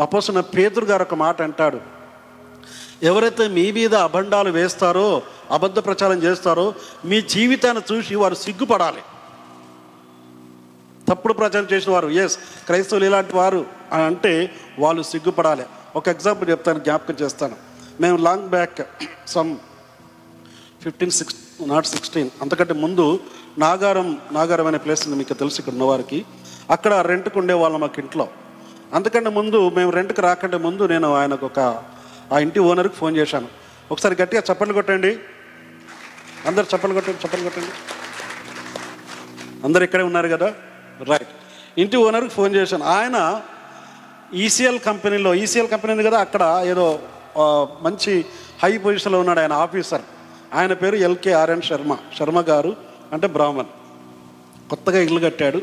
అపోసిన 0.00 0.40
పేదరు 0.40 0.84
గారు 0.84 1.02
ఒక 1.02 1.14
మాట 1.14 1.42
అంటాడు. 1.42 1.80
ఎవరైతే 3.02 3.48
మీ 3.48 3.72
మీద 3.72 3.94
అభండాలు 3.94 4.50
వేస్తారో 4.50 5.22
అబద్ధ 5.50 5.78
ప్రచారం 5.78 6.22
చేస్తారో 6.22 6.74
మీ 7.04 7.20
జీవితాన్ని 7.20 7.94
చూసి 7.94 8.14
వారు 8.14 8.34
సిగ్గుపడాలి. 8.34 9.02
తప్పుడు 11.08 11.32
ప్రచారం 11.32 11.66
చేసిన 11.72 11.92
వారు 11.92 12.08
ఎస్ 12.08 12.38
క్రైస్తవులు 12.38 13.04
ఇలాంటి 13.04 13.36
వారు 13.36 13.66
అని 13.92 14.02
అంటే 14.02 14.50
వాళ్ళు 14.78 15.02
సిగ్గుపడాలి. 15.02 15.62
ఒక 15.96 16.08
ఎగ్జాంపుల్ 16.08 16.50
చెప్తాను 16.50 16.78
జ్ఞాపకం 16.78 17.14
చేస్తాను. 17.22 17.56
మేము 18.00 18.16
long 18.16 18.48
back 18.48 18.82
some 19.28 19.56
fifteen 20.82 21.10
six 21.10 21.36
not 21.66 21.86
sixteen 21.86 22.30
అంతకంటే 22.42 22.74
ముందు 22.74 23.20
నాగారం 23.58 24.18
నాగారం 24.32 24.66
అనే 24.66 24.78
ప్లేస్ 24.78 25.06
ఉంది 25.06 25.18
మీకు 25.18 25.34
తెలుసు 25.34 25.58
ఇక్కడ 25.58 25.72
ఉన్నవారికి. 25.72 26.24
అక్కడ 26.70 26.94
ఉండే 26.94 27.30
ఉండేవాళ్ళం 27.36 27.80
మాకు 27.80 28.00
ఇంట్లో. 28.00 28.28
అంతకంటే 28.94 29.30
ముందు 29.30 29.68
మేము 29.68 29.90
రెంట్కి 29.90 30.20
రాకంటే 30.20 30.56
ముందు 30.56 30.86
నేను 30.86 31.14
ఆయనకు 31.14 31.46
ఒక 31.46 31.82
ఆ 32.32 32.38
ఇంటి 32.38 32.60
ఓనర్కి 32.60 32.94
ఫోన్ 32.94 33.16
చేశాను. 33.16 33.48
ఒకసారి 33.90 34.22
గట్టిగా 34.22 34.42
చప్పట్లు 34.52 34.74
కొట్టండి. 34.74 35.18
అందరు 36.46 36.64
చప్పట్లు 36.64 36.94
కొట్టండి 36.94 37.18
చప్పట్లు 37.26 37.42
కొట్టండి. 37.42 37.70
అందరు 39.64 39.84
ఇక్కడే 39.84 40.02
ఉన్నారు 40.02 40.28
కదా? 40.28 40.54
రైట్ 41.08 41.28
ఇంటి 41.78 41.96
ఓనర్కి 41.96 42.30
ఫోన్ 42.30 42.54
చేశాను. 42.54 42.84
ఆయన 42.84 43.42
ఈసీఎల్ 44.34 44.80
కంపెనీలో 44.80 45.34
ఈసీఎల్ 45.34 45.68
కంపెనీ 45.68 46.02
కదా 46.02 46.18
అక్కడ 46.18 46.62
ఏదో 46.66 46.98
మంచి 47.82 48.24
హై 48.62 48.78
పొజిషన్లో 48.78 49.18
ఉన్నాడు 49.18 49.40
ఆయన 49.40 49.52
ఆఫీసర్. 49.52 50.02
ఆయన 50.54 50.72
పేరు 50.72 50.96
ఎల్కే 50.96 51.32
ఆర్ఎన్ 51.32 51.62
శర్మ 51.62 51.96
శర్మ 52.18 52.40
గారు 52.40 52.76
అంటే 53.12 53.26
బ్రాహ్మణ్. 53.26 53.66
కొత్తగా 54.70 55.00
ఇల్లు 55.00 55.20
కట్టాడు. 55.20 55.60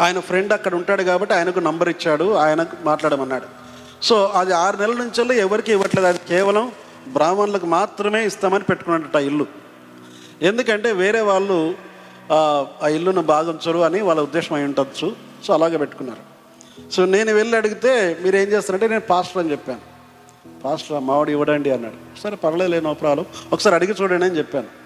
ఆయన 0.00 0.20
ఫ్రెండ్ 0.20 0.52
అక్కడ 0.52 0.74
ఉంటాడు 0.74 1.02
కాబట్టి 1.02 1.34
ఆయనకు 1.34 1.60
నంబర్ 1.60 1.88
ఇచ్చాడు 1.88 2.34
ఆయనకు 2.34 2.76
మాట్లాడమన్నాడు. 2.84 3.46
సో 4.02 4.24
అది 4.26 4.54
ఆరు 4.54 4.76
నెలల 4.76 4.94
నుంచి 4.94 5.38
ఎవరికి 5.38 5.72
ఇవ్వట్లేదు. 5.72 6.08
అది 6.08 6.18
కేవలం 6.28 6.72
బ్రాహ్మణులకు 7.08 7.66
మాత్రమే 7.66 8.26
ఇస్తామని 8.26 8.64
పెట్టుకున్నట్టు 8.64 9.16
ఆ 9.16 9.20
ఇల్లు. 9.20 9.46
ఎందుకంటే 10.42 10.92
వేరే 10.92 11.20
వాళ్ళు 11.20 11.74
ఆ, 12.32 12.66
ఇల్లును 12.88 13.22
బాధించరు 13.22 13.78
అని 13.78 14.00
వాళ్ళ 14.00 14.20
ఉద్దేశం 14.20 14.56
అయి 14.56 14.64
ఉండొచ్చు. 14.64 15.16
సో 15.44 15.54
అలాగే 15.54 15.76
పెట్టుకున్నారు. 15.76 16.36
సో 16.90 17.04
నేను 17.04 17.34
వెళ్ళి 17.34 17.56
అడిగితే 17.56 18.18
మీరు 18.22 18.36
ఏం 18.36 18.48
చేస్తారంటే 18.48 18.88
నేను 18.88 19.00
పాస్టర్ 19.00 19.38
అని 19.38 19.50
చెప్పాను. 19.50 19.80
పాస్టర్ 20.62 21.00
మావాడు 21.00 21.30
ఇవ్వడండి 21.30 21.70
అన్నాడు. 21.70 22.20
సరే 22.20 22.36
పర్లేదు 22.36 22.84
నో 22.84 22.94
ప్రాబ్లం. 22.94 23.26
ఒకసారి 23.52 23.74
అడిగి 23.74 23.94
చూడండి 24.02 24.24
అని 24.24 24.38
చెప్పాను. 24.38 24.85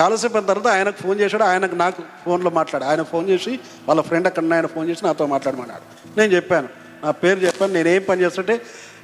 చాలాసేపు 0.00 0.40
తర్వాత 0.40 0.68
ఆయనకు 0.76 0.98
ఫోన్ 1.02 1.20
చేశాడు 1.20 1.42
ఆయనకు 1.42 1.74
నాకు 1.74 2.02
ఫోన్లో 2.24 2.50
మాట్లాడు. 2.50 2.84
ఆయన 2.84 3.02
ఫోన్ 3.02 3.28
చేసి 3.28 3.60
వాళ్ళ 3.88 4.00
ఫ్రెండ్ 4.00 4.26
అక్కడ 4.26 4.52
ఆయన 4.52 4.66
ఫోన్ 4.66 4.88
చేసి 4.88 5.04
నాతో 5.04 5.26
మాట్లాడమన్నాడు. 5.26 5.84
నేను 6.18 6.32
చెప్పాను 6.32 6.68
నా 7.04 7.10
పేరు 7.10 7.38
చెప్పాను 7.38 7.72
నేను 7.72 7.88
ఏం 7.88 8.02
పని 8.08 8.22
చేస్తుంటే 8.22 8.60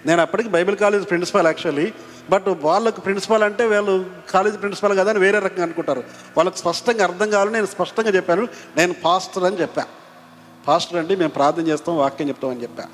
నేను 0.06 0.20
అప్పటికి 0.22 0.48
Bible 0.48 0.76
college 0.76 1.04
principal 1.10 1.46
actually 1.46 1.92
but 2.30 2.48
వాళ్ళకు 2.62 3.00
ప్రిన్సిపాల్ 3.00 3.42
అంటే 3.42 3.64
వాళ్ళు 3.66 4.06
కాలేజ్ 4.30 4.56
ప్రిన్సిపాల్ 4.60 4.98
కదా 4.98 5.10
అని 5.10 5.18
వేరే 5.18 5.38
రకంగా 5.38 5.62
అనుకుంటారు. 5.62 6.04
వాళ్ళకి 6.36 6.58
స్పష్టంగా 6.58 7.04
అర్థం 7.04 7.30
కావాలని 7.30 7.54
నేను 7.54 7.66
స్పష్టంగా 7.66 8.10
చెప్పాను. 8.10 8.48
నేను 8.76 8.94
పాస్టర్ 9.04 9.44
అని 9.44 9.60
చెప్పాను 9.60 9.88
పాస్టర్ 10.66 10.98
అండి 10.98 11.16
మేము 11.16 11.30
ప్రార్థన 11.30 11.66
చేస్తాం 11.66 11.96
వాక్యం 11.96 12.28
చెప్తామని 12.28 12.62
చెప్పాను 12.62 12.90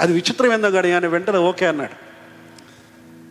అది 0.00 0.12
విచిత్రం 0.12 0.52
ఏందో 0.52 0.70
కానీ 0.70 0.92
ఆయన 0.92 1.06
వెంటనే 1.06 1.38
ఓకే 1.38 1.66
అన్నాడు. 1.66 2.11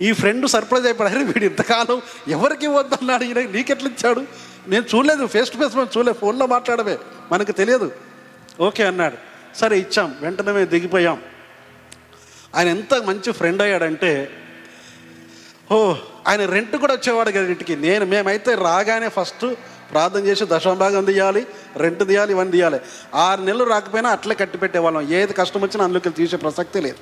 ఈ 0.01 0.11
ఫ్రెండ్ 0.11 0.47
సర్ప్రైజ్ 0.47 0.85
అయిపోయాడు 0.85 1.15
అరే 1.15 1.23
వీడు 1.23 1.45
ఇంతకాలం 1.45 2.01
ఎవరికి 2.27 2.65
ఇవ్వద్దన్నాడు? 2.65 3.23
ఈయన 3.23 3.39
నీకెట్లా 3.39 3.89
ఇచ్చాడు 3.89 4.21
నేను 4.67 4.85
చూడలేదు 4.95 5.27
ఫేస్ 5.27 5.49
టు 5.51 5.57
ఫేస్ 5.57 5.75
మనం 5.75 5.87
చూడలేదు 5.97 6.17
ఫోన్లో 6.17 6.45
మాట్లాడమే. 6.45 6.97
మనకు 7.31 7.51
తెలియదు. 7.51 7.91
ఓకే 8.61 8.83
అన్నాడు. 8.83 9.17
సరే 9.57 9.79
ఇచ్చాం. 9.79 10.15
వెంటనే 10.21 10.51
మేము 10.51 10.65
దిగిపోయాం. 10.65 11.21
ఆయన 12.55 12.67
ఎంత 12.67 12.93
మంచి 12.93 13.31
ఫ్రెండ్ 13.31 13.61
అయ్యాడంటే 13.61 14.31
ఓ 15.71 15.95
ఆయన 16.27 16.45
రెంట్ 16.45 16.75
కూడా 16.75 16.93
వచ్చేవాడు 16.93 17.29
కదా 17.29 17.45
ఇంటికి. 17.45 17.75
నేను 17.75 18.05
మేమైతే 18.05 18.55
రాగానే 18.55 19.09
ఫస్ట్ 19.09 19.45
ప్రార్థన 19.91 20.19
చేసి 20.19 20.45
దశంభాగం 20.49 21.05
తీయాలి 21.05 21.47
రెంట్ 21.75 22.07
తీయాలి 22.07 22.31
ఇవన్నీ 22.33 22.51
తీయాలి 22.51 22.79
ఆరు 23.15 23.41
నెలలు 23.41 23.63
రాకపోయినా 23.63 24.09
అట్లే 24.09 24.35
కట్టి 24.35 24.57
పెట్టేవాళ్ళం 24.57 25.01
ఏది 25.13 25.33
కష్టం 25.33 25.61
వచ్చినా 25.61 25.83
అందులోకి 25.83 26.09
తీసే 26.09 26.37
ప్రసక్తే 26.37 26.79
లేదు. 26.79 26.97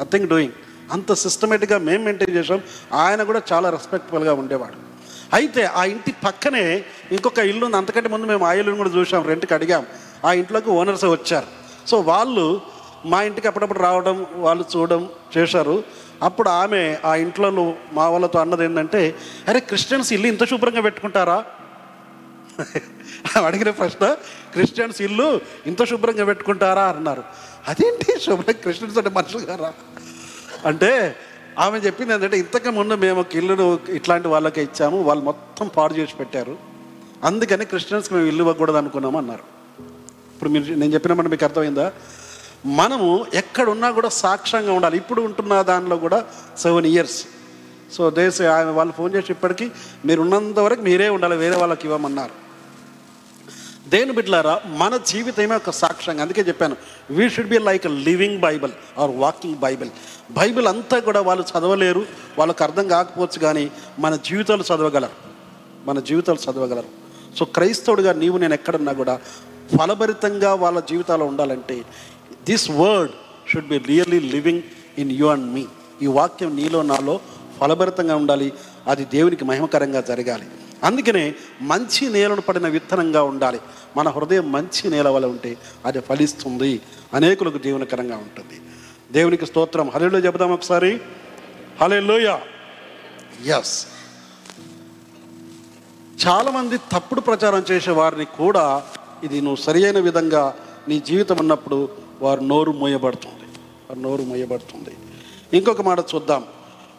నథింగ్ 0.00 0.28
డూయింగ్ 0.28 0.52
అంత 0.92 1.12
సిస్టమేటిక్గా 1.12 1.78
మేము 1.78 2.04
మెయింటైన్ 2.04 2.36
చేసాం 2.36 2.60
ఆయన 2.92 3.22
కూడా 3.22 3.42
చాలా 3.52 3.70
రెస్పెక్ట్ఫుల్గా 3.70 4.34
ఉండేవాడు. 4.34 4.86
అయితే 5.32 5.64
ఆ 5.64 5.84
ఇంటి 5.84 6.14
పక్కనే 6.24 6.84
ఇంకొక 7.12 7.38
ఇల్లు 7.38 7.64
ఉంది. 7.64 7.76
అంతకంటే 7.76 8.08
ముందు 8.08 8.26
మేము 8.26 8.46
ఆ 8.46 8.52
ఇల్లుని 8.52 8.76
కూడా 8.76 8.90
చూసాం 8.90 9.22
రెంట్కి 9.26 9.54
అడిగాం. 9.54 9.86
ఆ 10.24 10.32
ఇంట్లోకి 10.32 10.70
ఓనర్స్ 10.70 11.04
వచ్చారు. 11.04 11.46
సో 11.86 12.00
వాళ్ళు 12.00 12.60
మా 13.06 13.22
ఇంటికి 13.22 13.48
అప్పుడప్పుడు 13.48 13.78
రావడం 13.78 14.26
వాళ్ళు 14.34 14.64
చూడడం 14.76 15.08
చేశారు. 15.36 15.84
అప్పుడు 16.22 16.48
ఆమె 16.48 16.98
ఆ 17.04 17.14
ఇంట్లో 17.14 17.74
మా 17.92 18.08
వాళ్ళతో 18.08 18.38
అన్నది 18.38 18.64
ఏంటంటే 18.64 19.14
అరే 19.48 19.60
క్రిస్టియన్స్ 19.60 20.12
ఇల్లు 20.12 20.26
ఇంత 20.26 20.44
శుభ్రంగా 20.44 20.80
పెట్టుకుంటారా? 20.80 21.44
అడిగిన 23.44 23.70
ప్రశ్న 23.70 24.12
క్రిస్టియన్స్ 24.52 25.02
ఇల్లు 25.02 25.40
ఇంత 25.66 25.84
శుభ్రంగా 25.84 26.24
పెట్టుకుంటారా? 26.24 26.84
అన్నారు. 26.84 27.24
అదేంటి 27.68 28.20
శుభ్రం? 28.20 28.54
క్రిస్టియన్స్ 28.62 28.98
అంటే 28.98 29.10
మనుషులు 29.10 29.42
గారా 29.42 29.72
అంటే 30.66 31.16
ఆమె 31.58 31.78
చెప్పింది 31.78 32.14
ఏంటంటే 32.14 32.38
ఇంతకు 32.38 32.70
ముందు 32.70 32.94
మేము 32.94 33.20
ఒక 33.20 33.36
ఇల్లును 33.36 33.78
ఇట్లాంటి 33.88 34.28
వాళ్ళకే 34.28 34.62
ఇచ్చాము 34.62 35.02
వాళ్ళు 35.02 35.24
మొత్తం 35.24 35.70
పాడు 35.76 35.94
చేసి 35.94 36.14
పెట్టారు. 36.16 36.56
అందుకని 37.24 37.64
క్రిస్టియన్స్కి 37.64 38.14
మేము 38.14 38.26
ఇల్లు 38.26 38.42
ఇవ్వకూడదు 38.42 38.76
అనుకున్నాము 38.76 39.18
అన్నారు. 39.18 39.44
ఇప్పుడు 40.34 40.50
మీరు 40.50 40.74
నేను 40.74 40.94
చెప్పిన 40.94 41.12
మాట 41.12 41.26
మీకు 41.26 41.44
అర్థమైందా? 41.44 41.92
మనము 42.66 43.26
ఎక్కడున్నా 43.34 43.90
కూడా 43.90 44.08
సాక్ష్యంగా 44.08 44.72
ఉండాలి. 44.72 44.96
ఇప్పుడు 44.96 45.22
ఉంటున్న 45.22 45.62
దానిలో 45.62 45.96
కూడా 45.96 46.24
సెవెన్ 46.58 46.86
ఇయర్స్. 46.86 47.24
సో 47.92 48.10
దేశ 48.10 48.42
ఆమె 48.42 48.70
వాళ్ళు 48.70 48.92
ఫోన్ 48.92 49.14
చేసి 49.14 49.32
ఇప్పటికీ 49.32 49.70
మీరు 50.04 50.20
ఉన్నంత 50.20 50.58
వరకు 50.58 50.80
మీరే 50.80 51.08
ఉండాలి 51.08 51.36
వేరే 51.36 51.56
వాళ్ళకి 51.56 51.84
ఇవ్వమన్నారు. 51.84 52.45
దేని 53.88 54.12
బిడ్డలారా 54.12 54.60
మన 54.66 54.96
జీవితమే 54.96 55.54
ఒక 55.56 55.70
సాక్ష్యంగా. 55.70 56.22
అందుకే 56.22 56.42
చెప్పాను 56.42 56.76
we 57.10 57.30
should 57.30 57.48
be 57.48 57.58
like 57.58 57.86
living 57.86 58.40
Bible 58.40 58.72
or 58.98 59.10
walking 59.10 59.54
Bible 59.54 59.90
Bible 60.30 60.66
అంతా 60.66 60.98
కూడా 60.98 61.20
వాళ్ళు 61.20 61.44
చదవలేరు 61.44 62.06
వాళ్ళకి 62.38 62.62
అర్థం 62.62 62.88
కాకపోవచ్చు 62.88 63.38
కానీ 63.38 63.70
మన 63.98 64.16
జీవితాలు 64.16 64.62
చదవగలరు. 64.62 65.10
మన 65.84 66.00
జీవితాలు 66.00 66.50
చదవగలరు. 66.50 66.88
సో 67.36 67.44
క్రైస్తవుడిగా 67.44 68.12
నీవు 68.12 68.38
నేను 68.38 68.54
ఎక్కడున్నా 68.54 68.92
కూడా 68.92 69.20
ఫలభరితంగా 69.78 70.54
వాళ్ళ 70.54 70.80
జీవితాలు 70.80 71.24
ఉండాలంటే 71.24 71.82
this 72.46 72.70
word 72.70 73.12
should 73.52 73.68
be 73.68 73.78
really 73.78 74.20
living 74.20 74.62
in 74.98 75.12
you 75.12 75.26
and 75.26 75.54
me 75.54 75.66
ఈ 76.02 76.06
వాక్యం 76.06 76.56
నీలో 76.56 76.82
నాలో 76.82 77.20
ఫలభరితంగా 77.60 78.16
ఉండాలి. 78.16 78.52
అది 78.86 79.04
దేవునికి 79.04 79.44
మహిమకరంగా 79.44 80.00
జరగాలి. 80.00 80.46
అందుకనే 80.84 81.34
మంచి 81.60 82.10
నేలను 82.10 82.40
పడిన 82.40 82.68
విత్తనంగా 82.68 83.22
ఉండాలి. 83.22 83.60
మన 83.96 84.08
హృదయం 84.08 84.52
మంచి 84.52 84.90
నేల 84.90 85.08
వల్ల 85.08 85.26
ఉంటే 85.26 85.56
అది 85.84 86.00
ఫలిస్తుంది. 86.00 86.80
అనేకులకు 87.14 87.58
జీవనకరంగా 87.58 88.16
ఉంటుంది. 88.16 88.60
దేవునికి 89.12 89.46
స్తోత్రం. 89.46 89.90
హలేలో 89.90 90.18
చెబుదాం 90.18 90.52
ఒకసారి. 90.52 91.00
హలేలోయ 91.80 92.38
ఎస్ 93.44 93.86
చాలామంది 96.26 96.78
తప్పుడు 96.78 97.20
ప్రచారం 97.20 97.64
చేసే 97.70 97.90
వారిని 97.90 98.24
కూడా 98.24 98.82
ఇది 99.24 99.40
నువ్వు 99.40 99.56
సరియైన 99.56 99.98
విధంగా 99.98 100.54
నీ 100.88 100.98
జీవితం 101.00 101.36
ఉన్నప్పుడు 101.36 101.88
వారు 102.20 102.40
నోరు 102.40 102.72
మోయబడుతుంది. 102.72 103.44
వారు 103.90 104.00
నోరు 104.00 104.22
మోయబడుతుంది. 104.22 104.96
ఇంకొక 105.54 105.82
మాట 105.82 105.98
చూద్దాం. 106.00 106.44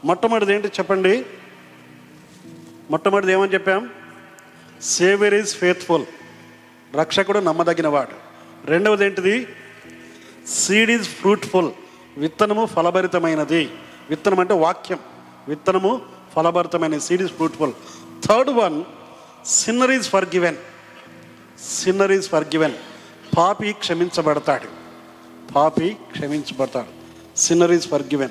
మొట్టమొదటిది 0.05 0.53
ఏంటి 0.53 0.67
చెప్పండి? 0.67 1.25
మొట్టమొదటిది 2.89 3.31
ఏమని 3.31 3.53
చెప్పాం? 3.53 3.89
సేవియర్ 4.81 5.33
ఈజ్ 5.33 5.55
ఫేత్ఫుల్ 5.55 6.05
రక్షకుడు 6.95 7.39
నమ్మదగిన 7.39 7.87
వాడు 7.87 8.15
రెండవది 8.65 9.05
ఏంటిది? 9.05 9.47
సీడ్ 10.47 10.91
ఈజ్ 10.91 11.09
ఫ్రూట్ఫుల్ 11.09 11.71
విత్తనము 12.17 12.65
ఫలభరితమైనది. 12.65 13.69
విత్తనం 14.09 14.39
అంటే 14.39 14.53
వాక్యం. 14.53 14.99
విత్తనము 15.47 16.01
ఫలభరితమైన 16.35 16.97
seed 16.97 17.21
is 17.21 17.31
fruitful 17.31 17.73
third 18.25 18.49
one 18.49 18.83
sinner 19.45 19.91
is 19.91 20.09
forgiven 20.25 20.55
sinner 21.59 22.11
is 22.11 22.29
forgiven 22.43 22.73
పాపి 23.37 23.73
క్షమించబడతాడు. 23.73 24.67
పాపి 25.53 25.97
క్షమించబడతాడు. 26.11 26.91
సిన్నర్ 27.39 27.71
ఈజ్ 27.71 27.87
ఫర్ 27.87 28.03
గివెన్ 28.03 28.29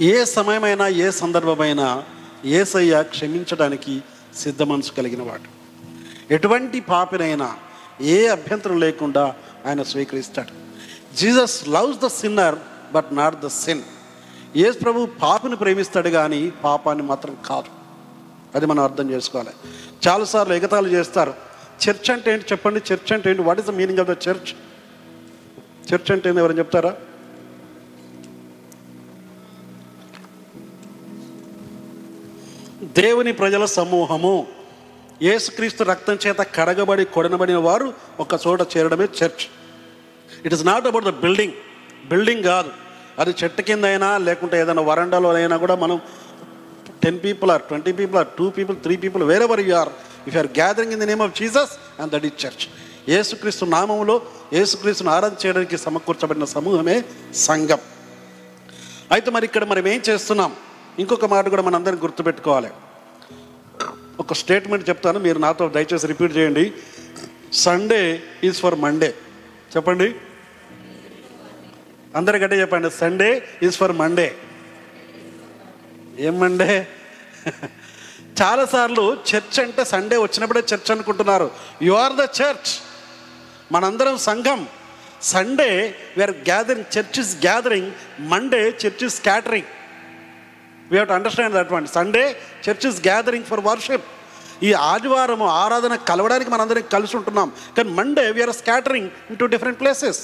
ఏ 0.00 0.24
సమయమైనా 0.24 0.88
ఏ 0.88 1.10
సందర్భమైనా 1.10 2.04
ఏసయ్య 2.44 3.02
క్షమించడానికి 3.02 4.02
సిద్ధ 4.36 4.62
మనసు 4.62 4.92
కలిగిన 4.92 5.22
వాడు. 5.22 5.56
ఎటువంటి 6.34 6.80
పాపినైనా 6.80 7.56
ఏ 8.00 8.26
అభ్యంతరం 8.26 8.80
లేకుండా 8.80 9.34
ఆయన 9.66 9.82
స్వీకరిస్తాడు. 9.82 10.48
Jesus 11.16 11.68
loves 11.68 11.98
the 11.98 12.06
sinner 12.06 12.54
but 12.92 13.04
not 13.12 13.40
the 13.40 13.46
sin. 13.46 13.82
Yesu 14.56 14.78
ప్రభు 14.78 15.06
పాపిని 15.06 15.56
ప్రేమిస్తాడు 15.56 16.08
కానీ 16.08 16.52
పాపాన్ని 16.64 17.04
మాత్రం 17.04 17.36
కాదు. 17.46 17.66
అది 18.54 18.66
మనం 18.66 18.82
అర్థం 18.82 19.10
చేసుకోవాలి. 19.10 19.50
చాలాసార్లు 20.08 20.54
ఎగతాళి 20.54 20.90
చేస్తారు. 20.90 21.34
చర్చ్ 21.88 22.10
అంటే 22.10 22.32
ఏంటి 22.32 22.44
చెప్పండి? 22.44 22.80
చర్చ్ 22.92 23.12
అంటే 23.12 23.30
ఏంటి? 23.30 23.42
What 23.42 23.60
is 23.60 23.68
the 23.68 23.70
meaning 23.70 23.98
of 23.98 24.08
the 24.08 24.28
church 24.28 24.54
church 25.94 26.12
అంటే 26.12 26.28
ఏంటి 26.28 26.40
ఎవరైనా 26.40 26.58
చెప్తారా? 26.58 26.96
దేవుని 32.98 33.32
ప్రజల 33.32 33.64
సమూహము. 33.64 34.46
యేసుక్రీస్తు 35.22 35.82
రక్తం 35.84 36.18
చేత 36.26 36.40
కడగబడి 36.56 37.04
కొడనబడిన 37.04 37.58
వారు 37.66 37.86
ఒక 38.20 38.34
చోట 38.46 38.60
చేరడమే 38.74 39.06
church. 39.18 39.44
It 40.44 40.54
is 40.54 40.64
not 40.66 40.86
about 40.90 41.04
the 41.04 41.12
building 41.24 41.52
building 42.10 42.44
కాదు. 42.44 42.70
అది 43.18 43.32
చెట్టు 43.42 43.62
కింద 43.62 43.84
అయినా 43.84 44.08
లేకుంటే 44.28 44.60
ఏదైనా 44.60 44.82
వరండాలో 44.82 45.28
అయినా 45.40 45.56
కూడా 45.64 45.74
మనం 45.84 46.00
ten 47.04 47.18
people 47.24 47.50
or 47.50 47.62
twenty 47.70 47.92
people 47.92 48.18
or 48.22 48.30
two 48.38 48.50
people 48.58 48.76
three 48.86 48.96
people 49.04 49.22
wherever 49.22 49.60
you 49.60 49.74
are 49.82 49.92
if 50.28 50.36
are 50.36 50.46
gathering 50.46 50.92
in 50.92 51.00
the 51.00 51.08
name 51.12 51.22
of 51.26 51.34
Jesus 51.40 51.74
and 52.00 52.12
that 52.12 52.26
is 52.30 52.38
church 52.46 52.64
Yesukristu 53.14 53.64
నామంలో 53.76 54.22
యేసుక్రీస్తును 54.52 55.10
ఆరాధన 55.10 55.46
చేయడానికి 55.46 55.78
సమకూర్చబడిన 55.78 56.44
సమూహమే 56.44 56.96
సంఘం. 57.34 57.82
అయితే 59.12 59.30
మరి 59.30 59.44
ఇక్కడ 59.44 59.64
మనం 59.64 59.88
ఏం 59.88 60.02
చేస్తున్నాం? 60.08 60.52
ఇంకొక 60.98 61.24
మాట 61.24 61.48
కూడా 61.48 61.62
మనందరం 61.62 62.02
గుర్తుపెట్టుకోవాలి. 62.02 62.70
ఒక 64.20 64.32
స్టేట్మెంట్ 64.40 64.88
చెప్తాను 64.88 65.18
మీరు 65.26 65.38
నాతో 65.38 65.64
దయచేసి 65.68 66.06
రిపీట్ 66.06 66.36
చేయండి. 66.36 66.64
సండే 67.52 68.22
ఈజ్ 68.44 68.60
ఫర్ 68.60 68.76
మండే 68.84 69.10
చెప్పండి. 69.76 70.08
అందరి 72.16 72.38
గట్టే 72.38 72.60
చెప్పండి. 72.60 72.90
సండే 72.90 73.30
ఈజ్ 73.62 73.76
ఫర్ 73.80 73.92
మండే 73.92 74.28
ఏం 76.18 76.40
మండే 76.40 76.88
చాలాసార్లు 78.42 79.04
చర్చ్ 79.30 79.60
అంటే 79.60 79.84
సండే 79.84 80.16
వచ్చినప్పుడే 80.16 80.62
చర్చ్ 80.72 80.90
అనుకుంటున్నారు. 80.90 81.50
యు 81.82 81.92
ఆర్ 81.92 82.12
ద 82.12 82.24
చర్చ్ 82.40 82.72
మనందరం 83.72 84.18
సంఘం. 84.28 84.60
Sunday 85.22 85.70
we are 86.16 86.36
gathering 86.50 86.98
church 86.98 87.18
is 87.20 87.36
gathering 87.44 87.90
Monday 88.32 88.62
church 88.82 89.04
is 89.04 89.20
scattering 89.22 89.70
we 90.90 90.96
have 90.98 91.08
to 91.08 91.16
understand 91.18 91.54
that 91.58 91.72
one 91.76 91.86
Sunday 91.96 92.24
church 92.66 92.86
is 92.86 93.00
gathering 93.08 93.44
for 93.44 93.62
worship 93.70 94.06
ఈ 94.62 94.70
ఆదివారం 94.92 95.42
ఆరాధన 95.62 95.94
కలవడానికి 96.10 96.50
మనందరం 96.50 96.84
కలిసి 96.94 97.14
ఉంటున్నాం. 97.16 97.48
కానీ 97.76 97.90
Monday 97.92 98.24
we are 98.30 98.52
scattering 98.60 99.08
into 99.38 99.46
different 99.46 99.78
places 99.80 100.20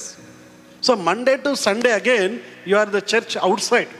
so 0.83 0.93
Monday 1.07 1.33
to 1.45 1.51
Sunday 1.65 1.91
again 1.91 2.35
you 2.67 2.77
are 2.77 2.89
the 2.89 3.01
church 3.11 3.35
out 3.37 3.63
side 3.69 3.91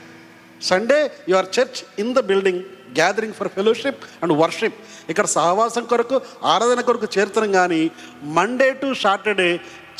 Sunday 0.61 0.97
you 1.29 1.35
are 1.35 1.49
church 1.57 1.79
in 1.99 2.13
the 2.13 2.21
building 2.31 2.61
gathering 2.99 3.33
for 3.33 3.49
fellowship 3.57 4.01
and 4.23 4.33
worship 4.41 4.77
ఇక్కడ 5.09 5.27
సహవాసం 5.35 5.83
కొరకు 5.85 6.17
ఆరాధన 6.53 6.81
కొరకు 6.81 7.07
చేరుతున్నాం 7.17 7.51
కానీ 7.51 7.81
Monday 8.37 8.69
to 8.81 8.89
Saturday 9.03 9.49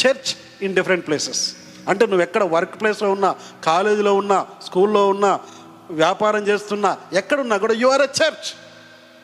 church 0.04 0.32
in 0.66 0.76
different 0.76 1.06
places 1.08 1.42
అంటే 1.90 2.04
నువ్వు 2.06 2.24
ఎక్కడ 2.24 2.44
వర్క్ 2.56 2.76
ప్లేస్లో 2.82 3.10
ఉన్నా 3.12 3.30
కాలేజీలో 3.64 4.14
ఉన్నా 4.16 4.38
స్కూల్లో 4.66 5.02
ఉన్నా 5.10 5.32
వ్యాపారం 5.92 6.44
చేస్తున్నా 6.48 6.98
ఎక్కడున్నా 7.14 7.58
కూడా 7.58 7.74
you 7.74 7.88
are 7.88 8.02
a 8.02 8.12
church 8.22 8.50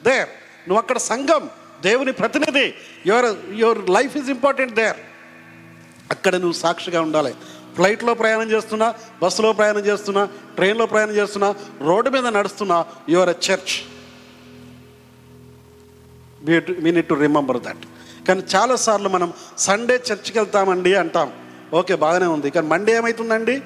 there 0.08 0.30
నువ్వు 0.68 0.82
అక్కడ 0.84 0.98
సంఘం 0.98 1.50
దేవుని 1.82 2.12
ప్రతినిధి. 2.12 2.74
Your 3.06 3.28
your 3.62 3.90
life 3.90 4.18
is 4.18 4.30
important 4.30 4.76
there 4.76 5.00
అక్కడ 6.12 6.36
నువ్వు 6.36 6.58
సాక్షిగా 6.64 7.02
ఉండాలి. 7.02 7.34
ఫ్లైట్లో 7.76 8.14
ప్రయాణం 8.14 8.50
చేస్తున్నా 8.52 8.88
బస్సులో 9.22 9.54
ప్రయాణం 9.54 9.84
చేస్తున్నా 9.86 10.26
ట్రైన్లో 10.56 10.86
ప్రయాణం 10.86 11.14
చేస్తున్నా 11.14 11.56
రోడ్డు 11.82 12.10
మీద 12.10 12.28
నడుస్తున్నా 12.28 12.86
you're 13.10 13.30
a 13.30 13.38
church 13.48 13.76
we 16.84 16.92
need 16.92 17.10
to 17.10 17.14
remember 17.14 17.60
that 17.64 17.86
కానీ 18.28 18.44
చాలాసార్లు 18.56 19.10
మనం 19.10 19.34
సండే 19.58 19.96
చర్చ్కి 20.08 20.38
వెళ్తామండి 20.40 20.96
అంటాం. 20.96 21.30
ఓకే 21.74 21.96
బాగానే 21.96 22.26
ఉంది. 22.26 22.52
కానీ 22.52 22.68
మండే 22.68 22.92
ఏమవుతుందండి 22.96 23.62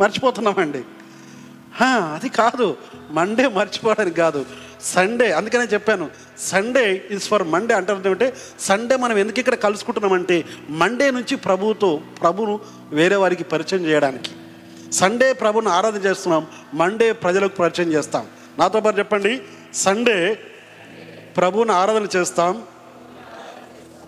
మర్చిపోతున్నామండి. 0.00 0.82
అది 1.84 2.28
కాదు. 2.28 2.76
మండే 3.10 3.48
మర్చిపోవడానికి 3.48 4.16
కాదు. 4.16 4.46
సండే 4.80 5.32
అందుకనే 5.32 5.64
చెప్పాను. 5.64 6.10
సండే 6.38 7.08
ఇస్ 7.10 7.28
ఫర్ 7.28 7.42
మండే 7.42 7.74
అంటారు 7.74 8.02
ఏమంటే 8.06 8.36
సండే 8.60 8.96
మనం 8.96 9.18
ఎందుకు 9.18 9.40
ఇక్కడ 9.40 9.54
కలుసుకుంటున్నామంటే 9.54 10.44
మండే 10.68 11.10
నుంచి 11.10 11.36
ప్రభువుతో 11.36 12.00
ప్రభును 12.20 12.60
వేరే 12.90 13.16
వారికి 13.16 13.44
పరిచయం 13.44 13.86
చేయడానికి. 13.86 14.30
సండే 14.92 15.32
ప్రభుని 15.32 15.68
ఆరాధన 15.68 16.00
చేస్తున్నాం 16.00 16.46
మండే 16.74 17.12
ప్రజలకు 17.12 17.56
పరిచయం 17.56 17.92
చేస్తాం. 17.92 18.26
నాతో 18.58 18.80
పాటు 18.80 18.98
చెప్పండి. 18.98 19.42
సండే 19.74 20.34
ప్రభువుని 21.36 21.72
ఆరాధన 21.72 22.08
చేస్తాం 22.16 22.62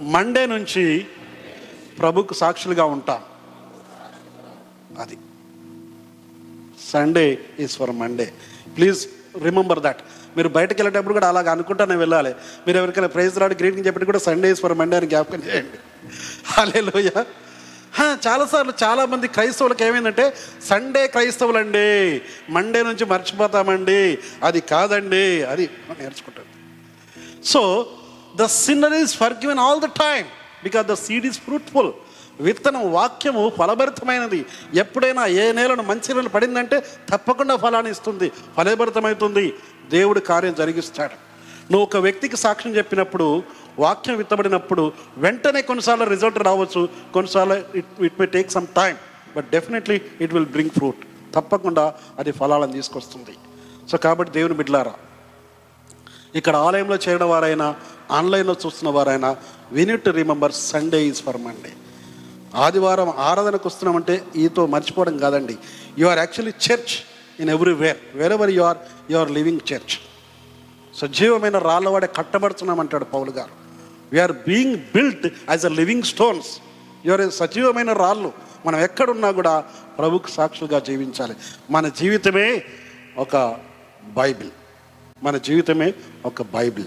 మండే 0.00 0.46
నుంచి 0.46 1.06
ప్రభుకు 1.98 2.34
సాక్షులుగా 2.34 2.84
ఉంటాం. 2.84 3.22
అది. 5.00 5.18
Sunday 6.92 7.26
is 7.64 7.74
for 7.80 7.92
Monday 8.02 8.26
please 8.76 9.00
remember 9.48 9.80
that 9.86 10.00
మీరు 10.36 10.48
బయటకు 10.56 10.78
వెళ్ళేటప్పుడు 10.80 11.14
కూడా 11.18 11.28
అలాగ 11.32 11.46
అనుకుంటానే 11.54 11.94
వెళ్ళాలి. 12.02 12.32
మీరు 12.66 12.76
ఎవరికైనా 12.80 13.10
ప్రైజ్ 13.14 13.36
రాడు 13.42 13.54
గ్రీటింగ్ 13.60 13.86
చెప్పి 13.86 14.08
కూడా 14.10 14.20
సండే 14.28 14.48
ఈజ్ 14.54 14.60
ఫర్ 14.64 14.74
మండే 14.80 14.96
అని 14.98 15.08
జ్ఞాపకం 15.12 15.40
చేయండి. 15.48 15.78
హాలే 16.50 16.80
లోయ 16.88 17.10
చాలాసార్లు 18.26 18.72
చాలామంది 18.82 19.26
క్రైస్తవులకు 19.36 19.82
ఏమైందంటే 19.86 20.24
సండే 20.68 21.02
క్రైస్తవులండి 21.14 21.88
మండే 22.56 22.80
నుంచి 22.88 23.04
మర్చిపోతామండి 23.12 24.02
అది 24.48 24.60
కాదండి 24.72 25.24
అది 25.52 25.64
నేర్చుకుంటాను 26.00 26.50
so 27.52 27.62
the 28.40 28.46
sinner 28.58 28.96
is 29.02 29.14
forgiven 29.42 29.62
all 29.66 29.82
the 29.86 29.90
time 30.04 30.28
because 30.66 30.86
the 30.92 30.96
seed 31.06 31.26
is 31.30 31.38
fruitful 31.46 31.90
విత్తనం 32.46 32.84
వాక్యము 32.96 33.42
ఫలభరితమైనది. 33.58 34.40
ఎప్పుడైనా 34.82 35.24
ఏ 35.42 35.44
నేలను 35.58 35.84
మంచి 35.90 36.14
నేల 36.16 36.28
పడిందంటే 36.36 36.76
తప్పకుండా 37.10 37.56
ఫలాన్ని 37.64 37.90
ఇస్తుంది 37.96 38.28
ఫలభరితమవుతుంది. 38.56 39.46
దేవుడు 39.96 40.20
కార్యం 40.30 40.54
జరిగిస్తాడు. 40.62 41.16
నువ్వు 41.70 41.84
ఒక 41.88 41.98
వ్యక్తికి 42.06 42.36
సాక్ష్యం 42.44 42.72
చెప్పినప్పుడు 42.78 43.26
వాక్యం 43.84 44.16
విత్తబడినప్పుడు 44.20 44.84
వెంటనే 45.24 45.60
కొన్నిసార్లు 45.68 46.06
రిజల్ట్ 46.14 46.38
రావచ్చు. 46.48 46.80
కొన్నిసార్లు 47.14 47.56
it 47.80 47.92
it 48.08 48.18
may 48.20 48.26
take 48.36 48.50
some 48.56 48.66
time 48.80 48.94
but 49.36 49.46
definitely 49.54 49.96
it 50.24 50.32
will 50.34 50.50
bring 50.56 50.74
fruit 50.78 51.02
తప్పకుండా 51.36 51.84
అది 52.20 52.30
ఫలాలను 52.38 52.74
తీసుకొస్తుంది. 52.78 53.34
సో 53.90 53.96
కాబట్టి 54.04 54.32
దేవుని 54.38 54.56
బిడ్లారా 54.60 54.94
ఇక్కడ 56.38 56.56
ఆలయంలో 56.66 56.96
చేరిన 57.04 57.26
వారైనా 57.32 57.68
ఆన్లైన్లో 58.18 58.54
చూస్తున్న 58.64 58.90
వారైనా 58.96 59.30
we need 59.78 60.04
to 60.04 60.10
remember 60.18 60.52
Sunday 60.52 61.00
is 61.08 61.22
for 61.26 61.38
Monday 61.46 61.72
ఆదివారం 62.54 63.10
ఆరాధనకు 63.10 63.68
వస్తున్నామంటే 63.68 64.24
ఈతో 64.36 64.66
మర్చిపోవడం 64.66 65.18
కాదండి. 65.18 65.58
You 65.98 66.06
are 66.06 66.18
actually 66.18 66.72
church 66.72 66.96
in 67.40 67.50
everywhere 67.50 67.96
wherever 68.32 68.50
you 68.50 68.62
are 68.62 68.78
you 69.10 69.18
are 69.18 69.30
living 69.30 69.72
church 69.72 69.98
సజీవమైన 70.96 71.58
రాళ్ళవాడే 71.58 72.06
కట్టబడుతున్నామంటాడు 72.06 73.04
Paul 73.04 73.30
garu. 73.30 73.50
We are 74.12 74.32
being 74.32 74.76
built 74.76 75.26
as 75.26 75.64
a 75.64 75.68
living 75.68 76.02
stones 76.02 76.58
your 77.06 77.32
సజీవమైన 77.32 77.92
రాళ్ళు. 77.92 78.32
మనం 78.66 78.80
ఎక్కడున్నా 78.80 79.30
కూడా 79.30 79.60
ప్రభుకు 79.98 80.28
సాక్షులుగా 80.28 80.78
జీవించాలి. 80.78 81.34
మన 81.70 81.88
జీవితమే 81.88 82.64
ఒక 83.16 83.56
బైబిల్. 84.04 84.50
మన 85.22 85.36
జీవితమే 85.38 85.94
ఒక 86.24 86.42
Bible. 86.42 86.86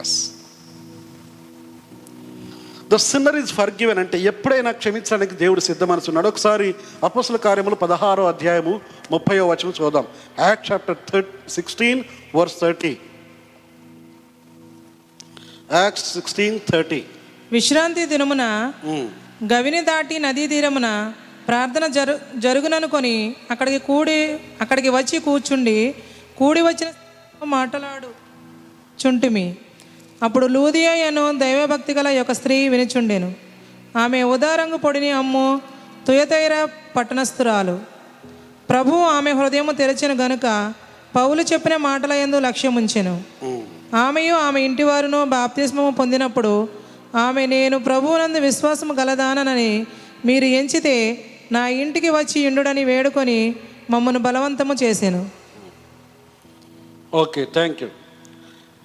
Yes 0.00 0.33
the 2.90 2.96
sinner 2.96 3.36
is 3.36 3.52
forgiven 3.70 3.98
అంటే 3.98 4.18
ఎప్పుడైనా 4.22 4.72
క్షమించడానికి 4.72 5.34
దేవుడు 5.34 5.60
సిద్ధ 5.60 5.84
మనసున్నాడు 5.84 6.28
ఒకసారి 6.28 6.68
అపసుల 7.04 7.36
కార్యములు 7.36 7.74
పదహారో 7.74 8.26
అధ్యాయము 8.26 8.74
ముప్పయో 9.10 9.46
వచనం 9.48 9.74
చూద్దాం 9.80 10.06
act 10.38 10.72
chapter 10.72 10.96
thirty 11.10 11.50
sixteen 11.50 12.00
verse 12.34 12.60
thirty. 12.60 12.92
Act 15.72 15.98
sixteen 16.06 16.60
thirty. 16.72 17.00
విశ్రాంతి 17.52 18.06
దినమున 18.06 18.44
గవిని 19.44 19.80
దాటి 19.80 20.18
నదీ 20.18 20.46
తీరమున 20.46 20.88
ప్రార్థన 21.48 21.86
జరు 21.86 22.14
జరుగుననుకొని 22.38 23.14
అక్కడికి 23.50 23.78
కూడి 23.78 24.20
అక్కడికి 24.60 24.88
వచ్చి 24.88 25.18
కూర్చుండి 25.18 25.78
కూడి 26.38 26.60
వచ్చిన 26.60 26.90
మాటలాడు 27.44 28.10
చుంటిమి 28.98 29.46
అప్పుడు 30.24 30.46
లూదియా 30.54 30.92
అను 31.08 31.24
దైవభక్తి 31.42 31.92
గల 31.96 32.08
యొక్క 32.18 32.32
స్త్రీ 32.38 32.56
వినిచుండెను. 32.72 33.28
ఆమె 34.02 34.20
ఉదారంగు 34.34 34.76
పొడిని 34.84 35.10
అమ్ము 35.20 35.46
తుయతైర 36.06 36.54
పట్టణస్థురాలు. 36.96 37.76
ప్రభు 38.70 38.92
ఆమె 39.16 39.30
హృదయము 39.38 39.72
తెరచిన 39.80 40.12
గనుక 40.22 40.46
పౌలు 41.16 41.42
చెప్పిన 41.50 41.74
మాటల 41.88 42.12
యందు 42.22 42.38
లక్ష్యముంచెను. 42.46 43.14
ఆమెయు 44.04 44.34
ఆమె 44.46 44.60
ఇంటివారును 44.68 45.20
బాప్తిస్మము 45.34 45.90
పొందినప్పుడు 46.00 46.54
ఆమె 47.26 47.42
నేను 47.46 47.76
ప్రభువునందు 47.88 48.38
విశ్వాసము 48.38 48.94
గలదానని 49.00 49.70
మీరు 50.28 50.46
ఎంచితే 50.60 50.96
నా 51.52 51.62
ఇంటికి 51.82 52.10
వచ్చి 52.10 52.38
ఇండుడని 52.48 52.82
వేడుకొని 52.90 53.38
మమ్మను 53.92 54.20
బలవంతము 54.26 54.74
చేశాను 54.82 55.22
okay 57.22 57.42
thank 57.56 57.82
you 57.82 57.88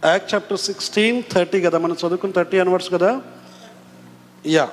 act 0.06 0.34
chapter 0.34 0.60
sixteen 0.60 1.18
thirty 1.32 1.62
కదా? 1.62 1.78
మనం 1.78 1.96
చదువుకున్న 2.02 2.34
థర్టీ 2.34 2.58
అన్వర్డ్స్ 2.60 2.92
కదా? 2.94 3.22
యా 4.46 4.66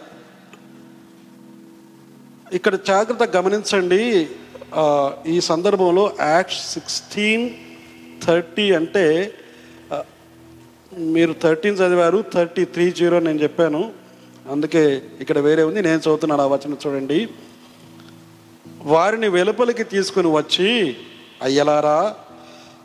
ఇక్కడ 2.52 2.74
జాగ్రత్త 2.86 3.36
గమనించండి 3.36 4.02
ఈ 5.26 5.40
సందర్భంలో 5.40 6.04
యాక్ట్ 6.20 6.58
సిక్స్టీన్ 6.74 7.50
థర్టీ 8.24 8.66
అంటే 8.72 9.04
మీరు 11.14 11.34
థర్టీన్ 11.42 11.78
చదివారు 11.80 12.24
థర్టీ 12.34 12.64
త్రీ 12.64 12.90
జీరో 12.90 13.18
నేను 13.20 13.42
చెప్పాను. 13.42 13.80
అందుకే 14.52 14.84
ఇక్కడ 15.20 15.38
వేరే 15.38 15.62
ఉంది 15.62 15.82
నేను 15.82 16.00
చదువుతున్నాను 16.00 16.42
ఆ 16.42 16.46
వచనం 16.46 16.78
చూడండి. 16.86 17.18
వారిని 18.82 19.28
వెలుపలికి 19.28 19.84
తీసుకుని 19.84 20.28
వచ్చి 20.36 20.96
అయ్యలారా 21.42 21.98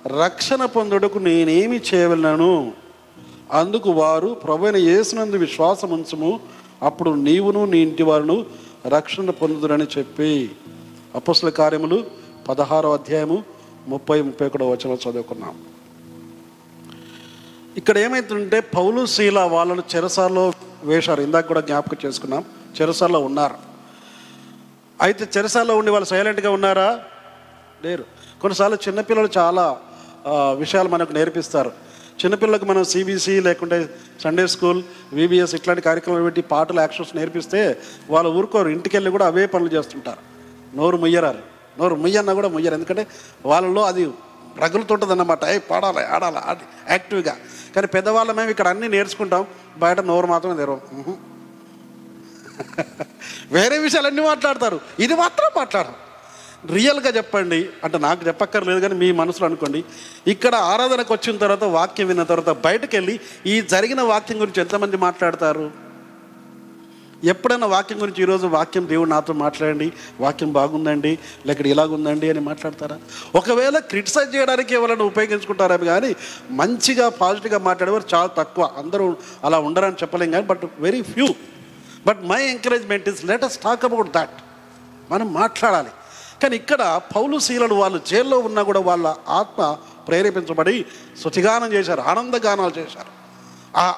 రక్షణ 0.07 0.65
పొందుటకు 0.65 1.19
నేనేమి 1.19 1.81
చేయవలను 1.93 2.73
అందుకు 3.51 3.91
వారు 3.91 4.27
ప్రభువైన 4.27 4.75
యేసునందు 4.75 5.37
విశ్వాసం 5.37 5.91
ఉంచము. 5.91 6.39
అప్పుడు 6.81 7.11
నీవును 7.11 7.65
నీ 7.65 7.77
ఇంటి 7.77 8.03
వారును 8.03 8.45
రక్షణ 8.87 9.29
పొందుదురని 9.29 9.87
చెప్పి. 9.97 10.51
అపస్సుల 11.15 11.49
కార్యములు 11.49 12.05
పదహారో 12.49 12.93
అధ్యాయము 12.93 13.43
ముప్పై 13.87 14.21
ముప్పై 14.21 14.47
ఒకటో 14.47 14.69
వచనం 14.69 14.97
చదువుకున్నాం. 15.09 15.57
ఇక్కడ 17.77 17.97
ఏమైతుందంటే 17.97 18.59
పౌలు 18.59 19.05
శీల 19.05 19.39
వాళ్ళను 19.39 19.83
చెరసాల్లో 19.95 20.51
వేశారు. 20.83 21.21
ఇందాక 21.21 21.47
కూడా 21.47 21.61
జ్ఞాపకం 21.61 21.97
చేసుకున్నాం. 22.05 22.45
చెరసాల్లో 22.81 23.19
ఉన్నారు. 23.19 23.55
అయితే 25.01 25.27
చెరసాల్లో 25.37 25.77
ఉండి 25.77 25.91
వాళ్ళు 25.91 26.07
సైలెంట్గా 26.07 26.51
ఉన్నారా? 26.51 26.99
లేరు. 27.83 28.05
కొన్నిసార్లు 28.41 28.77
చిన్నపిల్లలు 28.87 29.29
చాలా 29.37 29.81
విషయాలు 30.27 30.89
మనకు 30.89 31.13
నేర్పిస్తారు. 31.13 31.71
చిన్నపిల్లలకు 32.25 32.65
మనం 32.65 32.83
సిబిసి 32.83 33.39
లేకుంటే 33.41 33.89
సండే 34.23 34.47
స్కూల్ 34.47 34.83
విబిఎస్ 35.13 35.55
ఇట్లాంటి 35.55 35.81
కార్యక్రమాలు 35.81 36.23
పెట్టి 36.23 36.41
పాటలు 36.41 36.79
యాక్షన్స్ 36.79 37.15
నేర్పిస్తే 37.15 37.77
వాళ్ళు 38.09 38.29
ఊరుకోరు. 38.29 38.69
ఇంటికి 38.69 38.97
వెళ్ళి 38.97 39.11
కూడా 39.11 39.27
అవే 39.27 39.45
పనులు 39.45 39.69
చేస్తుంటారు. 39.69 40.19
నోరు 40.77 40.97
ముయ్యరారు. 40.97 41.39
నోరు 41.79 41.95
ముయ్యన్నా 41.95 42.33
కూడా 42.33 42.47
ముయ్యరు. 42.47 42.73
ఎందుకంటే 42.75 43.07
వాళ్ళలో 43.45 43.83
అది 43.83 44.09
రగులుతుంటుంది 44.59 45.11
అన్నమాట 45.11 45.43
ఏ 45.45 45.57
పాడాలి 45.57 46.05
ఆడాలి 46.05 46.37
ఆడి 46.37 46.59
యాక్టివ్గా. 46.89 47.35
కానీ 47.75 47.87
పెద్దవాళ్ళ 47.87 48.31
మేము 48.31 48.49
ఇక్కడ 48.49 48.67
అన్నీ 48.67 48.87
నేర్చుకుంటాం. 48.87 49.47
బయట 49.77 49.99
నోరు 49.99 50.27
మాత్రం 50.27 50.55
తెరవం. 50.55 50.81
వేరే 50.93 51.17
వేరే 53.51 53.77
విషయాలన్నీ 53.77 54.21
మాట్లాడతారు. 54.21 54.79
ఇది 54.99 55.15
మాత్రం 55.15 55.51
మాట్లాడరు. 55.57 56.10
రియల్గా 56.65 57.09
చెప్పండి. 57.09 57.69
అంటే 57.83 57.97
నాకు 57.97 58.27
చెప్పక్కర్లేదు 58.27 58.79
కానీ 58.79 58.93
మీ 58.93 59.11
మనసులో 59.11 59.45
అనుకోండి. 59.47 59.83
ఇక్కడ 60.27 60.55
ఆరాధనకు 60.55 61.13
వచ్చిన 61.13 61.37
తర్వాత 61.37 61.63
వాక్యం 61.63 62.07
విన్న 62.07 62.23
తర్వాత 62.23 62.49
బయటకు 62.49 62.95
వెళ్ళి 62.95 63.19
ఈ 63.45 63.61
జరిగిన 63.61 64.01
వాక్యం 64.01 64.41
గురించి 64.41 64.61
ఎంతమంది 64.61 64.97
మాట్లాడతారు? 64.97 65.91
ఎప్పుడైనా 67.23 67.67
వాక్యం 67.67 68.01
గురించి 68.01 68.21
ఈరోజు 68.21 68.47
వాక్యం 68.47 68.87
దేవుడు 68.87 69.09
నాతో 69.09 69.33
మాట్లాడండి 69.33 69.93
వాక్యం 70.19 70.53
బాగుందండి 70.53 71.19
లేక 71.45 71.61
ఇలాగుందండి 71.61 72.29
అని 72.29 72.39
మాట్లాడతారా? 72.39 72.99
ఒకవేళ 73.35 73.79
క్రిటిసైజ్ 73.79 74.35
చేయడానికి 74.35 74.73
ఎవరైనా 74.73 75.05
ఉపయోగించుకుంటారా? 75.05 75.77
కానీ 75.77 76.15
మంచిగా 76.51 77.09
పాజిటివ్గా 77.09 77.59
మాట్లాడేవారు 77.59 78.15
చాలా 78.15 78.27
తక్కువ. 78.27 78.69
అందరూ 78.77 79.17
అలా 79.43 79.59
ఉండరని 79.59 79.95
చెప్పలేం 79.95 80.31
కానీ 80.31 80.45
but 80.45 80.61
very 80.79 81.01
few. 81.01 81.27
But 82.07 82.23
my 82.23 82.43
encouragement 82.43 83.09
is 83.09 83.25
let 83.25 83.43
us 83.43 83.57
talk 83.57 83.85
about 83.85 84.09
that 84.09 84.37
మనం 85.11 85.33
మాట్లాడాలి. 85.33 85.89
కానీ 86.41 86.55
ఇక్కడ 86.55 87.01
పౌలు 87.15 87.39
శీలలు 87.45 87.75
వాళ్ళు 87.81 87.99
జైల్లో 88.07 88.37
ఉన్నా 88.47 88.61
కూడా 88.69 88.79
వాళ్ళ 88.89 89.07
ఆత్మ 89.39 89.77
ప్రేరేపించబడి 90.07 90.85
శుచిగానం 91.23 91.69
చేశారు 91.73 92.01
ఆనందగానాలు 92.01 92.73
చేశారు. 92.79 93.11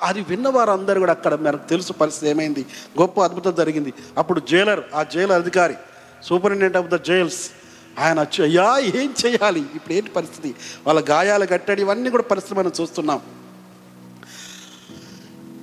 అది 0.04 0.22
విన్న 0.30 0.48
వారందరూ 0.50 1.00
కూడా 1.04 1.14
అక్కడ 1.18 1.36
మనకు 1.36 1.70
తెలుసు 1.70 1.94
పరిస్థితి 1.94 2.30
ఏమైంది. 2.32 2.66
గొప్ప 3.02 3.24
అద్భుతం 3.28 3.56
జరిగింది. 3.56 3.94
అప్పుడు 4.18 4.40
జైలర్ 4.52 4.82
ఆ 4.96 5.04
జైలు 5.14 5.34
అధికారి 5.34 5.76
సూపరింటెండెంట్ 6.24 6.78
ఆఫ్ 6.78 6.90
ద 6.96 7.00
జైల్స్ 7.08 7.42
ఆయన 8.00 8.20
వచ్చి 8.22 8.40
అయ్యా 8.46 8.68
ఏం 9.00 9.10
చేయాలి? 9.24 9.64
ఇప్పుడు 9.78 9.94
ఏంటి 9.94 10.10
పరిస్థితి? 10.10 10.50
వాళ్ళ 10.88 11.00
గాయాలు 11.10 11.46
కట్టాడు 11.46 11.82
ఇవన్నీ 11.82 12.10
కూడా 12.10 12.24
పరిస్థితి 12.24 12.60
మనం 12.60 12.72
చూస్తున్నాం. 12.82 13.22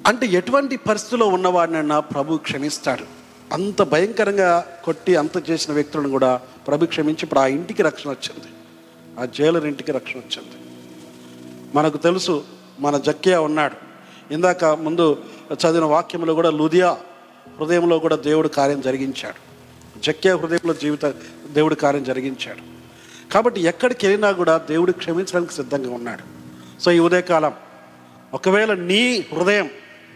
అంటే 0.06 0.26
ఎటువంటి 0.26 0.76
పరిస్థితిలో 0.76 1.26
ఉన్నవాడినైనా 1.36 2.00
ప్రభు 2.00 2.36
క్షమిస్తాడు. 2.48 3.19
అంత 3.53 3.82
భయంకరంగా 3.82 4.66
కొట్టి 4.84 5.16
అంత 5.16 5.51
చేసిన 5.51 5.74
వ్యక్తులను 5.74 6.09
కూడా 6.09 6.36
ప్రభు 6.66 6.86
క్షమించి 6.86 7.18
ఇప్పుడు 7.22 7.40
ఆ 7.40 7.46
ఇంటికి 7.46 7.82
రక్షణ 7.82 8.11
వచ్చింది. 8.11 8.48
ఆ 9.20 9.24
జైలర్ 9.24 9.66
ఇంటికి 9.66 9.92
రక్షణ 9.92 10.20
వచ్చింది. 10.20 10.66
మనకు 11.74 11.96
తెలుసు 11.96 12.44
మన 12.80 12.98
జక్కియా 12.98 13.40
ఉన్నాడు. 13.40 13.74
ఇందాక 14.34 14.64
ముందు 14.64 15.22
చదివిన 15.53 15.84
వాక్యంలో 15.84 16.34
కూడా 16.34 16.51
లుదియా 16.51 16.98
హృదయంలో 17.61 17.98
కూడా 17.98 18.16
దేవుడు 18.16 18.48
కార్యం 18.48 18.80
జరిగించాడు. 18.80 19.51
జక్కియా 20.01 20.36
హృదయంలో 20.36 20.74
జీవిత 20.74 21.05
దేవుడు 21.53 21.74
కార్యం 21.74 22.05
జరిగించాడు. 22.05 22.80
కాబట్టి 23.32 23.61
ఎక్కడికి 23.61 24.07
వెళ్ళినా 24.07 24.32
కూడా 24.32 24.59
దేవుడు 24.59 24.92
క్షమించడానికి 24.92 25.53
సిద్ధంగా 25.53 25.90
ఉన్నాడు. 25.90 26.22
సో 26.80 26.90
ఈ 26.90 26.98
ఉదయకాలం 26.98 27.53
ఒకవేళ 28.34 28.74
నీ 28.74 29.26
హృదయం 29.32 29.70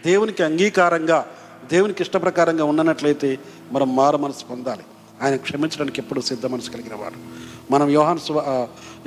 దేవునికి 0.05 0.43
అంగీకారంగా 0.43 1.34
దేవునికి 1.71 2.03
ఇష్టప్రకారంగా 2.03 2.63
ఉన్నట్లయితే 2.63 3.29
మనం 3.71 3.95
మారు 3.95 4.17
మనసు 4.17 4.45
పొందాలి. 4.45 4.83
ఆయన 5.21 5.35
క్షమించడానికి 5.35 6.01
ఎప్పుడు 6.01 6.21
సిద్ధ 6.21 6.45
మనసు 6.45 6.71
కలిగిన 6.71 6.95
వాడు. 6.95 7.17
మనం 7.71 7.89
యోహాన్ 7.89 8.19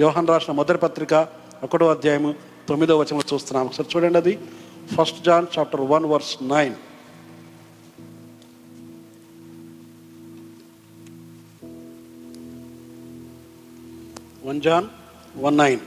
యోహాన్ 0.01 0.29
రాసిన 0.29 0.53
మొదటి 0.53 0.79
పత్రిక 0.79 1.15
ఒకటో 1.63 1.91
అధ్యాయము 1.91 2.35
తొమ్మిదో 2.69 2.99
వచనం 2.99 3.23
చూస్తున్నాం. 3.35 3.67
ఒకసారి 3.67 3.89
చూడండి 3.97 4.19
అది. 4.19 4.35
First 4.97 5.25
John 5.25 5.47
chapter 5.59 5.81
one 5.81 6.07
verse 6.07 6.37
nine 6.43 6.75
one 14.45 14.61
John 14.61 14.87
one 15.37 15.59
nine 15.59 15.81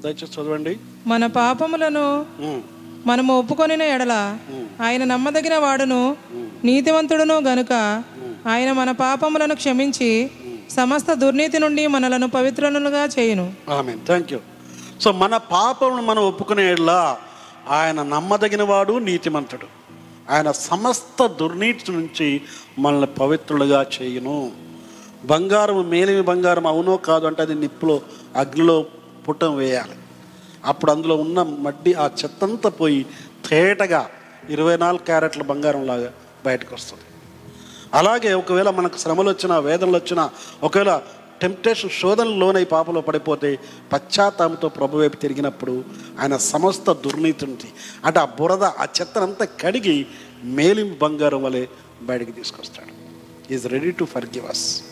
దయచేసి 0.00 0.32
చదవండి. 0.32 0.72
మన 1.06 1.26
పాపములను 1.26 2.04
ఉమ్, 2.40 2.60
మనము 3.06 3.38
ఒప్పుకొనిన 3.38 3.82
ఎడల 3.82 4.14
ఆయన 4.80 5.04
నమ్మదగిన 5.04 5.56
వాడును 5.58 6.16
నీతివంతుడును 6.64 7.38
గనుక 7.38 7.72
ఆయన 8.46 8.72
మన 8.72 8.90
పాపములను 8.90 9.54
క్షమించి 9.54 10.30
సమస్త 10.70 11.12
దుర్నీతి 11.12 11.58
నుండి 11.58 11.86
మనలను 11.86 12.28
పవిత్రులుగా 12.28 13.04
చేయును. 13.04 13.52
ఆమె 13.70 13.92
థ్యాంక్ 14.06 14.32
యూ 14.32 14.38
సో 15.00 15.12
మన 15.12 15.36
పాపమును 15.36 16.02
మనం 16.02 16.22
ఒప్పుకునేలా 16.22 17.18
ఆయన 17.68 18.02
నమ్మదగిన 18.02 18.62
వాడు 18.62 18.98
నీతిమంతుడు. 18.98 19.66
ఆయన 20.30 20.50
సమస్త 20.50 21.26
దుర్నీతి 21.26 21.92
నుంచి 21.92 22.40
మనల్ని 22.78 23.06
పవిత్రులుగా 23.06 23.86
చేయును. 23.96 24.52
బంగారం 25.24 25.90
మేలిమి 25.90 26.22
బంగారం 26.22 26.66
అవునో 26.66 26.96
కాదు 26.96 27.26
అంటే 27.26 27.42
అది 27.42 27.54
నిప్పులో 27.54 28.00
అగ్నిలో 28.36 28.86
పుట్టం 29.28 29.56
వేయాలి. 29.56 29.96
అప్పుడు 30.64 30.90
అందులో 30.92 31.16
ఉన్న 31.16 31.42
మడ్డి 31.42 31.94
ఆ 31.94 32.10
చెత్తంతా 32.24 32.70
పోయి 32.70 33.06
తేటగా 33.50 34.08
ఇరవై 34.50 34.76
నాలుగు 34.76 35.04
క్యారెట్ల 35.04 35.42
బంగారం 35.42 35.86
లాగా 35.86 36.10
బయటకు 36.46 36.74
వస్తుంది. 36.74 37.04
అలాగే 37.94 38.32
ఒకవేళ 38.32 38.70
మనకు 38.70 38.98
శ్రమలు 38.98 39.28
వచ్చినా 39.28 39.58
వేదనలు 39.58 39.96
వచ్చినా 39.96 40.30
ఒకవేళ 40.62 41.02
టెంప్టేషన్ 41.42 41.90
శోధనలు 41.90 42.36
లోనై 42.38 42.64
పాపలో 42.64 43.00
పడిపోతే 43.00 43.58
పశ్చాత్తాపంతో 43.92 44.68
ప్రభు 44.68 44.98
వైపు 44.98 45.16
తిరిగినప్పుడు 45.16 45.84
ఆయన 46.20 46.36
సమస్త 46.36 46.92
దుర్నీతిని 46.92 47.70
అంటే 48.04 48.20
ఆ 48.20 48.24
బురద 48.24 48.64
ఆ 48.64 48.86
చెత్తనంతా 49.00 49.46
కడిగి 49.60 50.06
మేలిం 50.44 50.96
బంగారం 51.02 51.42
వలె 51.42 51.66
బయటికి 52.02 52.32
తీసుకొస్తాడు. 52.32 52.92
Is 53.54 53.66
ready 53.66 53.90
to 53.90 54.04
forgive 54.24 54.46
us 54.46 54.82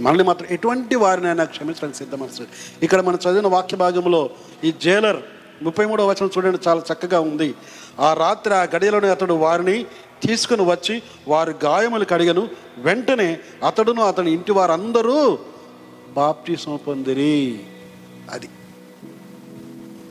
మనల్ని 0.00 0.24
మాత్రం 0.24 0.48
ఎటువంటి 0.50 0.96
వారిని 0.96 1.28
ఆయన 1.28 1.44
క్షమించడానికి 1.44 1.98
సిద్ధమనిస్తుంది 1.98 2.50
ఇక్కడ 2.82 3.00
మనం 3.00 3.18
చదివిన 3.24 3.46
వాక్య 3.46 3.76
భాగంలో 3.76 4.30
ఈ 4.64 4.72
జైలర్ 4.82 5.16
ముప్పై 5.62 5.86
మూడవ 5.86 6.08
వచనం 6.10 6.30
చూడండి 6.36 6.58
చాలా 6.68 6.82
చక్కగా 6.92 7.20
ఉంది. 7.20 7.54
ఆ 8.00 8.14
రాత్రి 8.14 8.54
ఆ 8.54 8.62
గడియలోనే 8.62 9.08
అతడు 9.08 9.34
వారిని 9.34 9.84
తీసుకుని 10.22 10.62
వచ్చి 10.70 11.02
వారి 11.28 11.54
గాయములు 11.64 12.04
కడిగను. 12.04 12.48
వెంటనే 12.78 13.38
అతడును 13.66 14.02
అతని 14.02 14.32
ఇంటి 14.32 14.52
వారందరూ 14.52 15.38
బాప్టిజం 16.14 16.76
పొందిరి. 16.86 17.60
అది 18.30 18.48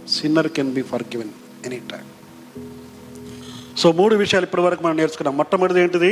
sinner 0.10 0.48
can 0.48 0.74
be 0.74 0.82
forgiven 1.04 1.30
any 1.66 1.80
time 1.92 2.06
so 3.78 3.92
మూడు 3.92 4.16
విషయాలు 4.16 4.46
ఇప్పటి 4.46 4.62
వరకు 4.62 4.84
మనం 4.84 4.98
నేర్చుకున్నాం. 4.98 5.38
మొట్టమొదటిది 5.38 5.82
ఏంటిది? 5.82 6.12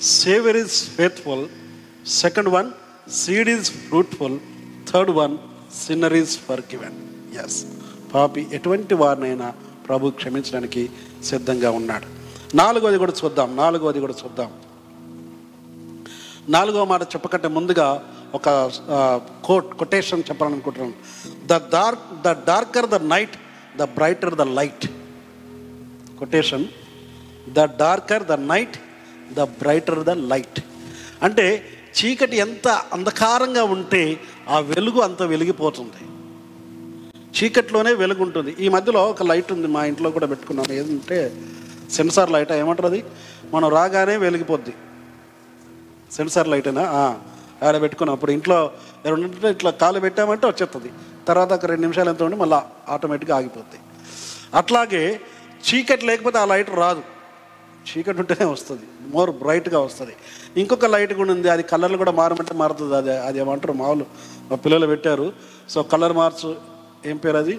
Saviour 0.00 0.56
is 0.56 0.84
faithful 0.90 1.46
second 2.08 2.48
one 2.48 2.70
seed 3.10 3.48
is 3.48 3.70
fruitful 3.70 4.38
third 4.90 5.10
one 5.10 5.38
sinner 5.86 6.12
is 6.12 6.38
forgiven 6.60 6.96
yes 7.44 7.66
పాపి 8.14 8.46
ఎటువంటి 8.52 8.94
వారినైనా 8.94 9.52
ప్రభు 9.86 10.12
క్షమించడానికి 10.20 10.82
సిద్ధంగా 11.30 11.70
ఉన్నాడు. 11.80 12.06
నాలుగోది 12.56 12.98
కూడా 13.02 13.14
చూద్దాం 13.20 13.48
నాలుగోది 13.62 13.98
కూడా 14.04 14.16
చూద్దాం. 14.22 14.50
నాలుగో 16.56 16.84
మాట 16.92 17.02
చెప్పకంటే 17.14 17.48
ముందుగా 17.58 17.86
ఒక 18.34 18.48
కోట్ 19.44 19.70
కొటేషన్ 19.80 20.26
చెప్పాలనుకుంటున్నాను. 20.28 20.96
The 21.46 21.54
dark 21.76 22.06
the 22.26 22.32
darker 22.50 22.88
the 22.94 22.98
night 23.12 23.36
the 23.78 23.82
brighter 23.98 24.34
the 24.34 24.44
light 24.58 24.86
quotation 26.18 26.66
the 27.56 27.64
darker 27.82 28.24
the 28.32 28.32
night 28.52 28.76
the 29.38 29.40
brighter 29.60 30.02
the 30.04 30.10
light 30.32 30.60
అంటే 31.22 31.46
చీకటి 31.98 32.36
ఎంత 32.36 32.68
అంధకారంగా 32.92 33.62
ఉంటే 33.74 34.02
ఆ 34.48 34.56
వెలుగు 34.72 35.00
అంత 35.00 35.22
వెలిగిపోతుంది. 35.32 36.02
చీకట్లోనే 37.36 37.92
వెలుగుంటుంది. 37.92 38.56
ఈ 38.60 38.68
మధ్యలో 38.68 39.06
ఒక 39.10 39.22
లైట్ 39.22 39.52
ఉంది 39.52 39.66
మా 39.66 39.84
ఇంట్లో 39.84 40.10
కూడా 40.10 40.26
పెట్టుకున్నాం. 40.26 40.66
ఏంటంటే 40.72 41.42
సెన్సార్ 41.90 42.30
లైట్ 42.30 42.52
ఏమంటారు 42.52 42.88
అది 42.88 43.04
మనం 43.54 43.68
రాగానే 43.68 44.16
వెలిగిపోద్ది. 44.16 44.74
సెన్సార్ 46.12 46.48
లైట్ 46.48 46.68
అయినా 46.68 46.82
ఆడ 47.62 47.80
పెట్టుకున్నాం. 47.80 48.14
అప్పుడు 48.14 48.32
ఇంట్లో 48.32 48.70
ఎవరంటే 49.06 49.50
ఇట్లా 49.50 49.70
కాలు 49.70 50.00
పెట్టామంటే 50.00 50.46
వచ్చేస్తుంది 50.46 50.90
తర్వాత 51.28 51.52
ఒక 51.52 51.66
రెండు 51.66 51.80
నిమిషాలు 51.80 52.08
ఎంత 52.08 52.22
ఉండి 52.22 52.36
మళ్ళీ 52.36 52.56
ఆటోమేటిక్గా 52.88 53.36
ఆగిపోద్ది. 53.36 53.78
అట్లాగే 54.54 55.20
చీకటి 55.68 56.06
లేకపోతే 56.06 56.38
ఆ 56.38 56.44
లైట్ 56.44 56.70
రాదు. 56.70 57.02
చీకటి 57.88 58.18
ఉంటేనే 58.18 58.44
వస్తుంది. 58.46 58.82
మోర్ 59.00 59.30
బ్రైట్గా 59.30 59.78
వస్తుంది. 59.80 60.12
ఇంకొక 60.56 60.86
లైట్ 60.86 61.12
కూడా 61.12 61.32
ఉంది. 61.32 61.48
అది 61.48 61.62
కలర్లు 61.62 61.96
కూడా 61.96 62.12
మారమంటే 62.12 62.54
మారుతుంది. 62.54 62.96
అది 62.96 63.18
అది 63.18 63.38
ఏమంటారు? 63.38 63.72
మామూలు 63.72 64.06
మా 64.50 64.56
పిల్లలు 64.56 64.86
పెట్టారు. 64.86 65.32
సో 65.70 65.82
కలర్ 65.82 66.12
మార్చు. 66.12 66.75
ఏం 67.10 67.16
పేరు 67.24 67.36
అది? 67.36 67.54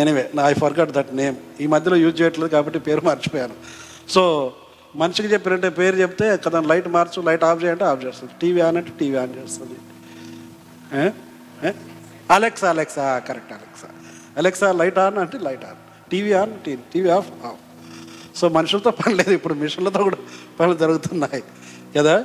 Anyway 0.00 0.24
I 0.44 0.52
forgot 0.62 0.92
that 0.96 1.10
name 1.20 1.36
ఈ 1.60 1.66
మధ్యలో 1.74 1.96
యూజ్ 1.96 2.16
చేయట్లేదు 2.20 2.50
కాబట్టి 2.56 2.78
పేరు 2.86 3.02
మర్చిపోయాను. 3.08 3.56
సో 4.12 4.22
మనిషికి 4.96 5.28
చెప్పినట్టే 5.32 5.70
పేరు 5.78 5.96
చెప్తే 5.96 6.26
కదా 6.46 6.58
లైట్ 6.70 6.88
మార్చు 6.96 7.22
లైట్ 7.28 7.44
ఆఫ్ 7.44 7.62
చేయంటే 7.64 7.84
ఆఫ్ 7.84 8.04
చేస్తుంది. 8.04 8.32
టీవీ 8.42 8.60
ఆన్ 8.66 8.76
అంటే 8.76 8.92
టీవీ 9.00 9.16
ఆన్ 9.22 9.34
చేస్తుంది. 9.38 9.76
Alexa 12.34 12.68
Alexa 12.74 13.06
correct 13.28 13.52
Alexa 13.52 13.88
Alexa 14.36 14.68
light 14.80 14.98
on 14.98 15.18
అంటే 15.24 15.38
light 15.48 15.64
on. 15.70 15.80
TV 16.10 16.32
on 16.42 16.52
TV 16.92 17.08
off 17.18 17.28
off. 17.48 17.60
So 18.38 18.48
మనుషులతో 18.58 18.90
పని 19.00 19.14
లేదు. 19.14 19.32
ఇప్పుడు 19.38 19.54
మిషన్లతో 19.64 20.00
కూడా 20.06 20.18
పనులు 20.60 20.76
జరుగుతున్నాయి. 20.84 21.42
కదా? 21.96 22.16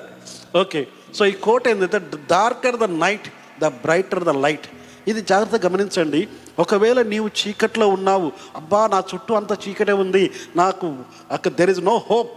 ఓకే 0.61 0.81
సో 1.15 1.25
ఈ 1.25 1.31
కోట్ 1.31 1.67
ఏంటంటే 1.67 1.99
darker 2.31 2.75
the 2.75 2.83
night 2.83 3.27
the 3.59 3.65
brighter 3.65 4.23
the 4.23 4.29
light 4.29 4.67
ఇది 5.07 5.21
జాగ్రత్తగా 5.21 5.69
గమనించండి. 5.69 6.27
ఒకవేళ 6.59 7.01
నీవు 7.01 7.29
చీకట్లో 7.39 7.87
ఉన్నావు 7.87 8.31
అబ్బా 8.55 8.87
నా 8.87 9.03
చుట్టూ 9.15 9.33
అంత 9.33 9.57
చీకటే 9.67 9.91
ఉంది 9.91 10.31
నాకు 10.55 10.87
అక్కడ 11.31 11.51
దెర్ 11.51 11.69
ఇస్ 11.69 11.79
నో 11.79 12.01
హోప్ 12.09 12.31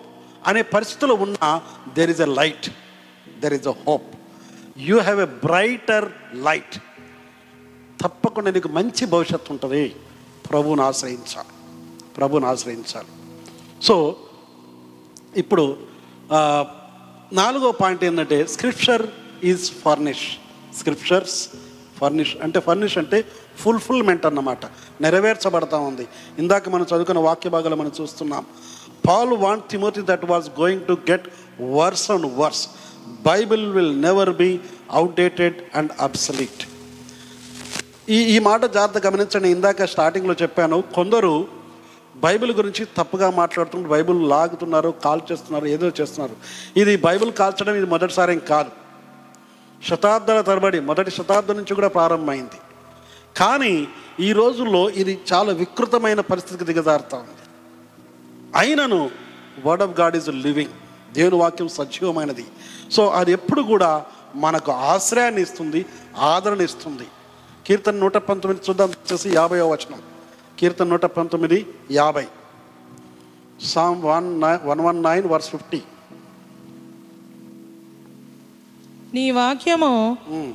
అనే 0.47 0.63
పరిస్థితిలో 0.63 1.15
ఉన్నా 1.15 1.63
there 1.95 2.11
is 2.11 2.21
a 2.21 2.27
light 2.27 2.71
there 3.41 3.55
is 3.55 3.69
a 3.69 3.75
hope 3.87 4.09
you 4.79 4.99
have 4.99 5.21
a 5.21 5.25
brighter 5.25 6.09
light 6.35 6.79
తప్పకుండా 8.03 8.51
నీకు 8.51 8.69
మంచి 8.69 9.07
భవిష్యత్తు 9.07 9.53
ఉంటుంది. 9.53 9.97
ప్రభువుని 10.51 10.83
ఆశ్రయించాలి. 10.83 11.53
ప్రభుని 12.17 12.47
ఆశ్రయించాలి. 12.47 13.07
సో 13.83 14.17
ఇప్పుడు 15.37 15.77
నాలుగో 17.33 17.69
పాయింట్ 17.73 18.03
ఏంటంటే 18.05 18.47
scripture 18.47 19.03
is 19.45 19.67
furnish 19.85 20.25
scriptures 20.79 21.37
furnish 22.01 22.33
అంటే 22.43 22.61
ఫర్నిష్ 22.61 22.99
అంటే 22.99 23.19
ఫుల్ఫిల్మెంట్ 23.59 24.27
అన్నమాట. 24.27 24.65
నెరవేర్చబడతా 25.01 25.79
ఉంది. 25.79 26.09
ఇందాక 26.39 26.69
మనం 26.69 26.87
చదువుకున్న 26.91 27.21
వాక్య 27.21 27.51
భాగాలు 27.51 27.77
మనం 27.77 27.93
చూస్తున్నాం. 28.01 28.45
Paul 29.09 29.33
want 29.45 29.65
Timothy 29.71 30.03
that 30.11 30.25
was 30.25 30.49
going 30.61 30.85
to 30.87 30.97
get 31.11 31.27
worse 31.79 32.11
and 32.11 32.29
worse 32.39 32.69
Bible 33.27 33.65
will 33.73 34.03
never 34.03 34.33
be 34.43 34.51
outdated 34.91 35.55
and 35.75 35.93
obsolete 36.01 36.63
ఈ 38.09 38.19
ఈ 38.35 38.39
మాట 38.39 38.63
జాగ్రత్త 38.65 39.07
గమనించండి. 39.07 39.49
ఇందాక 39.49 39.85
స్టార్టింగ్లో 39.85 40.35
చెప్పాను 40.43 40.85
కొందరు 40.95 41.62
బైబిల్ 42.25 42.53
గురించి 42.53 42.85
తప్పుగా 42.97 43.31
మాట్లాడుతున్నారు 43.31 43.93
బైబిల్ 43.95 44.29
లాగుతున్నారు 44.29 44.91
కాల్ 45.05 45.21
చేస్తున్నారు 45.33 45.67
ఏదో 45.67 45.89
చేస్తున్నారు. 46.01 46.37
ఇది 46.81 46.97
బైబిల్ 46.97 47.33
కాల్చడం 47.33 47.75
ఇది 47.75 47.87
మొదటిసారి 47.87 48.41
కాదు. 48.41 48.71
శతాబ్దాల 49.89 50.41
తరబడి 50.41 50.81
మొదటి 50.81 51.11
శతాబ్దం 51.11 51.57
నుంచి 51.57 51.75
కూడా 51.75 51.89
ప్రారంభమైంది. 51.89 52.61
కానీ 53.37 53.89
ఈ 54.21 54.33
రోజుల్లో 54.33 54.91
ఇది 54.91 55.21
చాలా 55.33 55.53
వికృతమైన 55.53 56.21
పరిస్థితికి 56.21 56.73
దిగజారుతా 56.73 57.19
ఉంది. 57.19 57.43
అయినను 58.57 59.11
word 59.67 59.83
of 59.83 60.01
God 60.01 60.17
is 60.17 60.29
living 60.29 60.77
దేవుని 61.15 61.37
వాక్యం 61.37 61.69
సజీవమైనది. 61.69 62.47
సో 62.93 63.09
అది 63.09 63.33
ఎప్పుడు 63.33 63.63
కూడా 63.63 64.05
మనకు 64.35 64.73
ఆశ్రయాన్ని 64.73 65.43
ఇస్తుంది 65.43 65.87
ఆదరణ 66.19 66.61
ఇస్తుంది. 66.61 67.07
కీర్తన 67.67 67.97
నూట 68.05 68.17
పంతొమ్మిది 68.17 68.65
చూద్దాం 68.69 68.89
వచ్చేసి 68.89 69.31
యాభైవ 69.35 69.67
వచనం. 69.73 70.12
కీర్తన 70.63 70.87
నూట 70.89 71.05
పంతొమ్మిది 71.15 71.67
యాభై. 71.91 72.25
Psalm 73.65 74.03
one 74.05 74.29
one 74.67 74.81
one 74.81 75.03
nine 75.03 75.25
verse 75.33 75.49
fifty 75.51 75.81
నీ 79.15 79.25
వాక్యము 79.31 79.91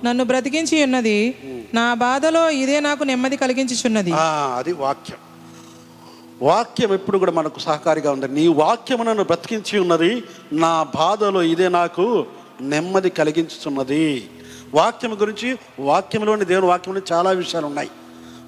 నన్ను 0.05 0.24
బ్రతికించి 0.24 0.84
ఉన్నది. 0.84 1.18
నా 1.74 1.93
బాధలో 1.93 2.49
ఇదే 2.49 2.78
నాకు 2.80 3.03
నెమ్మది 3.03 3.38
కలిగించుచున్నది. 3.43 4.14
అది 4.58 4.74
వాక్యం. 4.84 5.20
వాక్యం 6.41 6.93
ఎప్పుడు 6.93 7.18
కూడా 7.18 7.32
మనకు 7.32 7.60
సహకారిగా 7.60 8.12
ఉంది. 8.12 8.28
నీ 8.28 8.47
వాక్యము 8.47 9.03
నన్ను 9.03 9.24
బ్రతికించి 9.24 9.80
ఉన్నది 9.80 10.24
నా 10.53 10.74
బాధలో 10.84 11.41
ఇదే 11.53 11.70
నాకు 11.70 12.26
నెమ్మది 12.62 13.10
కలిగించుతున్నది 13.10 14.30
వాక్యం 14.74 15.22
గురించి 15.22 15.49
వాక్యంలోని 15.80 16.45
దేవుని 16.45 16.68
వాక్యంలో 16.68 17.01
చాలా 17.12 17.32
విషయాలు 17.32 17.66
ఉన్నాయి 17.66 17.91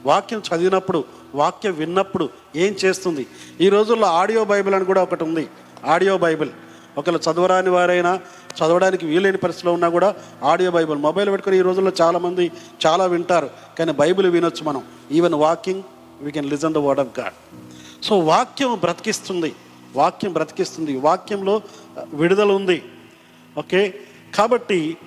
వాక్యం 0.06 0.42
చదివినప్పుడు 0.50 1.19
వాక్యం 1.36 1.74
విన్నప్పుడు 1.74 2.30
ఏం 2.56 2.76
చేస్తుంది? 2.86 3.28
ఈ 3.62 3.70
రోజుల్లో 3.70 4.08
ఆడియో 4.08 4.44
బైబిల్ 4.44 4.76
అని 4.76 4.86
కూడా 4.86 5.04
ఒకటి 5.04 5.24
ఉంది. 5.24 5.48
Audio 5.86 6.18
Bible. 6.18 6.50
ఒకళ్ళు 6.98 7.20
చదవరాని 7.32 7.70
వారైనా 7.70 8.20
చదవడానికి 8.60 9.06
వీలైన 9.06 9.36
పరిస్థితిలో 9.36 9.74
ఉన్నా 9.74 9.90
కూడా 9.90 10.16
ఆడియో 10.44 10.72
బైబిల్. 10.72 10.98
మొబైల్ 10.98 11.30
పెట్టుకుని 11.30 11.58
ఈ 11.58 11.62
రోజుల్లో 11.62 11.92
చాలామంది 12.02 12.52
చాలా 12.86 13.06
వింటారు. 13.06 13.50
కానీ 13.80 13.92
బైబిల్ 13.92 14.28
వినొచ్చు 14.28 14.64
మనం. 14.64 14.84
Even 15.12 15.34
walking 15.34 15.84
we 16.22 16.32
can 16.32 16.50
listen 16.50 16.74
the 16.74 16.78
word 16.78 17.00
of 17.00 17.20
God 17.20 17.34
so 18.06 18.20
వాక్యం 18.20 18.80
బ్రతికిస్తుంది. 18.80 19.56
వాక్యం 19.96 20.34
బ్రతికిస్తుంది. 20.34 21.00
వాక్యంలో 21.00 21.62
విడుదల 22.14 22.52
ఉంది. 22.52 22.84
ఓకే 23.58 23.94
కాబట్టి 24.36 24.98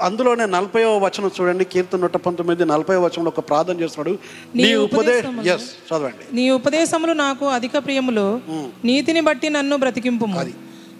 అందులోనే 0.00 0.46
నలభైవ 0.46 0.90
వచనం 1.04 1.30
చూడండి 1.40 1.64
కీర్తన 1.64 1.98
నూట 1.98 2.16
పంతొమ్మిది 2.16 2.64
నలభై 2.64 2.96
వచనంలో 2.96 3.32
ఒక 3.36 3.40
ప్రార్థన 3.48 3.80
చేస్తున్నాడు. 3.80 4.18
నీ 4.56 4.74
ఉపదేశం 4.74 5.46
ఎస్ 5.46 5.68
చదవండి. 5.88 6.36
నీ 6.36 6.50
ఉపదేశములు 6.50 7.12
నాకు 7.12 7.46
అధిక 7.46 7.78
ప్రియములు. 7.78 8.40
నీతిని 8.84 9.20
బట్టి 9.20 9.48
నన్ను 9.48 9.76
బ్రతికింపు 9.76 10.26
అది. 10.38 10.54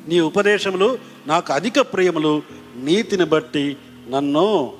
నీ 0.08 0.20
ఉపదేశములు 0.20 0.98
నాకు 1.26 1.52
అధిక 1.52 1.80
ప్రియములు. 1.80 2.42
నీతిని 2.76 3.24
బట్టి 3.24 3.76
నన్ను 4.08 4.72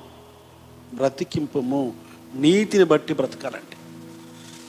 బ్రతికింపుము. 0.94 1.92
నీతిని 2.34 2.84
బట్టి 2.84 3.14
బ్రతకాలండి 3.14 3.76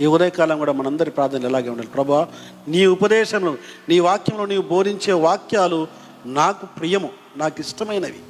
ఈ 0.03 0.05
ఉదయకాలం 0.05 0.57
కూడా 0.57 0.71
మనందరి 0.71 1.11
ప్రార్థనలు 1.11 1.45
ఎలాగే 1.45 1.69
ఉండాలి. 1.69 1.87
ప్రభా 1.87 2.27
నీ 2.67 2.85
ఉపదేశంలో 2.85 3.55
నీ 3.89 3.99
వాక్యంలో 3.99 4.45
నీవు 4.45 4.61
బోధించే 4.61 5.13
వాక్యాలు 5.13 5.87
నాకు 6.25 6.65
ప్రియము 6.65 7.09
నాకు 7.37 7.59
ఇష్టమైనవి. 7.59 8.21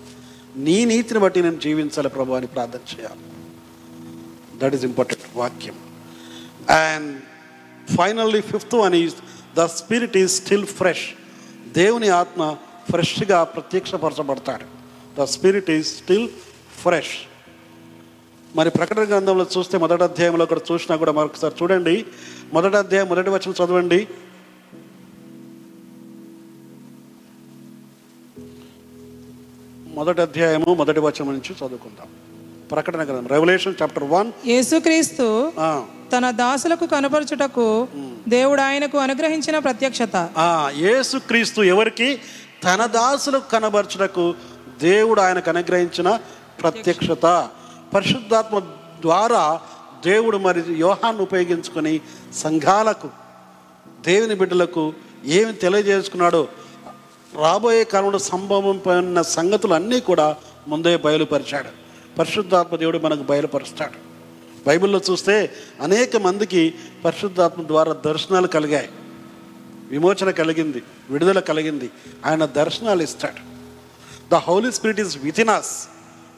నీ 0.57 0.85
నీతిని 0.85 1.19
బట్టి 1.19 1.41
నేను 1.41 1.59
జీవించాలి 1.59 2.09
ప్రభు 2.09 2.33
అని 2.33 2.47
ప్రార్థన 2.47 2.79
చేయాలి. 2.79 3.19
దట్ 4.57 4.75
ఈస్ 4.75 4.85
ఇంపార్టెంట్ 4.85 5.37
వాక్యం. 5.37 5.73
And 6.69 7.21
finally 7.97 8.41
fifth 8.41 8.75
one 8.75 8.95
is 8.95 9.15
the 9.57 9.65
spirit 9.65 10.17
is 10.17 10.31
still 10.31 10.65
fresh 10.65 11.09
దేవుని 11.71 12.09
ఆత్మ 12.09 12.57
ఫ్రెష్గా 12.89 13.43
ప్రత్యక్షపరచబడతాడు. 13.43 14.65
The 15.21 15.23
spirit 15.23 15.71
is 15.71 15.87
still 15.87 16.29
fresh 16.81 17.17
మరి 18.55 18.69
ప్రకటన 18.69 19.03
గ్రంథంలో 19.03 19.45
చూస్తే 19.57 19.77
మొదటి 19.77 20.03
అధ్యాయంలో 20.03 20.43
అక్కడ 20.43 20.59
చూసినా 20.71 20.95
కూడా 20.95 21.11
మరొకసారి 21.11 21.55
చూడండి. 21.61 22.05
మొదటి 22.53 22.77
అధ్యాయం 22.77 23.09
మొదటి 23.09 23.29
వచనం 23.29 23.51
చదవండి. 23.51 24.07
మొదటి 29.95 30.21
అధ్యాయము 30.21 30.73
మొదటి 30.73 30.99
వచనం 30.99 31.27
నుంచి 31.27 31.51
చదువుకుందాం. 31.51 32.07
ప్రకటన 32.71 33.03
గ్రంథం 33.03 33.27
రెవల్యూషన్ 33.27 33.75
చాప్టర్ 33.81 34.03
వన్ 34.03 34.31
యేసుక్రీస్తు 34.45 35.51
తన 36.13 36.31
దాసులకు 36.31 36.85
కనపరచుటకు 36.85 37.87
దేవుడు 38.27 38.61
ఆయనకు 38.61 38.97
అనుగ్రహించిన 38.97 39.57
ప్రత్యక్షత. 39.57 40.15
యేసుక్రీస్తు 40.75 41.61
ఎవరికి? 41.61 42.19
తన 42.63 42.85
దాసులకు 42.85 43.49
కనబరచుటకు 43.49 44.35
దేవుడు 44.81 45.21
ఆయనకు 45.21 45.49
అనుగ్రహించిన 45.49 46.19
ప్రత్యక్షత. 46.61 47.25
పరిశుద్ధాత్మ 47.93 48.59
ద్వారా 49.01 49.59
దేవుడు 50.05 50.37
మరి 50.37 50.63
యోహాన్ని 50.79 51.21
ఉపయోగించుకొని 51.21 52.01
సంఘాలకు 52.33 53.09
దేవుని 54.05 54.35
బిడ్డలకు 54.35 54.93
ఏమి 55.25 55.53
తెలియజేసుకున్నాడో 55.53 56.47
రాబోయే 57.37 57.83
కాలంలో 57.83 58.19
సంభవం 58.19 58.77
పడిన 58.85 59.21
సంగతులు 59.21 59.73
అన్నీ 59.73 59.99
కూడా 59.99 60.35
ముందే 60.67 60.97
బయలుపరిచాడు. 60.97 61.69
పరిశుద్ధాత్మ 62.17 62.75
దేవుడు 62.75 62.97
మనకు 62.97 63.23
బయలుపరుస్తాడు. 63.23 63.97
బైబిల్లో 64.67 65.01
చూస్తే 65.11 65.51
అనేక 65.81 66.17
మందికి 66.17 66.73
పరిశుద్ధాత్మ 67.05 67.67
ద్వారా 67.67 67.93
దర్శనాలు 67.93 68.47
కలిగాయి. 68.47 68.89
విమోచన 69.87 70.29
కలిగింది 70.31 70.83
విడుదల 71.09 71.39
కలిగింది. 71.39 71.89
ఆయన 72.25 72.45
దర్శనాలు 72.45 73.03
ఇస్తాడు. 73.03 73.41
The 74.31 74.35
holy 74.35 74.71
spirit 74.71 74.99
is 74.99 75.17
within 75.23 75.49
us 75.49 75.87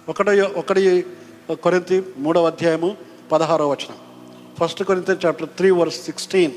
ఒకటి 0.09 0.41
ఒకటి 0.41 1.05
కొరింతి 1.51 2.03
మూడవ 2.17 2.47
అధ్యాయము 2.47 2.97
పదహారవ 3.31 3.71
వచనం. 3.71 3.97
First 4.59 4.83
Corinth 4.83 5.25
chapter 5.25 5.49
three 5.57 5.69
verse 5.69 6.01
sixteen 6.05 6.51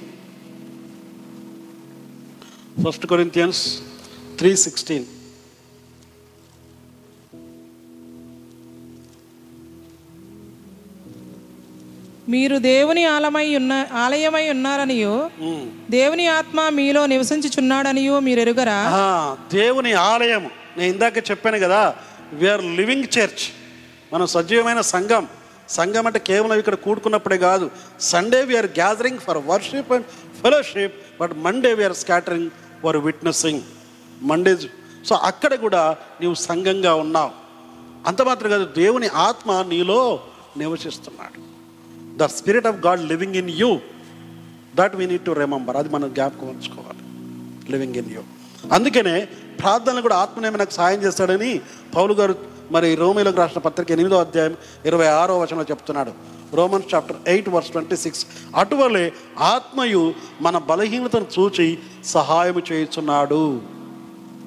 first 2.84 3.07
Corinthians 3.07 3.62
three 4.41 4.57
sixteen 4.57 5.07
మీరు 12.28 12.59
దేవుని 12.59 13.05
ఆలమై 13.05 13.57
ఉన్న 13.57 13.86
ఆలయమై 13.93 14.51
ఉన్నారనియో 14.51 15.14
దేవుని 15.91 16.26
ఆత్మ 16.26 16.68
మీలో 16.68 17.07
నివసించుచున్నాడనియో 17.07 18.20
మీరు 18.20 18.41
ఎరుగరా 18.41 18.76
దేవుని 19.53 19.93
ఆలయం. 19.93 20.45
నేను 20.76 20.93
ఇందాక 20.93 21.30
చెప్పాను 21.30 21.59
కదా 21.59 21.80
వీఆర్ 22.32 22.64
లివింగ్ 22.78 23.09
చర్చ్ 23.16 23.45
మనం 24.12 24.26
సజీవమైన 24.26 24.80
సంఘం. 24.80 25.24
సంఘం 25.68 26.07
అంటే 26.07 26.18
కేవలం 26.18 26.59
ఇక్కడ 26.59 26.74
కూడుకున్నప్పుడే 26.74 27.38
కాదు. 27.38 27.66
Sunday 28.01 28.43
we are 28.45 28.66
gathering 28.66 29.18
for 29.18 29.38
worship 29.47 29.93
and 29.93 30.07
fellowship 30.43 30.97
but 31.20 31.32
Monday 31.38 31.74
we are 31.74 31.95
scattering 31.95 32.51
for 32.82 32.97
witnessing 32.97 33.62
Monday 34.23 34.57
so 35.05 35.14
అక్కడ 35.14 35.55
కూడా 35.55 35.97
నీవు 36.21 36.35
సంఘంగా 36.35 36.95
ఉన్నావు. 36.95 37.31
అంత 38.07 38.23
మాత్రం 38.23 38.51
కాదు 38.51 38.64
దేవుని 38.64 39.09
ఆత్మ 39.09 39.64
నీలో 39.68 40.21
నివసిస్తున్నాడు. 40.57 41.51
The 42.16 42.23
spirit 42.23 42.66
of 42.66 42.77
God 42.77 43.09
living 43.09 43.35
in 43.35 43.51
you 43.51 43.79
that 44.75 44.97
we 44.97 45.07
need 45.07 45.23
to 45.23 45.31
remember 45.31 45.77
అది 45.77 45.89
మనం 45.89 46.14
జ్ఞాపకం 46.14 46.49
ఉంచుకోవాలి. 46.49 47.03
లివింగ్ 47.73 47.95
ఇన్ 47.95 48.14
యూ 48.14 48.21
అందుకనే 48.73 49.29
ప్రార్థనలు 49.61 50.01
కూడా 50.01 50.16
ఆత్మనే 50.16 50.49
మనకు 50.51 50.71
సాయం 50.71 51.03
చేస్తాడని 51.03 51.61
పౌలు 51.97 52.14
గారు 52.14 52.35
మరి 52.71 52.95
రోమిలకు 52.95 53.37
రాసిన 53.37 53.61
పత్రిక 53.61 53.91
ఎనిమిదో 53.91 54.21
అధ్యాయం 54.21 54.57
ఇరవై 54.87 55.07
ఆరో 55.07 55.39
వచనంలో 55.39 55.64
చెప్తున్నాడు. 55.64 56.12
Romans 56.55 56.95
chapter 56.95 57.16
eight 57.27 57.49
verse 57.49 57.71
twenty 57.71 57.97
six 57.97 58.27
అటువలే 58.57 59.12
ఆత్మయు 59.39 60.14
మన 60.41 60.59
బలహీనతను 60.59 61.27
చూచి 61.39 61.79
సహాయం 62.05 62.62
చేయుచున్నాడు. 62.73 63.62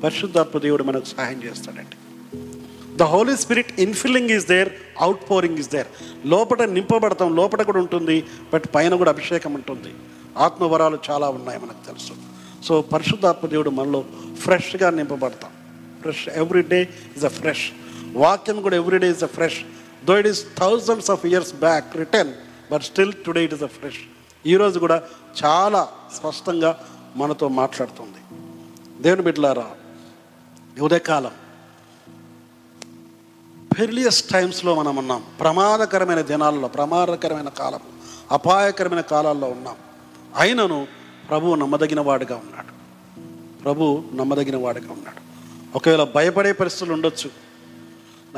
పరిశుద్ధాత్మ 0.03 0.59
దేవుడు 0.59 0.83
మనకు 0.83 1.05
సహాయం 1.05 1.43
చేస్తాడండి. 1.43 1.95
The 2.97 3.03
holy 3.03 3.37
spirit 3.37 3.79
infilling 3.79 4.29
is 4.29 4.47
there 4.47 4.69
outpouring 5.31 5.57
is 5.57 5.69
there 5.69 5.87
లోపల 6.25 6.65
నింపబడతాం 6.65 7.35
లోపల 7.35 7.61
కూడా 7.61 7.79
ఉంటుంది 7.79 8.25
బట్ 8.53 8.65
పైన 8.75 8.95
కూడా 8.95 9.11
అభిషేకం 9.11 9.53
ఉంటుంది. 9.53 9.93
ఆత్మవరాలు 10.37 10.99
చాలా 11.09 11.29
ఉన్నాయి 11.29 11.59
మనకు 11.59 11.85
తెలుసు. 11.87 12.13
సో 12.67 12.81
పరిశుద్ధాత్మ 12.81 13.47
దేవుడు 13.47 13.69
మనలో 13.69 14.05
ఫ్రెష్గా 14.41 14.89
నింపబడతాం. 14.89 15.51
Fresh 16.01 16.29
every 16.29 16.61
day 16.61 16.89
is 17.17 17.25
a 17.25 17.27
fresh 17.27 17.71
వాక్యం 18.13 18.61
కూడా 18.61 18.75
every 18.75 18.97
day 18.97 19.09
is 19.09 19.23
a 19.23 19.27
fresh 19.27 19.59
though 20.05 20.17
it 20.17 20.27
is 20.27 20.45
thousands 20.57 21.11
of 21.11 21.25
years 21.25 21.53
back 21.53 21.97
return 21.97 22.33
but 22.71 22.83
still 22.83 23.13
today 23.25 23.43
it 23.43 23.53
is 23.53 23.63
a 23.63 23.71
fresh 23.77 24.01
ఈరోజు 24.45 24.79
కూడా 24.79 25.03
చాలా 25.45 25.87
స్పష్టంగా 26.17 26.79
మనతో 27.15 27.47
మాట్లాడుతుంది. 27.47 28.19
దేవుని 29.03 29.21
బిడ్డలారా 29.21 29.67
ఉదయకాలం. 30.81 31.31
పెర్లియస్ 33.79 34.23
టైమ్స్లో 34.23 34.75
మనం 34.75 34.95
ఉన్నాం. 34.95 35.23
ప్రమాదకరమైన 35.39 36.21
దినాల్లో 36.21 36.67
ప్రమాదకరమైన 36.67 37.49
కాలం 37.49 37.79
అపాయకరమైన 38.31 39.01
కాలాల్లో 39.01 39.47
ఉన్నాం. 39.47 39.75
అయినను 40.37 40.87
ప్రభు 41.29 41.55
నమ్మదగిన 41.55 41.99
వాడుగా 41.99 42.35
ఉన్నాడు. 42.35 42.73
ప్రభు 43.63 44.03
నమ్మదగిన 44.13 44.57
వాడుగా 44.57 44.91
ఉన్నాడు. 44.91 45.21
ఒకవేళ 45.77 46.03
భయపడే 46.03 46.51
పరిస్థితులు 46.51 46.93
ఉండొచ్చు. 46.93 47.29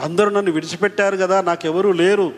అందరూ 0.01 0.29
నన్ను 0.29 0.51
విడిచిపెట్టారు 0.51 1.17
కదా 1.17 1.41
నాకెవరూ 1.41 1.91
లేరు. 1.91 2.33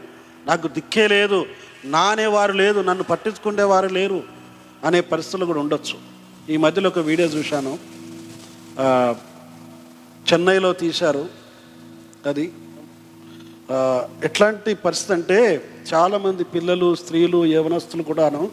నాకు 0.45 0.67
దిక్కే 0.67 1.07
లేదు. 1.07 1.45
నానేవారు 1.85 2.53
లేదు. 2.53 2.79
నన్ను 2.79 3.03
పట్టించుకునేవారు 3.03 3.87
లేరు 3.87 4.23
అనే 4.83 5.01
పరిస్థితులు 5.01 5.45
కూడా 5.45 5.59
ఉండొచ్చు. 5.59 5.99
ఈ 6.53 6.57
మధ్యలో 6.57 6.87
ఒక 6.87 6.99
వీడియో 6.99 7.27
చూశాను. 7.27 7.79
చెన్నైలో 10.33 10.73
తీశారు. 10.73 11.29
అది 12.25 12.51
ఎట్లాంటి 14.23 14.73
పరిస్థితి 14.73 15.13
అంటే 15.13 15.69
చాలామంది 15.93 16.43
పిల్లలు 16.43 16.95
స్త్రీలు 16.95 17.45
యవనస్తులు 17.45 18.03
కూడాను 18.03 18.51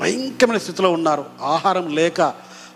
భయంకరమైన 0.00 0.58
స్థితిలో 0.58 0.92
ఉన్నారు. 0.92 1.24
ఆహారం 1.40 1.94
లేక 1.94 2.20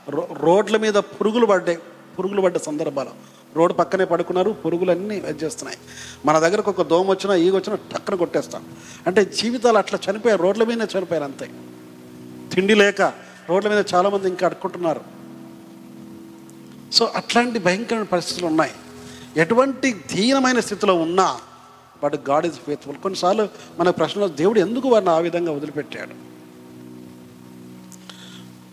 రో- 0.09 0.35
రోడ్ల 0.35 0.77
మీద 0.77 0.95
పురుగులు 0.95 1.47
పడ్డాయి 1.47 1.79
పురుగులు 2.19 2.41
పడ్డ 2.41 2.57
సందర్భాలు. 2.57 3.11
రోడ్డు 3.57 3.75
పక్కనే 3.75 4.05
పడుకున్నారు 4.05 4.51
పురుగులన్నీ 4.51 5.17
చేస్తున్నాయి 5.17 5.79
మన 6.27 6.39
దగ్గరకు 6.39 6.71
ఒక 6.71 6.83
దోమ 6.83 7.11
వచ్చినా 7.11 7.35
ఈగ 7.35 7.55
వచ్చినా 7.55 7.79
టక్కన 7.93 8.15
కొట్టేస్తాం. 8.15 8.65
అంటే 9.07 9.25
జీవితాలు 9.25 9.79
అట్లా 9.79 9.99
చనిపోయారు 10.11 10.43
రోడ్ల 10.43 10.65
మీదనే 10.65 10.99
చనిపోయారు 10.99 11.25
అంతే. 11.25 11.51
తిండి 12.55 12.75
లేక 12.75 13.03
రోడ్ల 13.49 13.69
మీద 13.69 13.85
చాలామంది 13.95 14.29
ఇంకా 14.29 14.47
అడుక్కుంటున్నారు. 14.47 15.16
సో 16.93 17.13
అట్లాంటి 17.15 17.59
భయంకరమైన 17.59 18.05
పరిస్థితులు 18.05 18.47
ఉన్నాయి. 18.47 18.73
ఎటువంటి 19.37 19.93
దీనమైన 19.93 20.61
స్థితిలో 20.61 20.95
ఉన్నా 20.95 21.41
బట్ 22.03 22.15
గాడ్ 22.31 22.47
ఈజ్ 22.47 22.55
ఫేత్ఫుల్ 22.55 22.97
కొన్నిసార్లు 22.97 23.49
మన 23.79 23.91
ప్రశ్నలో 23.91 24.29
దేవుడు 24.29 24.61
ఎందుకు 24.61 24.89
వారిని 24.89 25.11
ఆ 25.11 25.19
విధంగా 25.19 25.53
వదిలిపెట్టాడు? 25.53 26.37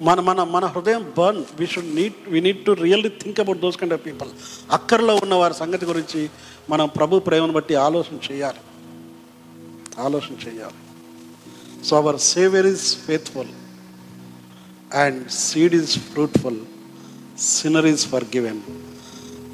మన 0.03 0.19
మన 0.19 0.43
మన 0.43 0.65
హృదయం 0.65 1.13
burn. 1.17 1.43
We 1.59 1.67
should 1.67 1.95
need 1.95 2.13
we 2.27 2.41
need 2.41 2.65
to 2.65 2.71
really 2.71 3.09
think 3.09 3.39
about 3.39 3.59
those 3.59 3.77
kind 3.77 3.93
of 3.93 4.05
people 4.05 4.29
అక్కర్లో 4.71 5.15
ఉన్న 5.15 5.33
వారి 5.33 5.53
సంగతి 5.53 5.85
గురించి 5.85 6.29
మనం 6.69 6.87
ప్రభు 6.87 7.19
ప్రేమను 7.19 7.53
బట్టి 7.53 7.75
ఆలోచన 7.75 8.33
చేయాలి. 8.33 8.57
ఆలోచన 10.01 10.49
చేయాలి. 10.49 10.73
So 11.85 11.97
our 11.97 12.19
saviour 12.19 12.67
is 12.67 12.97
faithful 12.97 13.47
and 14.93 15.29
seed 15.29 15.75
is 15.75 15.99
fruitful 15.99 16.57
sinner is 17.39 18.07
forgiven 18.23 18.61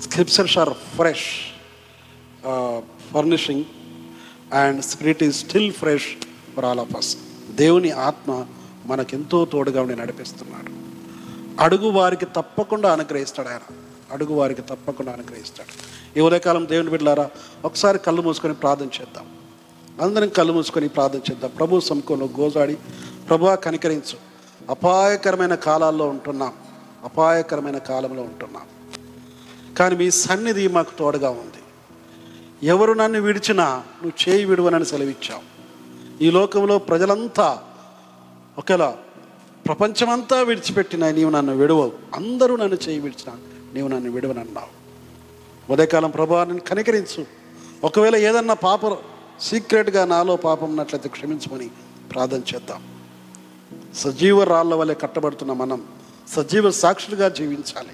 scriptures 0.01 0.57
are 0.57 0.69
fresh 0.69 1.27
furnishing 3.13 3.63
and 4.53 4.83
spirit 4.83 5.23
is 5.23 5.35
still 5.35 5.73
fresh 5.73 6.07
for 6.55 6.65
all 6.65 6.79
of 6.79 6.95
us 6.95 7.17
దేవుని 7.49 7.91
ఆత్మ 7.91 8.45
మనకెంతో 8.85 9.45
తోడుగా 9.45 9.81
ఉండి 9.81 9.95
నడిపిస్తున్నాడు. 9.95 10.71
అడుగు 11.61 11.89
వారికి 11.89 12.25
తప్పకుండా 12.25 12.93
అనుగ్రహిస్తాడు 12.93 13.47
ఆయన. 13.47 13.75
అడుగు 14.11 14.33
వారికి 14.33 14.61
తప్పకుండా 14.61 15.11
అనుగ్రహిస్తాడు. 15.11 15.73
ఈ 16.19 16.21
ఉదయకాలం 16.21 16.67
దేవుని 16.69 16.89
బిడ్డలారా 16.89 17.29
ఒకసారి 17.65 17.99
కళ్ళు 17.99 18.21
మూసుకొని 18.21 18.53
ప్రార్థన 18.53 18.85
చేద్దాం. 18.85 19.25
అందరం 20.01 20.27
కళ్ళు 20.27 20.53
మూసుకొని 20.53 20.87
ప్రార్థన 20.87 21.19
చేద్దాం. 21.31 21.51
ప్రభు 21.57 21.79
సముఖంలో 21.79 22.29
గోజాడి 22.39 22.75
ప్రభు 23.29 23.55
కనికరించు. 23.55 24.17
అపాయకరమైన 24.69 25.55
కాలాల్లో 25.55 26.07
ఉంటున్నాం. 26.07 26.53
అపాయకరమైన 27.03 27.77
కాలంలో 27.77 28.21
ఉంటున్నాం. 28.21 28.63
కానీ 29.75 29.95
మీ 29.95 30.11
సన్నిధి 30.11 30.67
మాకు 30.67 30.91
తోడుగా 30.99 31.29
ఉంది. 31.29 31.63
ఎవరు 32.67 32.93
నన్ను 32.93 33.21
విడిచినా 33.21 33.83
నువ్వు 34.03 34.29
చేయి 34.29 34.45
విడువనని 34.45 34.85
సెలవిచ్చావు. 34.85 35.59
ఈ 36.23 36.31
లోకంలో 36.31 36.79
ప్రజలంతా 36.79 37.63
ఒకేలా 38.57 38.97
ప్రపంచమంతా 39.67 40.41
విడిచిపెట్టిన 40.41 41.11
నీవు 41.11 41.29
నన్ను 41.29 41.55
విడవవు. 41.55 41.91
అందరూ 42.15 42.55
నన్ను 42.55 42.75
చేయి 42.75 42.99
విడిచినా 42.99 43.37
నీవు 43.73 43.87
నన్ను 43.87 44.11
విడవనన్నావు. 44.11 44.79
ఉదయకాలం 45.71 46.09
ప్రభావాన్ని 46.09 46.59
కనికరించు. 46.59 47.25
ఒకవేళ 47.83 48.15
ఏదన్నా 48.15 48.53
పాప 48.53 48.79
సీక్రెట్గా 49.41 50.05
నాలో 50.05 50.35
పాపం 50.35 50.69
ఉన్నట్లయితే 50.69 51.09
క్షమించమని 51.09 51.69
ప్రార్థన 52.13 52.41
చేద్దాం. 52.55 52.83
సజీవ 53.95 54.43
రాళ్ళ 54.43 54.75
వలె 54.75 54.93
కట్టబడుతున్న 54.93 55.53
మనం 55.53 55.87
సజీవ 56.35 56.71
సాక్షులుగా 56.71 57.29
జీవించాలి. 57.29 57.89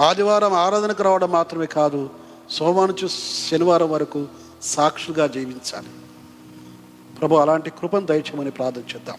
ఆదివారం 0.00 0.52
ఆరాధనకు 0.52 1.02
రావడం 1.02 1.30
మాత్రమే 1.30 1.66
కాదు 1.66 2.10
సోమవారం 2.50 2.94
నుంచి 2.94 3.08
శనివారం 3.50 3.90
వరకు 3.90 4.28
సాక్షులుగా 4.62 5.26
జీవించాలి. 5.26 5.88
ప్రభు 7.20 7.34
అలాంటి 7.34 7.70
కృపను 7.70 8.06
దయచేయమని 8.06 8.50
ప్రార్థన 8.50 8.80
చేద్దాం. 8.80 9.18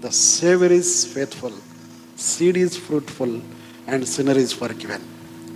The 0.00 0.08
saviour 0.08 0.72
is 0.72 1.06
faithful 1.06 1.52
seed 2.20 2.58
is 2.58 2.78
fruitful 2.78 3.40
and 3.88 4.08
sinner 4.08 4.38
is 4.38 4.54
forgiven 4.72 5.02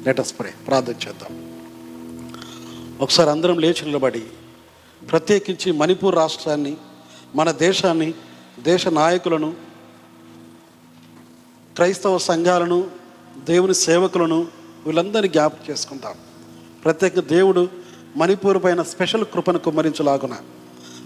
let us 0.07 0.39
pray 0.39 0.55
ప్రార్థన 0.67 0.93
చేద్దాం. 0.93 1.51
ఒకసారి 3.01 3.31
అందరం 3.31 3.59
లేచి 3.59 3.85
నిలబడి 3.85 4.23
ప్రత్యేకించి 5.11 5.73
మణిపూర్ 5.73 6.15
రాష్ట్రాన్ని 6.15 6.77
మన 7.35 7.51
దేశాన్ని 7.51 8.15
దేశ 8.59 8.89
నాయకులను 8.89 9.70
క్రైస్తవ 11.81 12.19
సంఘాలను 12.19 12.91
దేవుని 13.45 13.75
సేవకులను 13.75 14.47
వీళ్ళందరినీ 14.87 15.29
జ్ఞాపకం 15.29 15.71
చేసుకుందాం. 15.71 16.15
ప్రత్యేక 16.85 17.21
దేవుడు 17.21 17.69
మణిపూర్ 18.17 18.65
పైన 18.65 18.83
స్పెషల్ 18.83 19.25
కృపను 19.25 19.59
కుమ్మరించలాగున 19.59 20.37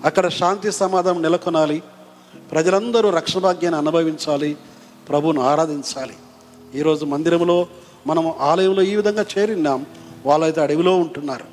అక్కడ 0.05 0.29
శాంతి 0.29 0.73
సమాధానం 0.73 1.23
నెలకొనాలి. 1.23 1.83
ప్రజలందరూ 2.53 3.11
రక్షణ 3.11 3.41
భాగ్యాన్ని 3.41 3.81
అనుభవించాలి. 3.81 4.57
ప్రభువును 5.09 5.41
ఆరాధించాలి. 5.41 6.15
ఈరోజు 6.75 7.05
మందిరంలో 7.05 7.67
మనం 8.07 8.35
ఆలయంలో 8.41 8.83
ఈ 8.83 8.97
విధంగా 8.97 9.27
చేరినాం. 9.39 9.87
వాళ్ళైతే 10.27 10.61
అడవిలో 10.61 10.97
ఉంటున్నారు. 10.97 11.45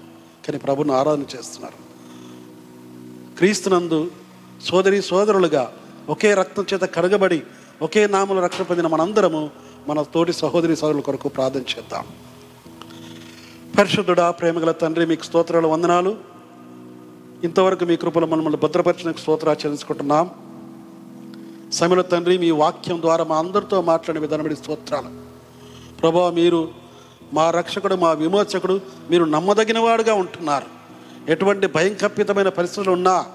కానీ 0.48 0.58
ప్రభుని 0.58 0.94
ఆరాధన 0.94 1.22
చేస్తున్నారు. 1.22 1.78
క్రీస్తునందు 3.38 4.12
సోదరి 4.66 5.02
సోదరులుగా 5.02 5.74
ఒకే 6.10 6.34
రక్తం 6.34 6.66
చేత 6.74 6.82
కడగబడి 6.82 7.44
ఒకే 7.82 8.08
నామలు 8.08 8.40
రక్షణ 8.42 8.64
పొందిన 8.64 8.88
మనందరము 8.88 9.50
మన 9.88 10.02
తోటి 10.02 10.34
సహోదరి 10.34 10.76
సహోదరుల 10.76 11.00
కొరకు 11.00 11.30
ప్రార్థన 11.30 11.60
చేద్దాం. 11.60 12.06
పరిశుద్ధుడా 13.78 14.32
ప్రేమగల 14.32 14.72
తండ్రి 14.72 15.06
మీకు 15.06 15.24
స్తోత్రాలు 15.24 15.68
వందనాలు. 15.68 16.18
ఇంతవరకు 17.44 17.86
మీ 17.86 17.96
కృపలు 17.96 18.26
మనల్ని 18.26 18.58
భద్రపరిచిన 18.58 19.12
స్తోత్రాచరించుకుంటున్నాం 19.12 20.30
సమయంలో 21.74 22.04
తండ్రి 22.04 22.38
మీ 22.38 22.52
వాక్యం 22.52 23.02
ద్వారా 23.02 23.24
మా 23.24 23.38
అందరితో 23.38 23.82
మాట్లాడిన 23.82 24.22
విధానం 24.22 24.56
స్తోత్రాలు. 24.56 25.10
ప్రభా 26.00 26.32
మీరు 26.32 26.72
మా 27.34 27.52
రక్షకుడు 27.52 27.96
మా 27.96 28.12
విమోచకుడు 28.12 28.82
మీరు 29.10 29.24
నమ్మదగిన 29.24 29.80
వాడుగా 29.80 30.14
ఉంటున్నారు. 30.14 30.66
ఎటువంటి 31.32 31.68
భయంకప్పితమైన 31.68 32.50
పరిస్థితులు 32.50 32.92
ఉన్నా 32.92 33.26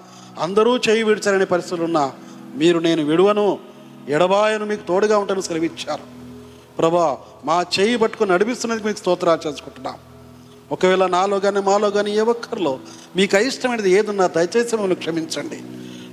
అందరూ 0.40 0.76
చేయి 0.76 1.03
విడిచారనే 1.03 1.44
పరిస్థితులు 1.44 1.84
ఉన్నా 1.84 2.12
మీరు 2.55 2.78
నేను 2.78 3.05
విడువను. 3.05 3.75
ఎడబాయను 4.09 4.66
మీకు 4.66 4.86
తోడుగా 4.86 5.18
ఉంటాను 5.18 5.40
సెలవిచ్చారు. 5.40 6.02
ప్రభా 6.78 7.18
మా 7.44 7.64
చేయి 7.80 7.96
పట్టుకుని 7.96 8.30
నడిపిస్తున్నందుకు 8.30 8.86
మీకు 8.86 8.98
స్తోత్రాలు 8.98 9.48
చేసుకుంటున్నాం. 9.48 9.94
ఒకవేళ 10.72 11.07
నాలో 11.07 11.40
కానీ 11.40 11.61
మాలో 11.61 11.90
కానీ 11.90 12.16
ఏ 12.16 12.20
ఒక్కరిలో 12.20 12.78
మీకు 13.16 13.36
అయిష్టమైనది 13.36 13.90
ఏదున్నా 13.90 14.26
దయచేసి 14.26 14.76
మమ్మల్ని 14.76 14.96
క్షమించండి. 14.96 15.62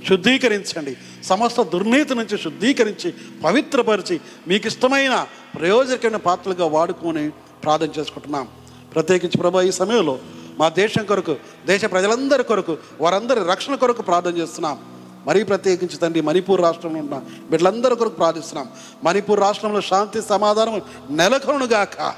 శుద్ధీకరించండి. 0.08 0.96
సమస్త 1.24 1.62
దుర్నీతి 1.62 2.14
నుంచి 2.14 2.38
శుద్ధీకరించి 2.38 3.14
పవిత్రపరిచి 3.44 4.20
మీకు 4.48 4.66
ఇష్టమైన 4.66 5.26
ప్రయోజకమైన 5.58 6.16
పాత్రలుగా 6.16 6.66
వాడుకొని 6.66 7.30
ప్రార్థన 7.64 7.88
చేసుకుంటున్నాం. 7.98 8.48
ప్రత్యేకించి 8.94 9.38
ప్రభా 9.38 9.62
ఈ 9.62 9.70
సమయంలో 9.70 10.18
మా 10.58 10.68
దేశం 10.68 11.04
కొరకు 11.04 11.36
దేశ 11.66 11.84
ప్రజలందరి 11.84 12.44
కొరకు 12.44 12.76
వారందరి 13.00 13.40
రక్షణ 13.50 13.74
కొరకు 13.74 14.02
ప్రార్థన 14.02 14.36
చేస్తున్నాం. 14.36 14.93
మరీ 15.26 15.42
ప్రత్యేకించి 15.42 15.96
తండ్రి 15.96 16.20
మణిపూర్ 16.20 16.60
రాష్ట్రంలో 16.60 17.00
ఉన్న 17.00 17.22
బిడ్డలందరి 17.50 17.96
కొరకు 17.96 18.14
ప్రార్థిస్తున్నాం. 18.14 18.68
మణిపూర్ 19.04 19.40
రాష్ట్రంలో 19.40 19.80
శాంతి 19.80 20.22
సమాధానం 20.22 20.82
నెలకొనుగాక 21.10 22.14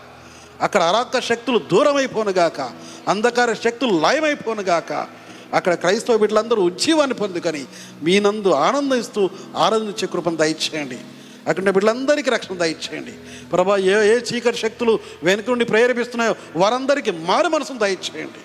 అక్కడ 0.60 0.82
అరాక 0.82 1.20
శక్తులు 1.20 1.58
దూరమైపోనుగాక 1.58 2.60
అంధకార 3.08 3.52
శక్తులు 3.52 4.00
లయమైపోనుగాక 4.00 5.06
అక్కడ 5.54 5.74
క్రైస్తవ 5.74 6.16
బిడ్డలందరూ 6.16 6.62
ఉజ్జీవాన్ని 6.62 7.14
పొందుకొని 7.14 7.64
మీ 8.02 8.20
నందు 8.20 8.48
ఆనందిస్తూ 8.48 9.30
ఆనందించే 9.56 10.06
కృపను 10.06 10.36
దయచేయండి. 10.36 10.98
అక్కడ 11.48 11.70
బిడ్డలందరికీ 11.70 12.30
రక్షణ 12.30 12.54
దయచేయండి. 12.54 13.14
ప్రభా 13.52 13.76
ఏ 13.76 13.96
ఏ 14.12 14.16
చీకటి 14.18 14.56
శక్తులు 14.56 14.98
వెనుక 15.22 15.50
నుండి 15.50 15.64
ప్రేరేపిస్తున్నాయో 15.64 16.34
వారందరికీ 16.56 17.10
మారు 17.10 17.48
మనసును 17.48 17.78
దయచేయండి. 17.78 18.42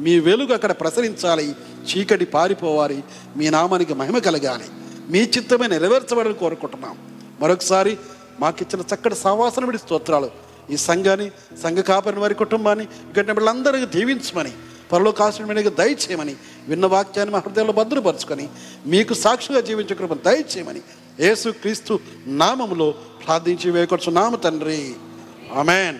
మీ 0.00 0.18
వెలుగు 0.20 0.54
అక్కడ 0.54 0.72
ప్రసరించాలి. 0.72 1.56
చీకటి 1.84 2.24
పారిపోవాలి. 2.24 3.04
మీ 3.36 3.50
నామానికి 3.50 3.94
మహిమ 3.94 4.18
కలగాలి. 4.18 4.64
మీ 5.08 5.20
చిత్తమే 5.20 5.66
నెరవేర్చబడని 5.66 6.34
కోరుకుంటున్నాం. 6.34 6.98
మరొకసారి 7.40 7.98
మాకిచ్చిన 8.40 8.84
చక్కటి 8.94 9.14
సావాసన 9.14 9.64
విడి 9.64 9.78
స్తోత్రాలు. 9.78 10.30
ఈ 10.70 10.76
సంఘాన్ని 10.76 11.30
సంఘ 11.62 11.78
కాపరిని 11.78 12.20
వారి 12.20 12.34
కుటుంబాన్ని 12.34 12.84
ఇక్కడ 12.84 13.32
వీళ్ళందరికీ 13.32 13.86
దీవించమని 13.86 14.52
పరలో 14.92 15.12
కాసిన 15.12 15.68
దయచేయమని 15.68 16.36
విన్న 16.68 16.86
వాక్యాన్ని 16.86 17.32
మా 17.32 17.42
హృదయంలో 17.46 17.72
భద్రపరుచుకొని 17.72 18.48
మీకు 18.86 19.14
సాక్షిగా 19.14 19.60
జీవించే 19.60 19.94
కృపను 19.94 20.18
దయచేయమని 20.26 20.80
యేసు 21.20 21.50
క్రీస్తు 21.50 22.00
నామములో 22.26 22.90
ప్రార్థించి 23.26 23.70
వేకొచ్చు 23.70 24.10
నామ 24.10 24.34
తండ్రి. 24.34 24.94
ఆమెన్. 25.54 25.98